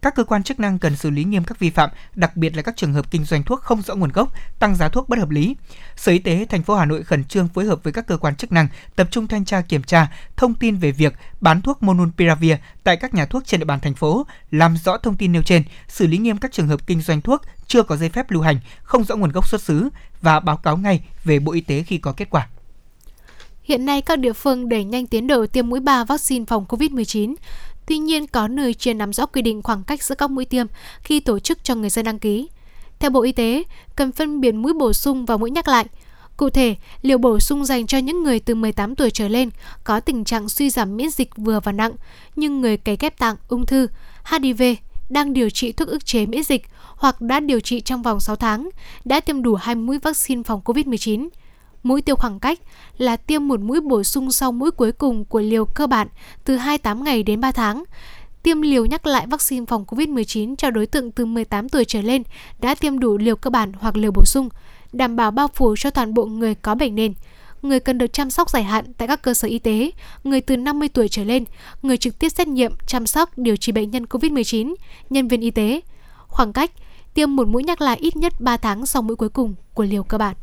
[0.05, 2.61] Các cơ quan chức năng cần xử lý nghiêm các vi phạm, đặc biệt là
[2.61, 5.29] các trường hợp kinh doanh thuốc không rõ nguồn gốc, tăng giá thuốc bất hợp
[5.29, 5.55] lý.
[5.95, 8.35] Sở Y tế thành phố Hà Nội khẩn trương phối hợp với các cơ quan
[8.35, 12.55] chức năng tập trung thanh tra kiểm tra, thông tin về việc bán thuốc Monopiravir
[12.83, 15.63] tại các nhà thuốc trên địa bàn thành phố, làm rõ thông tin nêu trên,
[15.87, 18.57] xử lý nghiêm các trường hợp kinh doanh thuốc chưa có giấy phép lưu hành,
[18.83, 19.89] không rõ nguồn gốc xuất xứ
[20.21, 22.47] và báo cáo ngay về Bộ Y tế khi có kết quả.
[23.63, 27.35] Hiện nay các địa phương đẩy nhanh tiến độ tiêm mũi 3 vaccine phòng COVID-19.
[27.85, 30.65] Tuy nhiên, có nơi chưa nắm rõ quy định khoảng cách giữa các mũi tiêm
[31.01, 32.47] khi tổ chức cho người dân đăng ký.
[32.99, 33.63] Theo Bộ Y tế,
[33.95, 35.85] cần phân biệt mũi bổ sung và mũi nhắc lại.
[36.37, 39.49] Cụ thể, liều bổ sung dành cho những người từ 18 tuổi trở lên
[39.83, 41.91] có tình trạng suy giảm miễn dịch vừa và nặng,
[42.35, 43.87] nhưng người cấy ghép tạng, ung thư,
[44.25, 44.63] HIV,
[45.09, 48.35] đang điều trị thuốc ức chế miễn dịch hoặc đã điều trị trong vòng 6
[48.35, 48.69] tháng,
[49.05, 51.27] đã tiêm đủ hai mũi vaccine phòng COVID-19.
[51.85, 52.59] Mũi tiêu khoảng cách
[52.97, 56.07] là tiêm một mũi bổ sung sau mũi cuối cùng của liều cơ bản
[56.45, 57.83] từ 28 ngày đến 3 tháng.
[58.43, 62.23] Tiêm liều nhắc lại vaccine phòng COVID-19 cho đối tượng từ 18 tuổi trở lên
[62.59, 64.49] đã tiêm đủ liều cơ bản hoặc liều bổ sung,
[64.93, 67.13] đảm bảo bao phủ cho toàn bộ người có bệnh nền
[67.61, 69.91] người cần được chăm sóc dài hạn tại các cơ sở y tế,
[70.23, 71.45] người từ 50 tuổi trở lên,
[71.81, 74.75] người trực tiếp xét nghiệm, chăm sóc, điều trị bệnh nhân COVID-19,
[75.09, 75.81] nhân viên y tế.
[76.27, 76.71] Khoảng cách,
[77.13, 80.03] tiêm một mũi nhắc lại ít nhất 3 tháng sau mũi cuối cùng của liều
[80.03, 80.35] cơ bản.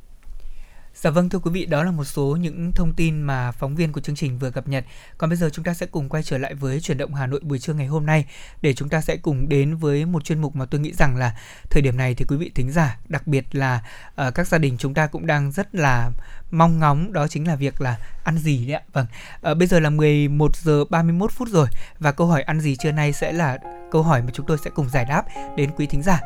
[0.95, 3.93] Dạ vâng thưa quý vị, đó là một số những thông tin mà phóng viên
[3.93, 4.85] của chương trình vừa cập nhật.
[5.19, 7.41] Còn bây giờ chúng ta sẽ cùng quay trở lại với chuyển động Hà Nội
[7.43, 8.27] buổi trưa ngày hôm nay
[8.63, 11.37] để chúng ta sẽ cùng đến với một chuyên mục mà tôi nghĩ rằng là
[11.71, 13.83] thời điểm này thì quý vị thính giả, đặc biệt là
[14.27, 16.11] uh, các gia đình chúng ta cũng đang rất là
[16.51, 18.83] mong ngóng đó chính là việc là ăn gì đấy ạ.
[18.93, 19.07] Vâng.
[19.51, 21.67] Uh, bây giờ là 11 giờ 31 phút rồi
[21.99, 23.59] và câu hỏi ăn gì trưa nay sẽ là
[23.91, 25.25] câu hỏi mà chúng tôi sẽ cùng giải đáp
[25.57, 26.21] đến quý thính giả.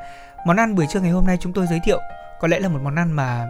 [0.46, 2.00] Món ăn buổi trưa ngày hôm nay chúng tôi giới thiệu
[2.40, 3.46] có lẽ là một món ăn mà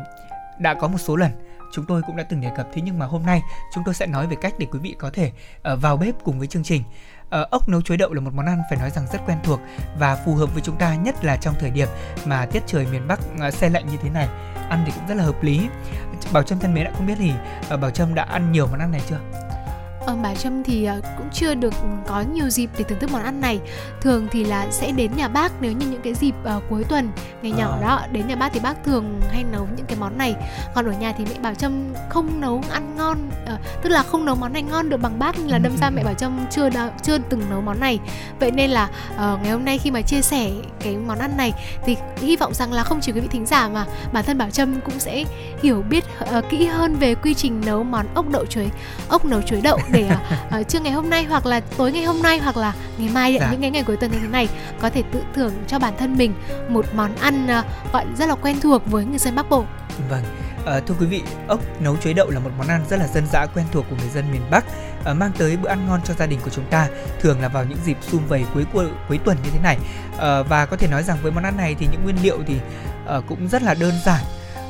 [0.59, 1.31] đã có một số lần
[1.73, 2.67] chúng tôi cũng đã từng đề cập.
[2.73, 3.43] Thế nhưng mà hôm nay
[3.75, 5.33] chúng tôi sẽ nói về cách để quý vị có thể
[5.73, 6.83] uh, vào bếp cùng với chương trình.
[7.27, 9.61] Uh, ốc nấu chuối đậu là một món ăn phải nói rằng rất quen thuộc
[9.99, 11.89] và phù hợp với chúng ta nhất là trong thời điểm
[12.25, 14.29] mà tiết trời miền Bắc uh, xe lạnh như thế này.
[14.69, 15.69] Ăn thì cũng rất là hợp lý.
[16.33, 17.33] Bảo Trâm thân mến đã không biết thì
[17.75, 19.19] uh, Bảo Trâm đã ăn nhiều món ăn này chưa?
[20.07, 21.75] Ờ, bà Trâm thì uh, cũng chưa được
[22.07, 23.61] có nhiều dịp để thưởng thức món ăn này.
[24.01, 27.11] Thường thì là sẽ đến nhà bác nếu như những cái dịp uh, cuối tuần
[27.43, 28.01] ngày nhỏ đó.
[28.13, 30.35] Đến nhà bác thì bác thường hay nấu những cái món này.
[30.75, 33.19] Còn ở nhà thì mẹ bảo Trâm không nấu ăn ngon
[33.55, 35.91] uh, tức là không nấu món này ngon được bằng bác nên là đâm ra
[35.91, 37.99] mẹ bảo Trâm chưa đã, chưa từng nấu món này.
[38.41, 40.51] Vậy nên là uh, ngày hôm nay khi mà chia sẻ
[40.81, 41.53] cái món ăn này
[41.85, 44.51] thì hy vọng rằng là không chỉ quý vị thính giả mà bản thân bảo
[44.51, 45.25] Trâm cũng sẽ
[45.63, 46.05] hiểu biết
[46.39, 48.71] uh, kỹ hơn về quy trình nấu món ốc đậu chuối
[49.09, 50.11] ốc nấu chuối đậu để
[50.61, 53.37] uh, trưa ngày hôm nay hoặc là tối ngày hôm nay hoặc là ngày mai
[53.41, 53.51] dạ.
[53.51, 54.49] những cái ngày cuối tuần như thế này
[54.81, 56.35] có thể tự thưởng cho bản thân mình
[56.69, 59.65] một món ăn uh, gọi rất là quen thuộc với người dân Bắc Bộ.
[60.11, 60.23] Vâng.
[60.67, 63.27] À, thưa quý vị, ốc nấu chuối đậu là một món ăn rất là dân
[63.27, 64.65] dã quen thuộc của người dân miền Bắc,
[65.05, 66.89] à, mang tới bữa ăn ngon cho gia đình của chúng ta,
[67.21, 68.65] thường là vào những dịp sum vầy cuối
[69.09, 69.79] cuối tuần như thế này.
[70.19, 72.55] À, và có thể nói rằng với món ăn này thì những nguyên liệu thì
[73.07, 74.25] à, cũng rất là đơn giản.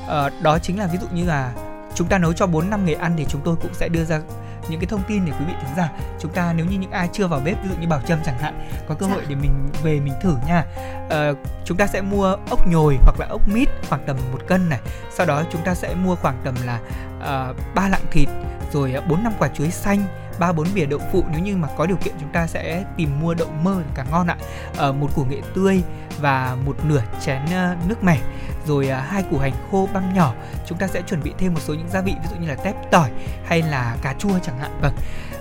[0.09, 1.53] À, đó chính là ví dụ như là
[1.97, 4.21] chúng ta nấu cho 4 năm người ăn thì chúng tôi cũng sẽ đưa ra
[4.69, 5.91] những cái thông tin để quý vị thính giả.
[6.21, 8.39] Chúng ta nếu như những ai chưa vào bếp ví dụ như bảo trâm chẳng
[8.39, 9.27] hạn có cơ hội dạ.
[9.29, 10.65] để mình về mình thử nha.
[11.11, 11.33] À,
[11.65, 14.81] chúng ta sẽ mua ốc nhồi hoặc là ốc mít khoảng tầm một cân này.
[15.11, 16.81] Sau đó chúng ta sẽ mua khoảng tầm là
[17.27, 18.29] Ờ, ba lạng thịt
[18.73, 20.05] rồi ờ, bốn năm quả chuối xanh
[20.39, 21.25] ba bốn bìa đậu phụ.
[21.31, 24.27] Nếu như mà có điều kiện chúng ta sẽ tìm mua đậu mơ càng ngon
[24.27, 24.37] ạ.
[24.79, 25.83] À, một củ nghệ tươi
[26.21, 27.43] và một nửa chén
[27.89, 28.19] nước mẻ
[28.67, 30.35] rồi hai củ hành khô băm nhỏ.
[30.67, 32.55] Chúng ta sẽ chuẩn bị thêm một số những gia vị ví dụ như là
[32.55, 33.11] tép tỏi
[33.47, 34.79] hay là cà chua chẳng hạn.
[34.83, 34.95] Vâng.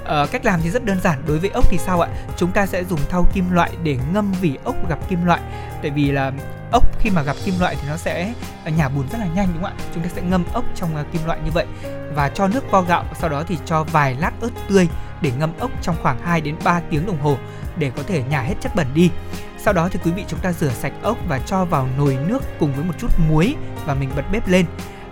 [0.05, 2.09] Uh, cách làm thì rất đơn giản đối với ốc thì sao ạ?
[2.37, 5.41] Chúng ta sẽ dùng thau kim loại để ngâm vỉ ốc gặp kim loại.
[5.81, 6.31] Tại vì là
[6.71, 8.33] ốc khi mà gặp kim loại thì nó sẽ
[8.65, 9.85] ờ, nhả bùn rất là nhanh đúng không ạ?
[9.93, 11.65] Chúng ta sẽ ngâm ốc trong ờ, kim loại như vậy
[12.15, 14.87] và cho nước vo gạo sau đó thì cho vài lát ớt tươi
[15.21, 17.37] để ngâm ốc trong khoảng 2 đến 3 tiếng đồng hồ
[17.77, 19.11] để có thể nhả hết chất bẩn đi.
[19.57, 22.43] Sau đó thì quý vị chúng ta rửa sạch ốc và cho vào nồi nước
[22.59, 23.55] cùng với một chút muối
[23.85, 24.65] và mình bật bếp lên.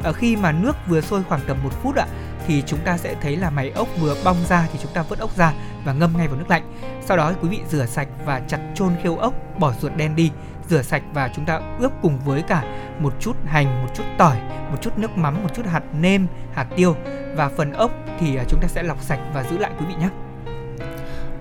[0.03, 2.05] Ở khi mà nước vừa sôi khoảng tầm một phút ạ
[2.47, 5.19] thì chúng ta sẽ thấy là máy ốc vừa bong ra thì chúng ta vớt
[5.19, 5.53] ốc ra
[5.85, 6.73] và ngâm ngay vào nước lạnh.
[7.05, 10.31] Sau đó quý vị rửa sạch và chặt chôn khêu ốc, bỏ ruột đen đi,
[10.69, 12.63] rửa sạch và chúng ta ướp cùng với cả
[12.99, 14.37] một chút hành, một chút tỏi,
[14.71, 16.95] một chút nước mắm, một chút hạt nêm, hạt tiêu
[17.35, 19.93] và phần ốc thì à, chúng ta sẽ lọc sạch và giữ lại quý vị
[19.99, 20.09] nhé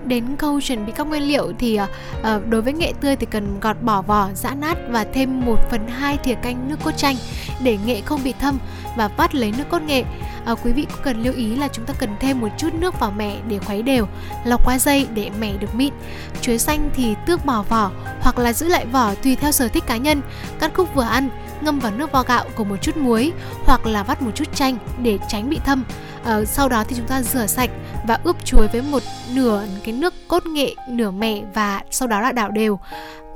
[0.05, 3.59] đến câu chuẩn bị các nguyên liệu thì uh, đối với nghệ tươi thì cần
[3.59, 7.15] gọt bỏ vỏ, giã nát và thêm 1 phần 2 thìa canh nước cốt chanh
[7.63, 8.57] để nghệ không bị thâm
[8.97, 10.03] và vắt lấy nước cốt nghệ.
[10.45, 12.99] À, quý vị cũng cần lưu ý là chúng ta cần thêm một chút nước
[12.99, 14.07] vào mẻ để khuấy đều,
[14.45, 15.93] lọc qua dây để mẻ được mịn.
[16.41, 19.83] Chuối xanh thì tước bỏ vỏ hoặc là giữ lại vỏ tùy theo sở thích
[19.87, 20.21] cá nhân,
[20.59, 21.29] cắt khúc vừa ăn,
[21.61, 23.31] ngâm vào nước vo gạo cùng một chút muối
[23.65, 25.83] hoặc là vắt một chút chanh để tránh bị thâm
[26.23, 27.69] uh, sau đó thì chúng ta rửa sạch
[28.07, 32.21] và ướp chuối với một nửa cái nước cốt nghệ nửa mẻ và sau đó
[32.21, 32.79] là đảo đều.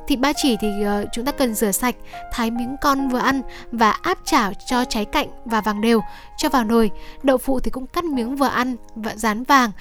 [0.07, 1.95] Thịt ba chỉ thì uh, chúng ta cần rửa sạch,
[2.33, 3.41] thái miếng con vừa ăn
[3.71, 6.01] và áp chảo cho cháy cạnh và vàng đều,
[6.37, 6.91] cho vào nồi.
[7.23, 9.71] Đậu phụ thì cũng cắt miếng vừa ăn và rán vàng.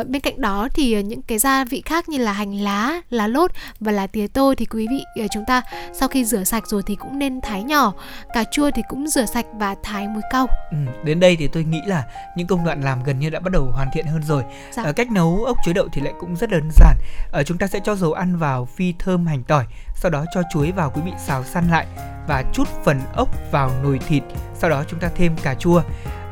[0.00, 3.00] Uh, bên cạnh đó thì uh, những cái gia vị khác như là hành lá,
[3.10, 5.62] lá lốt và lá tía tô thì quý vị uh, chúng ta
[5.92, 7.92] sau khi rửa sạch rồi thì cũng nên thái nhỏ.
[8.34, 10.46] Cà chua thì cũng rửa sạch và thái muối cau.
[10.70, 12.04] Ừ, đến đây thì tôi nghĩ là
[12.36, 14.42] những công đoạn làm gần như đã bắt đầu hoàn thiện hơn rồi.
[14.70, 14.82] Dạ.
[14.88, 16.96] Uh, cách nấu ốc chuối đậu thì lại cũng rất đơn giản.
[17.40, 19.64] Uh, chúng ta sẽ cho dầu ăn vào phi thơm hành tỏi
[19.96, 21.86] sau đó cho chuối vào quý vị xào săn lại
[22.28, 24.22] và chút phần ốc vào nồi thịt
[24.58, 25.82] sau đó chúng ta thêm cà chua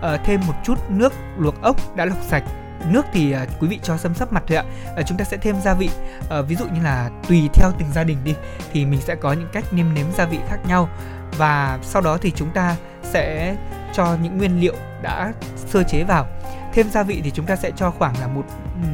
[0.03, 2.45] à, thêm một chút nước luộc ốc đã lọc sạch.
[2.91, 4.65] Nước thì à, quý vị cho xâm sấp mặt thôi ạ.
[4.97, 5.91] À, chúng ta sẽ thêm gia vị.
[6.31, 8.35] À, ví dụ như là tùy theo từng gia đình đi
[8.73, 10.89] thì mình sẽ có những cách nêm nếm gia vị khác nhau.
[11.39, 13.57] Và sau đó thì chúng ta sẽ
[13.93, 16.27] cho những nguyên liệu đã sơ chế vào
[16.75, 18.45] thêm gia vị thì chúng ta sẽ cho khoảng là một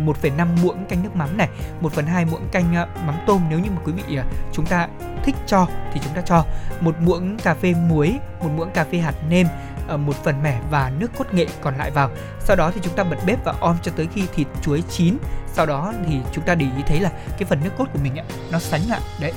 [0.06, 1.48] 1,5 muỗng canh nước mắm này
[1.80, 3.42] 1 phần 2 muỗng canh ờ, mắm tôm.
[3.50, 4.88] Nếu như mà quý vị ờ, chúng ta
[5.24, 6.44] thích cho thì chúng ta cho
[6.80, 9.46] một muỗng cà phê muối một muỗng cà phê hạt nêm
[9.88, 12.10] ờ, một phần mẻ và nước cốt nghệ còn lại vào.
[12.40, 15.16] Sau đó thì chúng ta bật bếp và om cho tới khi thịt chuối chín.
[15.52, 18.16] Sau đó thì chúng ta để ý thấy là cái phần nước cốt của mình
[18.16, 19.00] ấy, nó sánh lại.
[19.20, 19.32] Đấy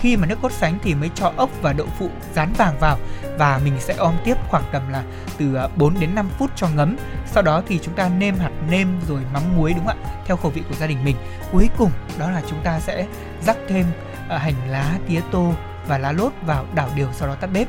[0.00, 2.98] khi mà nước cốt sánh thì mới cho ốc và đậu phụ rán vàng vào
[3.38, 5.02] và mình sẽ om tiếp khoảng tầm là
[5.38, 6.96] từ à, 4 đến 5 phút cho ngấm.
[7.26, 10.22] Sau đó thì chúng ta nêm hạt nêm rồi mắm muối đúng không ạ?
[10.26, 11.16] Theo khẩu vị của gia đình mình.
[11.52, 13.06] Cuối cùng đó là chúng ta sẽ
[13.46, 13.86] rắc thêm
[14.28, 15.52] à, hành lá, tía tô
[15.88, 17.68] và lá lốt vào đảo đều sau đó tắt bếp.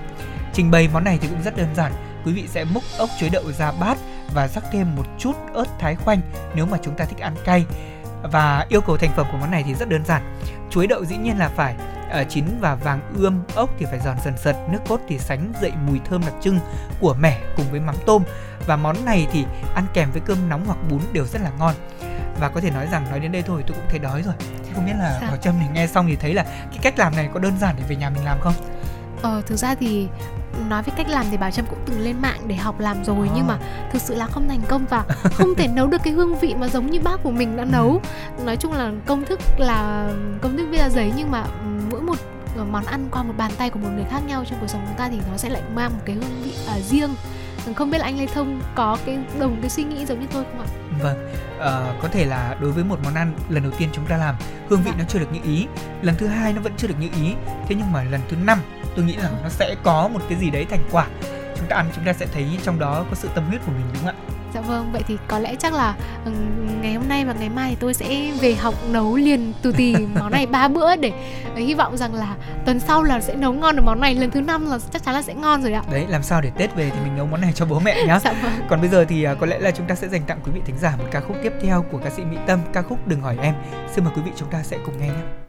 [0.53, 1.91] Trình bày món này thì cũng rất đơn giản.
[2.25, 3.97] Quý vị sẽ múc ốc chuối đậu ra bát
[4.33, 6.21] và rắc thêm một chút ớt thái khoanh
[6.55, 7.65] nếu mà chúng ta thích ăn cay.
[8.31, 10.39] Và yêu cầu thành phẩm của món này thì rất đơn giản.
[10.69, 11.75] Chuối đậu dĩ nhiên là phải
[12.21, 15.53] uh, chín và vàng ươm ốc thì phải giòn dần sật nước cốt thì sánh
[15.61, 16.59] dậy mùi thơm đặc trưng
[16.99, 18.23] của mẻ cùng với mắm tôm.
[18.67, 19.45] Và món này thì
[19.75, 21.75] ăn kèm với cơm nóng hoặc bún đều rất là ngon.
[22.39, 24.33] Và có thể nói rằng nói đến đây thôi tôi cũng thấy đói rồi.
[24.75, 27.29] Không biết là bảo trâm thì nghe xong thì thấy là cái cách làm này
[27.33, 28.53] có đơn giản để về nhà mình làm không?
[29.21, 30.07] Ờ thực ra thì
[30.69, 33.27] nói về cách làm thì bảo trâm cũng từng lên mạng để học làm rồi
[33.27, 33.33] à.
[33.35, 33.57] nhưng mà
[33.91, 36.67] thực sự là không thành công và không thể nấu được cái hương vị mà
[36.67, 38.01] giống như bác của mình đã nấu
[38.37, 38.43] ừ.
[38.43, 40.09] nói chung là công thức là
[40.41, 41.45] công thức viết ra giấy nhưng mà
[41.91, 42.17] mỗi một
[42.71, 44.97] món ăn qua một bàn tay của một người khác nhau trong cuộc sống chúng
[44.97, 47.09] ta thì nó sẽ lại mang một cái hương vị uh, riêng
[47.73, 50.43] không biết là anh Lê Thông có cái đồng cái suy nghĩ giống như tôi
[50.43, 50.67] không ạ?
[51.01, 54.17] Vâng, uh, có thể là đối với một món ăn lần đầu tiên chúng ta
[54.17, 54.35] làm
[54.69, 54.97] hương vị dạ.
[54.99, 55.67] nó chưa được như ý,
[56.01, 57.33] lần thứ hai nó vẫn chưa được như ý,
[57.67, 58.59] thế nhưng mà lần thứ năm
[58.95, 61.07] tôi nghĩ rằng nó sẽ có một cái gì đấy thành quả
[61.57, 63.85] chúng ta ăn chúng ta sẽ thấy trong đó có sự tâm huyết của mình
[63.93, 64.36] đúng không ạ?
[64.53, 65.95] Dạ vâng, vậy thì có lẽ chắc là
[66.25, 66.31] ừ,
[66.81, 69.95] ngày hôm nay và ngày mai thì tôi sẽ về học nấu liền từ tì
[70.19, 71.11] món này ba bữa để
[71.55, 74.41] hy vọng rằng là tuần sau là sẽ nấu ngon được món này lần thứ
[74.41, 75.83] năm là chắc chắn là sẽ ngon rồi ạ.
[75.91, 78.19] Đấy, làm sao để Tết về thì mình nấu món này cho bố mẹ nhá.
[78.23, 78.51] dạ vâng.
[78.69, 80.61] Còn bây giờ thì à, có lẽ là chúng ta sẽ dành tặng quý vị
[80.65, 83.21] thính giả một ca khúc tiếp theo của ca sĩ Mỹ Tâm, ca khúc Đừng
[83.21, 83.53] hỏi em.
[83.95, 85.46] Xin mời quý vị chúng ta sẽ cùng nghe nhé.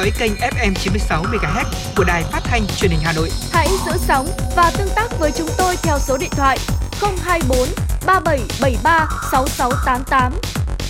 [0.00, 1.64] Dõi kênh FM 96 MHz
[1.96, 3.30] của đài phát thanh truyền hình Hà Nội.
[3.52, 6.58] Hãy giữ sóng và tương tác với chúng tôi theo số điện thoại
[7.00, 7.68] 024
[8.06, 10.32] 3773 6688.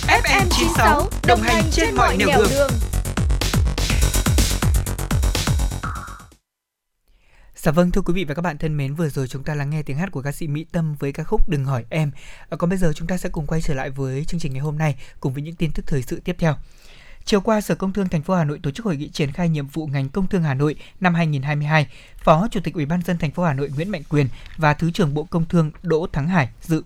[0.07, 2.71] FM 96 đồng hành trên mọi nẻo đường.
[7.55, 9.69] Dạ vâng thưa quý vị và các bạn thân mến, vừa rồi chúng ta lắng
[9.69, 12.11] nghe tiếng hát của ca sĩ Mỹ Tâm với ca khúc Đừng hỏi em.
[12.49, 14.61] À, còn bây giờ chúng ta sẽ cùng quay trở lại với chương trình ngày
[14.61, 16.55] hôm nay cùng với những tin tức thời sự tiếp theo.
[17.25, 19.49] Chiều qua, Sở Công Thương thành phố Hà Nội tổ chức hội nghị triển khai
[19.49, 21.87] nhiệm vụ ngành Công Thương Hà Nội năm 2022.
[22.17, 24.27] Phó Chủ tịch Ủy ban dân thành phố Hà Nội Nguyễn Mạnh Quyền
[24.57, 26.83] và Thứ trưởng Bộ Công Thương Đỗ Thắng Hải dự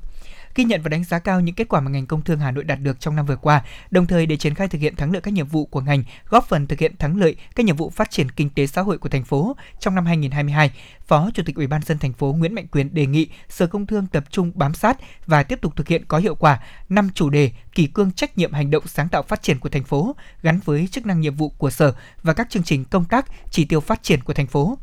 [0.55, 2.63] ghi nhận và đánh giá cao những kết quả mà ngành công thương Hà Nội
[2.63, 5.21] đạt được trong năm vừa qua, đồng thời để triển khai thực hiện thắng lợi
[5.21, 8.11] các nhiệm vụ của ngành, góp phần thực hiện thắng lợi các nhiệm vụ phát
[8.11, 10.71] triển kinh tế xã hội của thành phố trong năm 2022.
[11.07, 13.85] Phó Chủ tịch Ủy ban dân thành phố Nguyễn Mạnh Quyền đề nghị Sở Công
[13.85, 16.59] Thương tập trung bám sát và tiếp tục thực hiện có hiệu quả
[16.89, 19.83] năm chủ đề kỳ cương trách nhiệm hành động sáng tạo phát triển của thành
[19.83, 23.25] phố gắn với chức năng nhiệm vụ của sở và các chương trình công tác
[23.51, 24.77] chỉ tiêu phát triển của thành phố.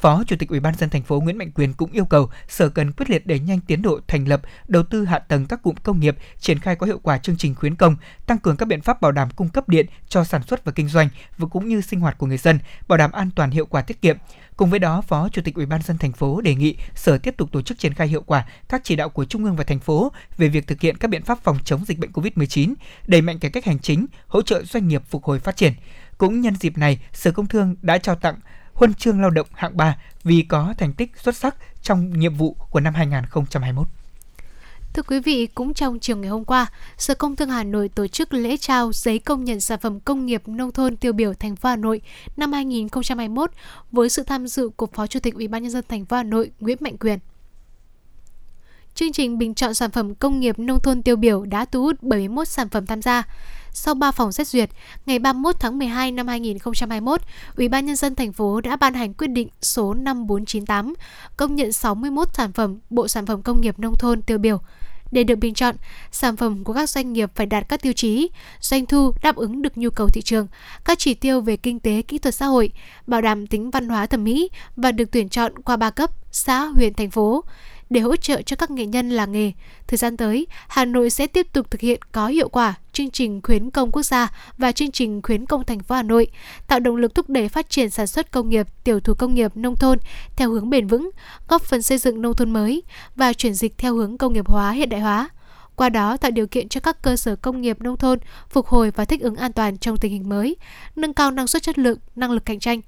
[0.00, 2.68] Phó Chủ tịch Ủy ban dân thành phố Nguyễn Mạnh Quyền cũng yêu cầu Sở
[2.68, 5.74] cần quyết liệt đẩy nhanh tiến độ thành lập, đầu tư hạ tầng các cụm
[5.82, 7.96] công nghiệp, triển khai có hiệu quả chương trình khuyến công,
[8.26, 10.88] tăng cường các biện pháp bảo đảm cung cấp điện cho sản xuất và kinh
[10.88, 11.08] doanh
[11.38, 12.58] và cũng như sinh hoạt của người dân,
[12.88, 14.16] bảo đảm an toàn hiệu quả tiết kiệm.
[14.56, 17.34] Cùng với đó, Phó Chủ tịch Ủy ban dân thành phố đề nghị Sở tiếp
[17.36, 19.80] tục tổ chức triển khai hiệu quả các chỉ đạo của Trung ương và thành
[19.80, 22.74] phố về việc thực hiện các biện pháp phòng chống dịch bệnh COVID-19,
[23.06, 25.72] đẩy mạnh cải cách hành chính, hỗ trợ doanh nghiệp phục hồi phát triển.
[26.18, 28.34] Cũng nhân dịp này, Sở Công Thương đã trao tặng
[28.80, 32.56] huân chương lao động hạng 3 vì có thành tích xuất sắc trong nhiệm vụ
[32.70, 33.86] của năm 2021.
[34.92, 36.66] Thưa quý vị, cũng trong chiều ngày hôm qua,
[36.98, 40.26] Sở Công Thương Hà Nội tổ chức lễ trao giấy công nhận sản phẩm công
[40.26, 42.00] nghiệp nông thôn tiêu biểu thành phố Hà Nội
[42.36, 43.50] năm 2021
[43.92, 46.22] với sự tham dự của Phó Chủ tịch Ủy ban nhân dân thành phố Hà
[46.22, 47.18] Nội Nguyễn Mạnh Quyền.
[48.94, 52.02] Chương trình bình chọn sản phẩm công nghiệp nông thôn tiêu biểu đã thu hút
[52.02, 53.22] 71 sản phẩm tham gia.
[53.72, 54.70] Sau 3 phòng xét duyệt,
[55.06, 57.20] ngày 31 tháng 12 năm 2021,
[57.56, 60.94] Ủy ban nhân dân thành phố đã ban hành quyết định số 5498
[61.36, 64.58] công nhận 61 sản phẩm bộ sản phẩm công nghiệp nông thôn tiêu biểu.
[65.10, 65.74] Để được bình chọn,
[66.12, 68.30] sản phẩm của các doanh nghiệp phải đạt các tiêu chí,
[68.60, 70.46] doanh thu đáp ứng được nhu cầu thị trường,
[70.84, 72.72] các chỉ tiêu về kinh tế kỹ thuật xã hội,
[73.06, 76.64] bảo đảm tính văn hóa thẩm mỹ và được tuyển chọn qua ba cấp, xã,
[76.64, 77.44] huyện, thành phố
[77.90, 79.52] để hỗ trợ cho các nghệ nhân làng nghề.
[79.86, 83.40] Thời gian tới, Hà Nội sẽ tiếp tục thực hiện có hiệu quả chương trình
[83.42, 86.26] khuyến công quốc gia và chương trình khuyến công thành phố Hà Nội,
[86.66, 89.56] tạo động lực thúc đẩy phát triển sản xuất công nghiệp, tiểu thủ công nghiệp
[89.56, 89.98] nông thôn
[90.36, 91.10] theo hướng bền vững,
[91.48, 92.82] góp phần xây dựng nông thôn mới
[93.16, 95.28] và chuyển dịch theo hướng công nghiệp hóa hiện đại hóa
[95.76, 98.18] qua đó tạo điều kiện cho các cơ sở công nghiệp nông thôn
[98.48, 100.56] phục hồi và thích ứng an toàn trong tình hình mới,
[100.96, 102.80] nâng cao năng suất chất lượng, năng lực cạnh tranh.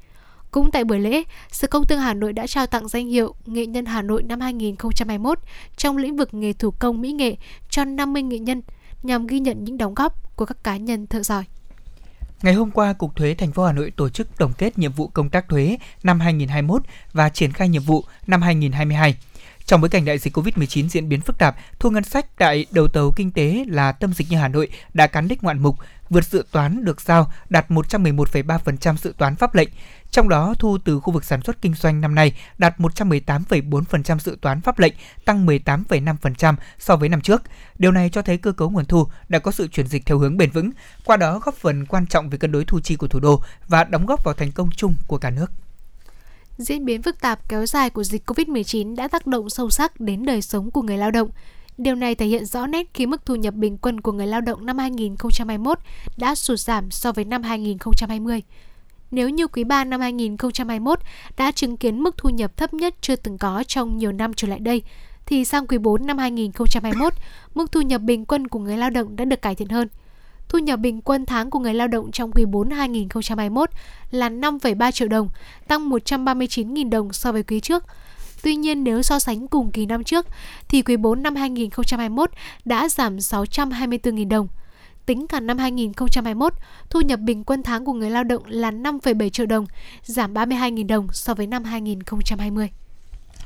[0.52, 3.66] Cũng tại buổi lễ, Sở Công Thương Hà Nội đã trao tặng danh hiệu Nghệ
[3.66, 5.38] nhân Hà Nội năm 2021
[5.76, 7.36] trong lĩnh vực nghề thủ công mỹ nghệ
[7.70, 8.62] cho 50 nghệ nhân
[9.02, 11.44] nhằm ghi nhận những đóng góp của các cá nhân thợ giỏi.
[12.42, 15.08] Ngày hôm qua, Cục Thuế thành phố Hà Nội tổ chức tổng kết nhiệm vụ
[15.08, 19.16] công tác thuế năm 2021 và triển khai nhiệm vụ năm 2022.
[19.66, 22.88] Trong bối cảnh đại dịch Covid-19 diễn biến phức tạp, thu ngân sách tại đầu
[22.88, 25.76] tàu kinh tế là tâm dịch như Hà Nội đã cán đích ngoạn mục,
[26.10, 29.68] vượt dự toán được giao đạt 111,3% dự toán pháp lệnh.
[30.12, 34.36] Trong đó, thu từ khu vực sản xuất kinh doanh năm nay đạt 118,4% dự
[34.40, 34.92] toán pháp lệnh,
[35.24, 37.42] tăng 18,5% so với năm trước.
[37.78, 40.36] Điều này cho thấy cơ cấu nguồn thu đã có sự chuyển dịch theo hướng
[40.36, 40.70] bền vững,
[41.04, 43.84] qua đó góp phần quan trọng về cân đối thu chi của thủ đô và
[43.84, 45.46] đóng góp vào thành công chung của cả nước.
[46.58, 50.24] Diễn biến phức tạp kéo dài của dịch COVID-19 đã tác động sâu sắc đến
[50.24, 51.30] đời sống của người lao động.
[51.78, 54.40] Điều này thể hiện rõ nét khi mức thu nhập bình quân của người lao
[54.40, 55.78] động năm 2021
[56.16, 58.42] đã sụt giảm so với năm 2020.
[59.12, 60.98] Nếu như quý 3 năm 2021
[61.36, 64.48] đã chứng kiến mức thu nhập thấp nhất chưa từng có trong nhiều năm trở
[64.48, 64.82] lại đây,
[65.26, 67.12] thì sang quý 4 năm 2021,
[67.54, 69.88] mức thu nhập bình quân của người lao động đã được cải thiện hơn.
[70.48, 73.70] Thu nhập bình quân tháng của người lao động trong quý 4 2021
[74.10, 75.28] là 5,3 triệu đồng,
[75.68, 77.84] tăng 139.000 đồng so với quý trước.
[78.42, 80.26] Tuy nhiên nếu so sánh cùng kỳ năm trước
[80.68, 82.30] thì quý 4 năm 2021
[82.64, 84.48] đã giảm 624.000 đồng.
[85.06, 86.52] Tính cả năm 2021,
[86.90, 89.66] thu nhập bình quân tháng của người lao động là 5,7 triệu đồng,
[90.02, 92.70] giảm 32.000 đồng so với năm 2020.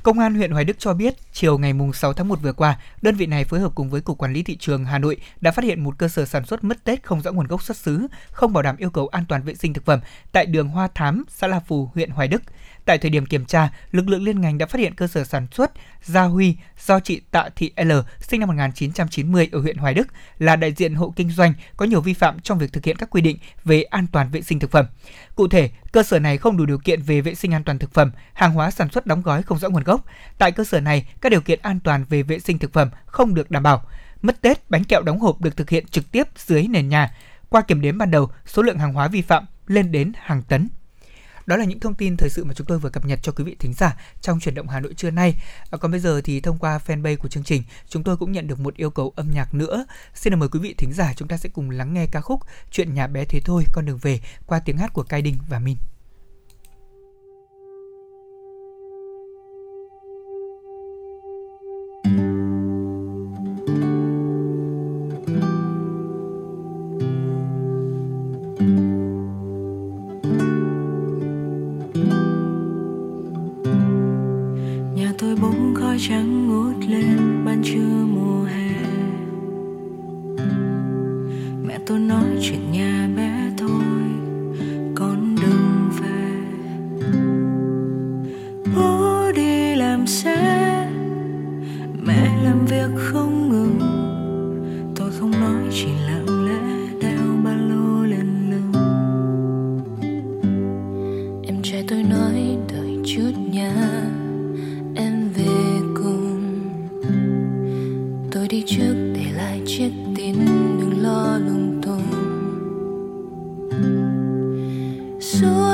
[0.03, 3.16] Công an huyện Hoài Đức cho biết, chiều ngày 6 tháng 1 vừa qua, đơn
[3.16, 5.65] vị này phối hợp cùng với Cục Quản lý Thị trường Hà Nội đã phát
[5.65, 8.53] hiện một cơ sở sản xuất mứt Tết không rõ nguồn gốc xuất xứ, không
[8.53, 10.01] bảo đảm yêu cầu an toàn vệ sinh thực phẩm
[10.33, 12.43] tại đường Hoa Thám, xã La Phù, huyện Hoài Đức.
[12.87, 15.47] Tại thời điểm kiểm tra, lực lượng liên ngành đã phát hiện cơ sở sản
[15.53, 15.73] xuất
[16.03, 16.57] Gia Huy
[16.87, 20.09] do chị Tạ Thị L, sinh năm 1990 ở huyện Hoài Đức,
[20.39, 23.11] là đại diện hộ kinh doanh có nhiều vi phạm trong việc thực hiện các
[23.11, 24.87] quy định về an toàn vệ sinh thực phẩm.
[25.35, 27.95] Cụ thể, cơ sở này không đủ điều kiện về vệ sinh an toàn thực
[27.95, 30.05] phẩm, hàng hóa sản xuất đóng gói không rõ nguồn gốc.
[30.39, 33.35] Tại cơ sở này, các điều kiện an toàn về vệ sinh thực phẩm không
[33.35, 33.83] được đảm bảo.
[34.23, 37.15] Mất Tết, bánh kẹo đóng hộp được thực hiện trực tiếp dưới nền nhà.
[37.49, 40.69] Qua kiểm đếm ban đầu, số lượng hàng hóa vi phạm lên đến hàng tấn.
[41.47, 43.44] Đó là những thông tin thời sự mà chúng tôi vừa cập nhật cho quý
[43.44, 45.35] vị thính giả trong chuyển động Hà Nội trưa nay.
[45.70, 48.47] À, còn bây giờ thì thông qua fanpage của chương trình, chúng tôi cũng nhận
[48.47, 49.86] được một yêu cầu âm nhạc nữa.
[50.14, 52.40] Xin mời quý vị thính giả chúng ta sẽ cùng lắng nghe ca khúc
[52.70, 55.59] Chuyện nhà bé thế thôi con đường về qua tiếng hát của Cai đình và
[55.59, 55.77] minh.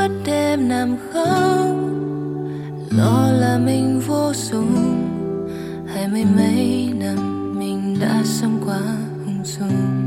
[0.03, 1.77] Suốt đêm nằm khóc.
[2.91, 5.09] Lo là mình vô dụng.
[5.95, 8.81] Hai mươi mấy năm mình đã sống quá
[9.25, 10.02] hung dung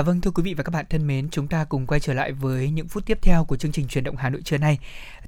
[0.00, 2.14] Dạ vâng thưa quý vị và các bạn thân mến, chúng ta cùng quay trở
[2.14, 4.78] lại với những phút tiếp theo của chương trình truyền động Hà Nội trưa nay.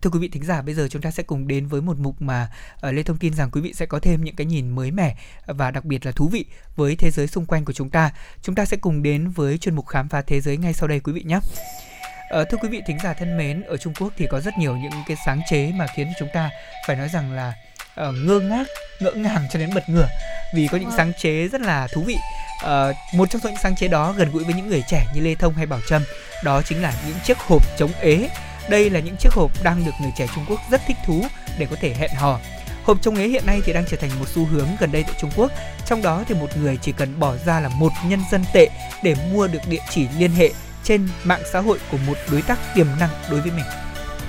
[0.02, 2.22] Thưa quý vị thính giả, bây giờ chúng ta sẽ cùng đến với một mục
[2.22, 2.48] mà
[2.86, 5.16] uh, Lê thông tin rằng quý vị sẽ có thêm những cái nhìn mới mẻ
[5.46, 6.44] và đặc biệt là thú vị
[6.76, 8.10] với thế giới xung quanh của chúng ta.
[8.42, 11.00] Chúng ta sẽ cùng đến với chuyên mục khám phá thế giới ngay sau đây
[11.00, 11.36] quý vị nhé.
[11.36, 14.76] Uh, thưa quý vị thính giả thân mến, ở Trung Quốc thì có rất nhiều
[14.76, 16.50] những cái sáng chế mà khiến chúng ta
[16.86, 18.66] phải nói rằng là uh, ngơ ngác,
[19.00, 20.08] ngỡ ngàng cho đến bật ngửa
[20.54, 20.96] vì có những vâng.
[20.96, 22.16] sáng chế rất là thú vị
[22.64, 22.70] uh,
[23.14, 25.34] một trong số những sáng chế đó gần gũi với những người trẻ như Lê
[25.34, 26.02] Thông hay Bảo Trâm
[26.44, 28.28] đó chính là những chiếc hộp chống ế
[28.68, 31.24] đây là những chiếc hộp đang được người trẻ Trung Quốc rất thích thú
[31.58, 32.38] để có thể hẹn hò
[32.84, 35.14] Hộp chống ế hiện nay thì đang trở thành một xu hướng gần đây tại
[35.20, 35.52] Trung Quốc.
[35.86, 38.68] Trong đó thì một người chỉ cần bỏ ra là một nhân dân tệ
[39.02, 40.50] để mua được địa chỉ liên hệ
[40.84, 43.64] trên mạng xã hội của một đối tác tiềm năng đối với mình.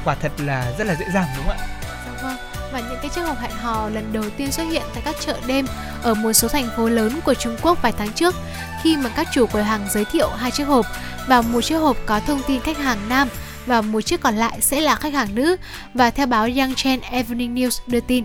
[0.05, 1.82] Quả thật là rất là dễ dàng đúng không ạ?
[2.73, 5.39] Và những cái chiếc hộp hẹn hò lần đầu tiên xuất hiện tại các chợ
[5.47, 5.65] đêm
[6.03, 8.35] ở một số thành phố lớn của Trung Quốc vài tháng trước.
[8.83, 10.85] Khi mà các chủ quầy hàng giới thiệu hai chiếc hộp
[11.27, 13.27] và một chiếc hộp có thông tin khách hàng nam
[13.65, 15.57] và một chiếc còn lại sẽ là khách hàng nữ
[15.93, 18.23] và theo báo Yangchen Evening News đưa tin,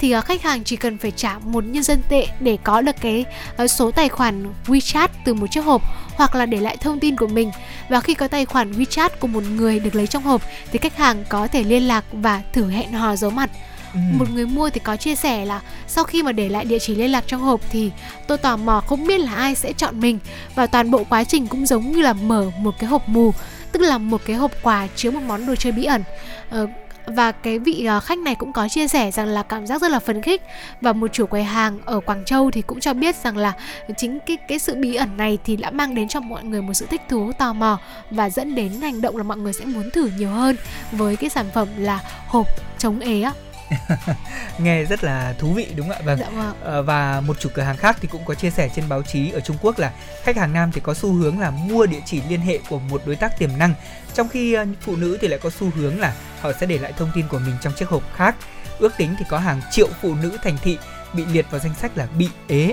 [0.00, 2.96] thì ờ, khách hàng chỉ cần phải trả một nhân dân tệ để có được
[3.00, 3.24] cái
[3.56, 5.82] ờ, số tài khoản WeChat từ một chiếc hộp
[6.14, 7.50] hoặc là để lại thông tin của mình.
[7.88, 10.42] Và khi có tài khoản WeChat của một người được lấy trong hộp
[10.72, 13.50] thì khách hàng có thể liên lạc và thử hẹn hò giấu mặt.
[13.94, 14.00] Ừ.
[14.12, 16.94] một người mua thì có chia sẻ là sau khi mà để lại địa chỉ
[16.94, 17.90] liên lạc trong hộp thì
[18.26, 20.18] tôi tò mò không biết là ai sẽ chọn mình.
[20.54, 23.32] Và toàn bộ quá trình cũng giống như là mở một cái hộp mù
[23.72, 26.02] tức là một cái hộp quà chứa một món đồ chơi bí ẩn.
[26.50, 26.66] Ờ,
[27.06, 29.90] và cái vị ờ, khách này cũng có chia sẻ rằng là cảm giác rất
[29.90, 30.42] là phấn khích.
[30.80, 33.52] Và một chủ quầy hàng ở Quảng Châu thì cũng cho biết rằng là
[33.96, 36.74] chính cái cái sự bí ẩn này thì đã mang đến cho mọi người một
[36.74, 37.78] sự thích thú tò mò
[38.10, 40.56] và dẫn đến hành động là mọi người sẽ muốn thử nhiều hơn
[40.92, 42.46] với cái sản phẩm là hộp
[42.78, 43.22] chống ế
[44.58, 46.02] nghe rất là thú vị đúng không ạ?
[46.04, 46.54] Vâng, dạ vâng.
[46.64, 49.30] À, và một chủ cửa hàng khác thì cũng có chia sẻ trên báo chí
[49.30, 52.22] ở Trung Quốc là khách hàng nam thì có xu hướng là mua địa chỉ
[52.28, 53.74] liên hệ của một đối tác tiềm năng
[54.14, 56.92] trong khi uh, phụ nữ thì lại có xu hướng là họ sẽ để lại
[56.92, 58.34] thông tin của mình trong chiếc hộp khác.
[58.78, 60.78] Ước tính thì có hàng triệu phụ nữ thành thị
[61.12, 62.72] bị liệt vào danh sách là bị ế.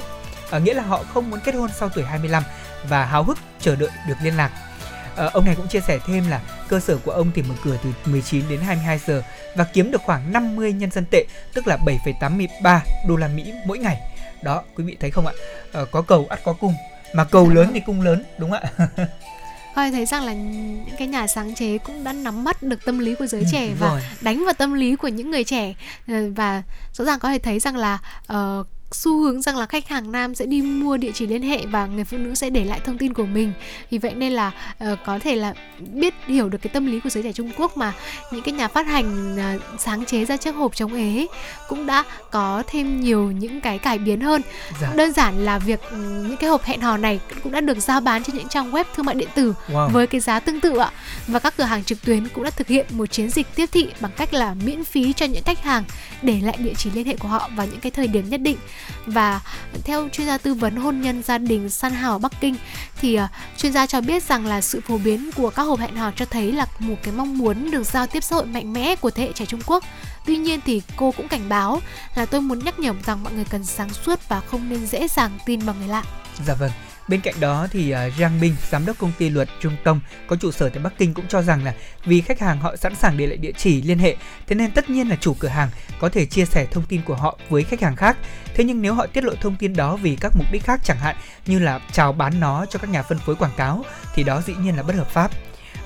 [0.51, 2.43] À, nghĩa là họ không muốn kết hôn sau tuổi 25
[2.89, 4.51] và háo hức chờ đợi được liên lạc
[5.17, 7.77] À, ông này cũng chia sẻ thêm là cơ sở của ông thì mở cửa
[7.83, 9.23] từ 19 đến 22 giờ
[9.55, 13.77] và kiếm được khoảng 50 nhân dân tệ, tức là 7,83 đô la Mỹ mỗi
[13.77, 14.01] ngày.
[14.43, 15.33] Đó, quý vị thấy không ạ?
[15.73, 16.73] À, có cầu ắt có cung,
[17.13, 18.87] mà cầu lớn thì cung lớn, đúng không ạ?
[19.75, 22.99] Thôi thấy rằng là những cái nhà sáng chế cũng đã nắm bắt được tâm
[22.99, 24.01] lý của giới ừ, trẻ và rồi.
[24.21, 25.73] đánh vào tâm lý của những người trẻ
[26.07, 26.63] ờ, và
[26.93, 27.99] rõ ràng có thể thấy rằng là
[28.33, 31.65] uh, xu hướng rằng là khách hàng nam sẽ đi mua địa chỉ liên hệ
[31.65, 33.53] và người phụ nữ sẽ để lại thông tin của mình
[33.89, 34.51] vì vậy nên là
[34.91, 37.77] uh, có thể là biết hiểu được cái tâm lý của giới trẻ Trung Quốc
[37.77, 37.93] mà
[38.31, 41.27] những cái nhà phát hành uh, sáng chế ra chiếc hộp chống ế
[41.67, 44.41] cũng đã có thêm nhiều những cái cải biến hơn
[44.81, 44.91] dạ.
[44.95, 48.01] đơn giản là việc ừ, những cái hộp hẹn hò này cũng đã được giao
[48.01, 49.89] bán trên những trang web thương mại điện tử wow.
[49.89, 50.91] với cái giá tương tự ạ
[51.27, 53.87] và các cửa hàng trực tuyến cũng đã thực hiện một chiến dịch tiếp thị
[53.99, 55.83] bằng cách là miễn phí cho những khách hàng
[56.21, 58.57] để lại địa chỉ liên hệ của họ vào những cái thời điểm nhất định
[59.05, 59.41] và
[59.83, 62.55] theo chuyên gia tư vấn hôn nhân gia đình San Hào Bắc Kinh
[62.99, 65.95] thì uh, chuyên gia cho biết rằng là sự phổ biến của các hộp hẹn
[65.95, 68.95] hò cho thấy là một cái mong muốn được giao tiếp xã hội mạnh mẽ
[68.95, 69.83] của thế hệ trẻ Trung Quốc.
[70.25, 71.81] Tuy nhiên thì cô cũng cảnh báo
[72.15, 75.07] là tôi muốn nhắc nhở rằng mọi người cần sáng suốt và không nên dễ
[75.07, 76.03] dàng tin vào người lạ.
[76.45, 76.71] Dạ vâng.
[77.07, 80.35] Bên cạnh đó thì uh, Giang Minh, giám đốc công ty luật Trung Tông có
[80.35, 81.73] trụ sở tại Bắc Kinh cũng cho rằng là
[82.05, 84.15] vì khách hàng họ sẵn sàng để lại địa chỉ liên hệ,
[84.47, 85.69] thế nên tất nhiên là chủ cửa hàng
[85.99, 88.17] có thể chia sẻ thông tin của họ với khách hàng khác.
[88.55, 90.97] Thế nhưng nếu họ tiết lộ thông tin đó vì các mục đích khác chẳng
[90.97, 91.15] hạn
[91.45, 93.85] như là chào bán nó cho các nhà phân phối quảng cáo
[94.15, 95.31] thì đó dĩ nhiên là bất hợp pháp.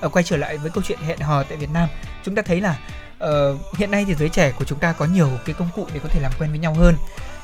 [0.01, 1.89] Ở quay trở lại với câu chuyện hẹn hò tại Việt Nam,
[2.25, 2.77] chúng ta thấy là
[3.23, 5.99] uh, hiện nay thì giới trẻ của chúng ta có nhiều cái công cụ để
[6.03, 6.95] có thể làm quen với nhau hơn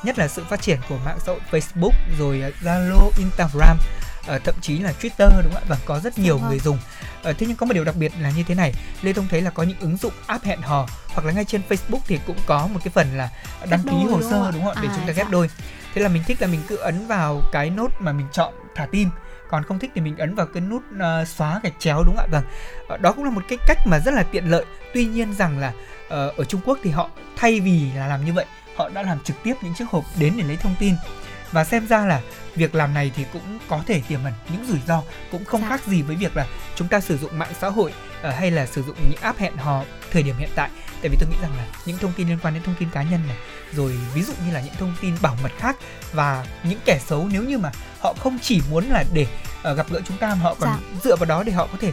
[0.03, 3.77] nhất là sự phát triển của mạng xã hội Facebook rồi ờ, Zalo, Instagram
[4.35, 5.67] uh, thậm chí là Twitter đúng không ạ?
[5.67, 6.77] Và có rất nhiều người dùng.
[7.29, 8.73] Uh, thế nhưng có một điều đặc biệt là như thế này.
[9.01, 11.61] Lê Thông thấy là có những ứng dụng app hẹn hò hoặc là ngay trên
[11.69, 13.29] Facebook thì cũng có một cái phần là
[13.69, 14.81] đăng ký hồ sơ đúng không ạ?
[14.81, 15.31] Để à, chúng ta ghép dạ.
[15.31, 15.49] đôi.
[15.93, 18.85] Thế là mình thích là mình cứ ấn vào cái nốt mà mình chọn thả
[18.91, 19.09] tim.
[19.49, 22.25] Còn không thích thì mình ấn vào cái nút uh, xóa gạch chéo đúng không
[22.25, 22.27] ạ?
[22.31, 22.43] Vâng.
[23.01, 24.65] Đó cũng là một cái cách mà rất là tiện lợi.
[24.93, 25.67] Tuy nhiên rằng là
[26.05, 29.19] uh, ở Trung Quốc thì họ thay vì là làm như vậy họ đã làm
[29.19, 30.95] trực tiếp những chiếc hộp đến để lấy thông tin
[31.51, 32.21] và xem ra là
[32.55, 35.01] việc làm này thì cũng có thể tiềm ẩn những rủi ro
[35.31, 35.69] cũng không dạ.
[35.69, 37.93] khác gì với việc là chúng ta sử dụng mạng xã hội
[38.27, 40.69] uh, hay là sử dụng những app hẹn hò thời điểm hiện tại
[41.01, 43.03] tại vì tôi nghĩ rằng là những thông tin liên quan đến thông tin cá
[43.03, 43.37] nhân này
[43.73, 45.77] rồi ví dụ như là những thông tin bảo mật khác
[46.13, 49.27] và những kẻ xấu nếu như mà họ không chỉ muốn là để
[49.71, 50.99] uh, gặp gỡ chúng ta mà họ còn dạ.
[51.03, 51.91] dựa vào đó để họ có thể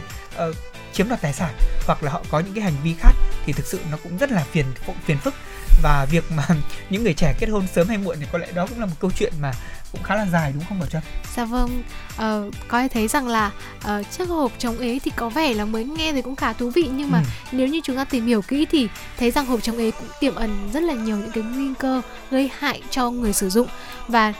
[0.49, 0.55] uh,
[0.93, 1.53] chiếm đoạt tài sản
[1.87, 3.13] hoặc là họ có những cái hành vi khác
[3.45, 4.65] thì thực sự nó cũng rất là phiền
[5.05, 5.33] phiền phức
[5.81, 6.47] và việc mà
[6.89, 8.95] những người trẻ kết hôn sớm hay muộn thì có lẽ đó cũng là một
[8.99, 9.51] câu chuyện mà
[9.91, 11.01] cũng khá là dài đúng không bảo trâm?
[11.35, 11.83] Dạ vâng.
[12.15, 15.85] Uh, có thấy rằng là uh, chiếc hộp chống ế thì có vẻ là mới
[15.85, 17.25] nghe thì cũng khá thú vị nhưng mà ừ.
[17.51, 18.87] nếu như chúng ta tìm hiểu kỹ thì
[19.17, 22.01] thấy rằng hộp chống ế cũng tiềm ẩn rất là nhiều những cái nguy cơ
[22.31, 23.67] gây hại cho người sử dụng.
[24.07, 24.33] Và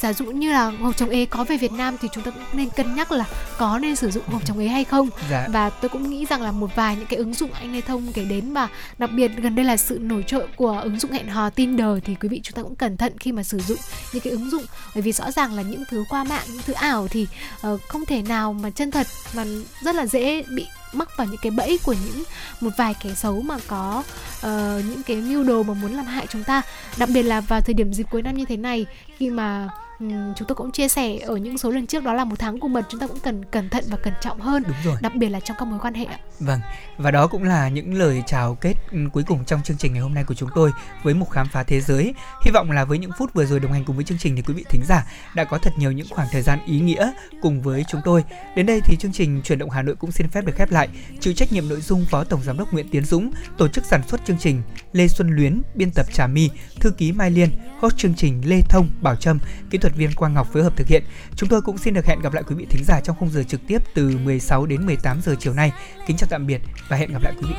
[0.00, 2.42] giả dụ như là hộp chống ế có về Việt Nam thì chúng ta cũng
[2.52, 3.24] nên cân nhắc là
[3.58, 5.48] có nên sử dụng hộp chống ế hay không dạ.
[5.52, 8.12] và tôi cũng nghĩ rằng là một vài những cái ứng dụng anh Lê Thông
[8.12, 8.68] kể đến mà
[8.98, 12.14] đặc biệt gần đây là sự nổi trội của ứng dụng hẹn hò Tinder thì
[12.14, 13.78] quý vị chúng ta cũng cẩn thận khi mà sử dụng
[14.12, 14.64] những cái ứng dụng
[14.94, 17.26] bởi vì rõ ràng là những thứ qua mạng những thứ ảo thì
[17.66, 19.44] uh, không thể nào mà chân thật mà
[19.80, 22.22] rất là dễ bị mắc vào những cái bẫy của những
[22.60, 24.02] một vài kẻ xấu mà có
[24.38, 24.44] uh,
[24.84, 26.62] những cái mưu đồ mà muốn làm hại chúng ta.
[26.96, 28.86] Đặc biệt là vào thời điểm dịp cuối năm như thế này
[29.18, 29.68] khi mà
[30.00, 32.68] chúng tôi cũng chia sẻ ở những số lần trước đó là một tháng của
[32.68, 34.96] mật chúng ta cũng cần cẩn thận và cẩn trọng hơn Đúng rồi.
[35.00, 36.18] đặc biệt là trong các mối quan hệ ạ.
[36.40, 36.60] Vâng
[36.98, 38.74] và đó cũng là những lời chào kết
[39.12, 40.70] cuối cùng trong chương trình ngày hôm nay của chúng tôi
[41.02, 42.14] với mục khám phá thế giới.
[42.44, 44.42] Hy vọng là với những phút vừa rồi đồng hành cùng với chương trình thì
[44.42, 47.12] quý vị thính giả đã có thật nhiều những khoảng thời gian ý nghĩa
[47.42, 48.24] cùng với chúng tôi.
[48.56, 50.88] Đến đây thì chương trình chuyển động Hà Nội cũng xin phép được khép lại.
[51.20, 54.02] Chịu trách nhiệm nội dung Phó Tổng Giám đốc Nguyễn Tiến Dũng, tổ chức sản
[54.08, 54.62] xuất chương trình
[54.92, 56.50] Lê Xuân Luyến, biên tập Trà My,
[56.80, 57.50] thư ký Mai Liên,
[57.80, 59.38] host chương trình Lê Thông, Bảo Trâm,
[59.70, 61.02] kỹ thuật viên Quang Ngọc phối hợp thực hiện.
[61.36, 63.42] Chúng tôi cũng xin được hẹn gặp lại quý vị thính giả trong khung giờ
[63.42, 65.72] trực tiếp từ 16 đến 18 giờ chiều nay.
[66.06, 67.54] Kính chào tạm biệt và hẹn gặp lại quý vị.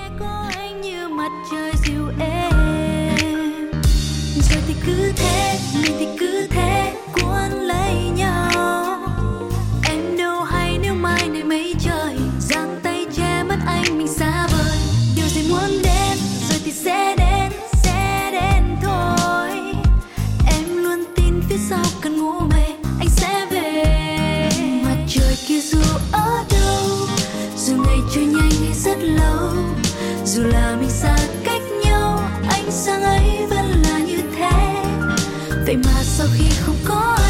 [4.67, 6.47] Thì cứ thế, mình thì cứ
[30.39, 34.83] dù là mình xa cách nhau, ánh sáng ấy vẫn là như thế.
[35.65, 37.28] Vậy mà sau khi không có anh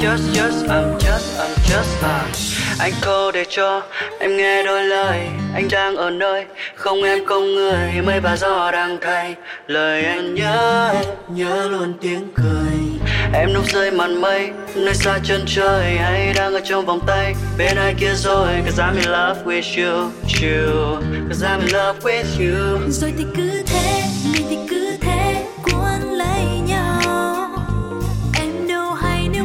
[0.00, 2.24] just just, I'm just I'm just à
[2.78, 3.82] anh cô để cho
[4.18, 5.18] em nghe đôi lời.
[5.54, 6.44] Anh đang ở nơi
[6.74, 8.02] không em, không người.
[8.04, 9.34] Mây và gió đang thay
[9.66, 10.94] lời anh nhớ
[11.28, 13.00] nhớ luôn tiếng cười.
[13.32, 15.96] Em lúc rơi màn mây, nơi xa chân trời.
[15.96, 18.48] Hay đang ở trong vòng tay, bên ai kia rồi?
[18.64, 20.10] Cause I'm in love with you
[20.42, 21.00] you.
[21.28, 22.78] Cause I'm in love with you.
[22.90, 24.02] Rồi thì cứ thế
[24.32, 24.85] mình thì cứ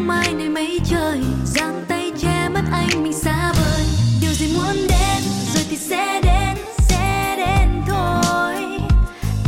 [0.02, 3.86] hay mai này mấy trời, giang tay che mất anh mình xa vời.
[4.22, 5.24] Điều gì muốn đến,
[5.54, 6.58] rồi thì sẽ đến
[6.90, 8.56] sẽ đến thôi.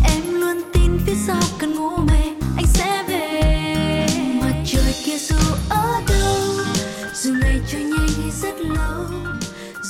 [0.03, 2.23] Em luôn tin phía sau cần ngủ mê,
[2.57, 4.07] anh sẽ về.
[4.41, 5.35] Mặt trời kia dù
[5.69, 6.65] ở đâu,
[7.13, 9.05] dù ngày trôi nhanh hay rất lâu,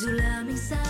[0.01, 0.83] dù là mình xa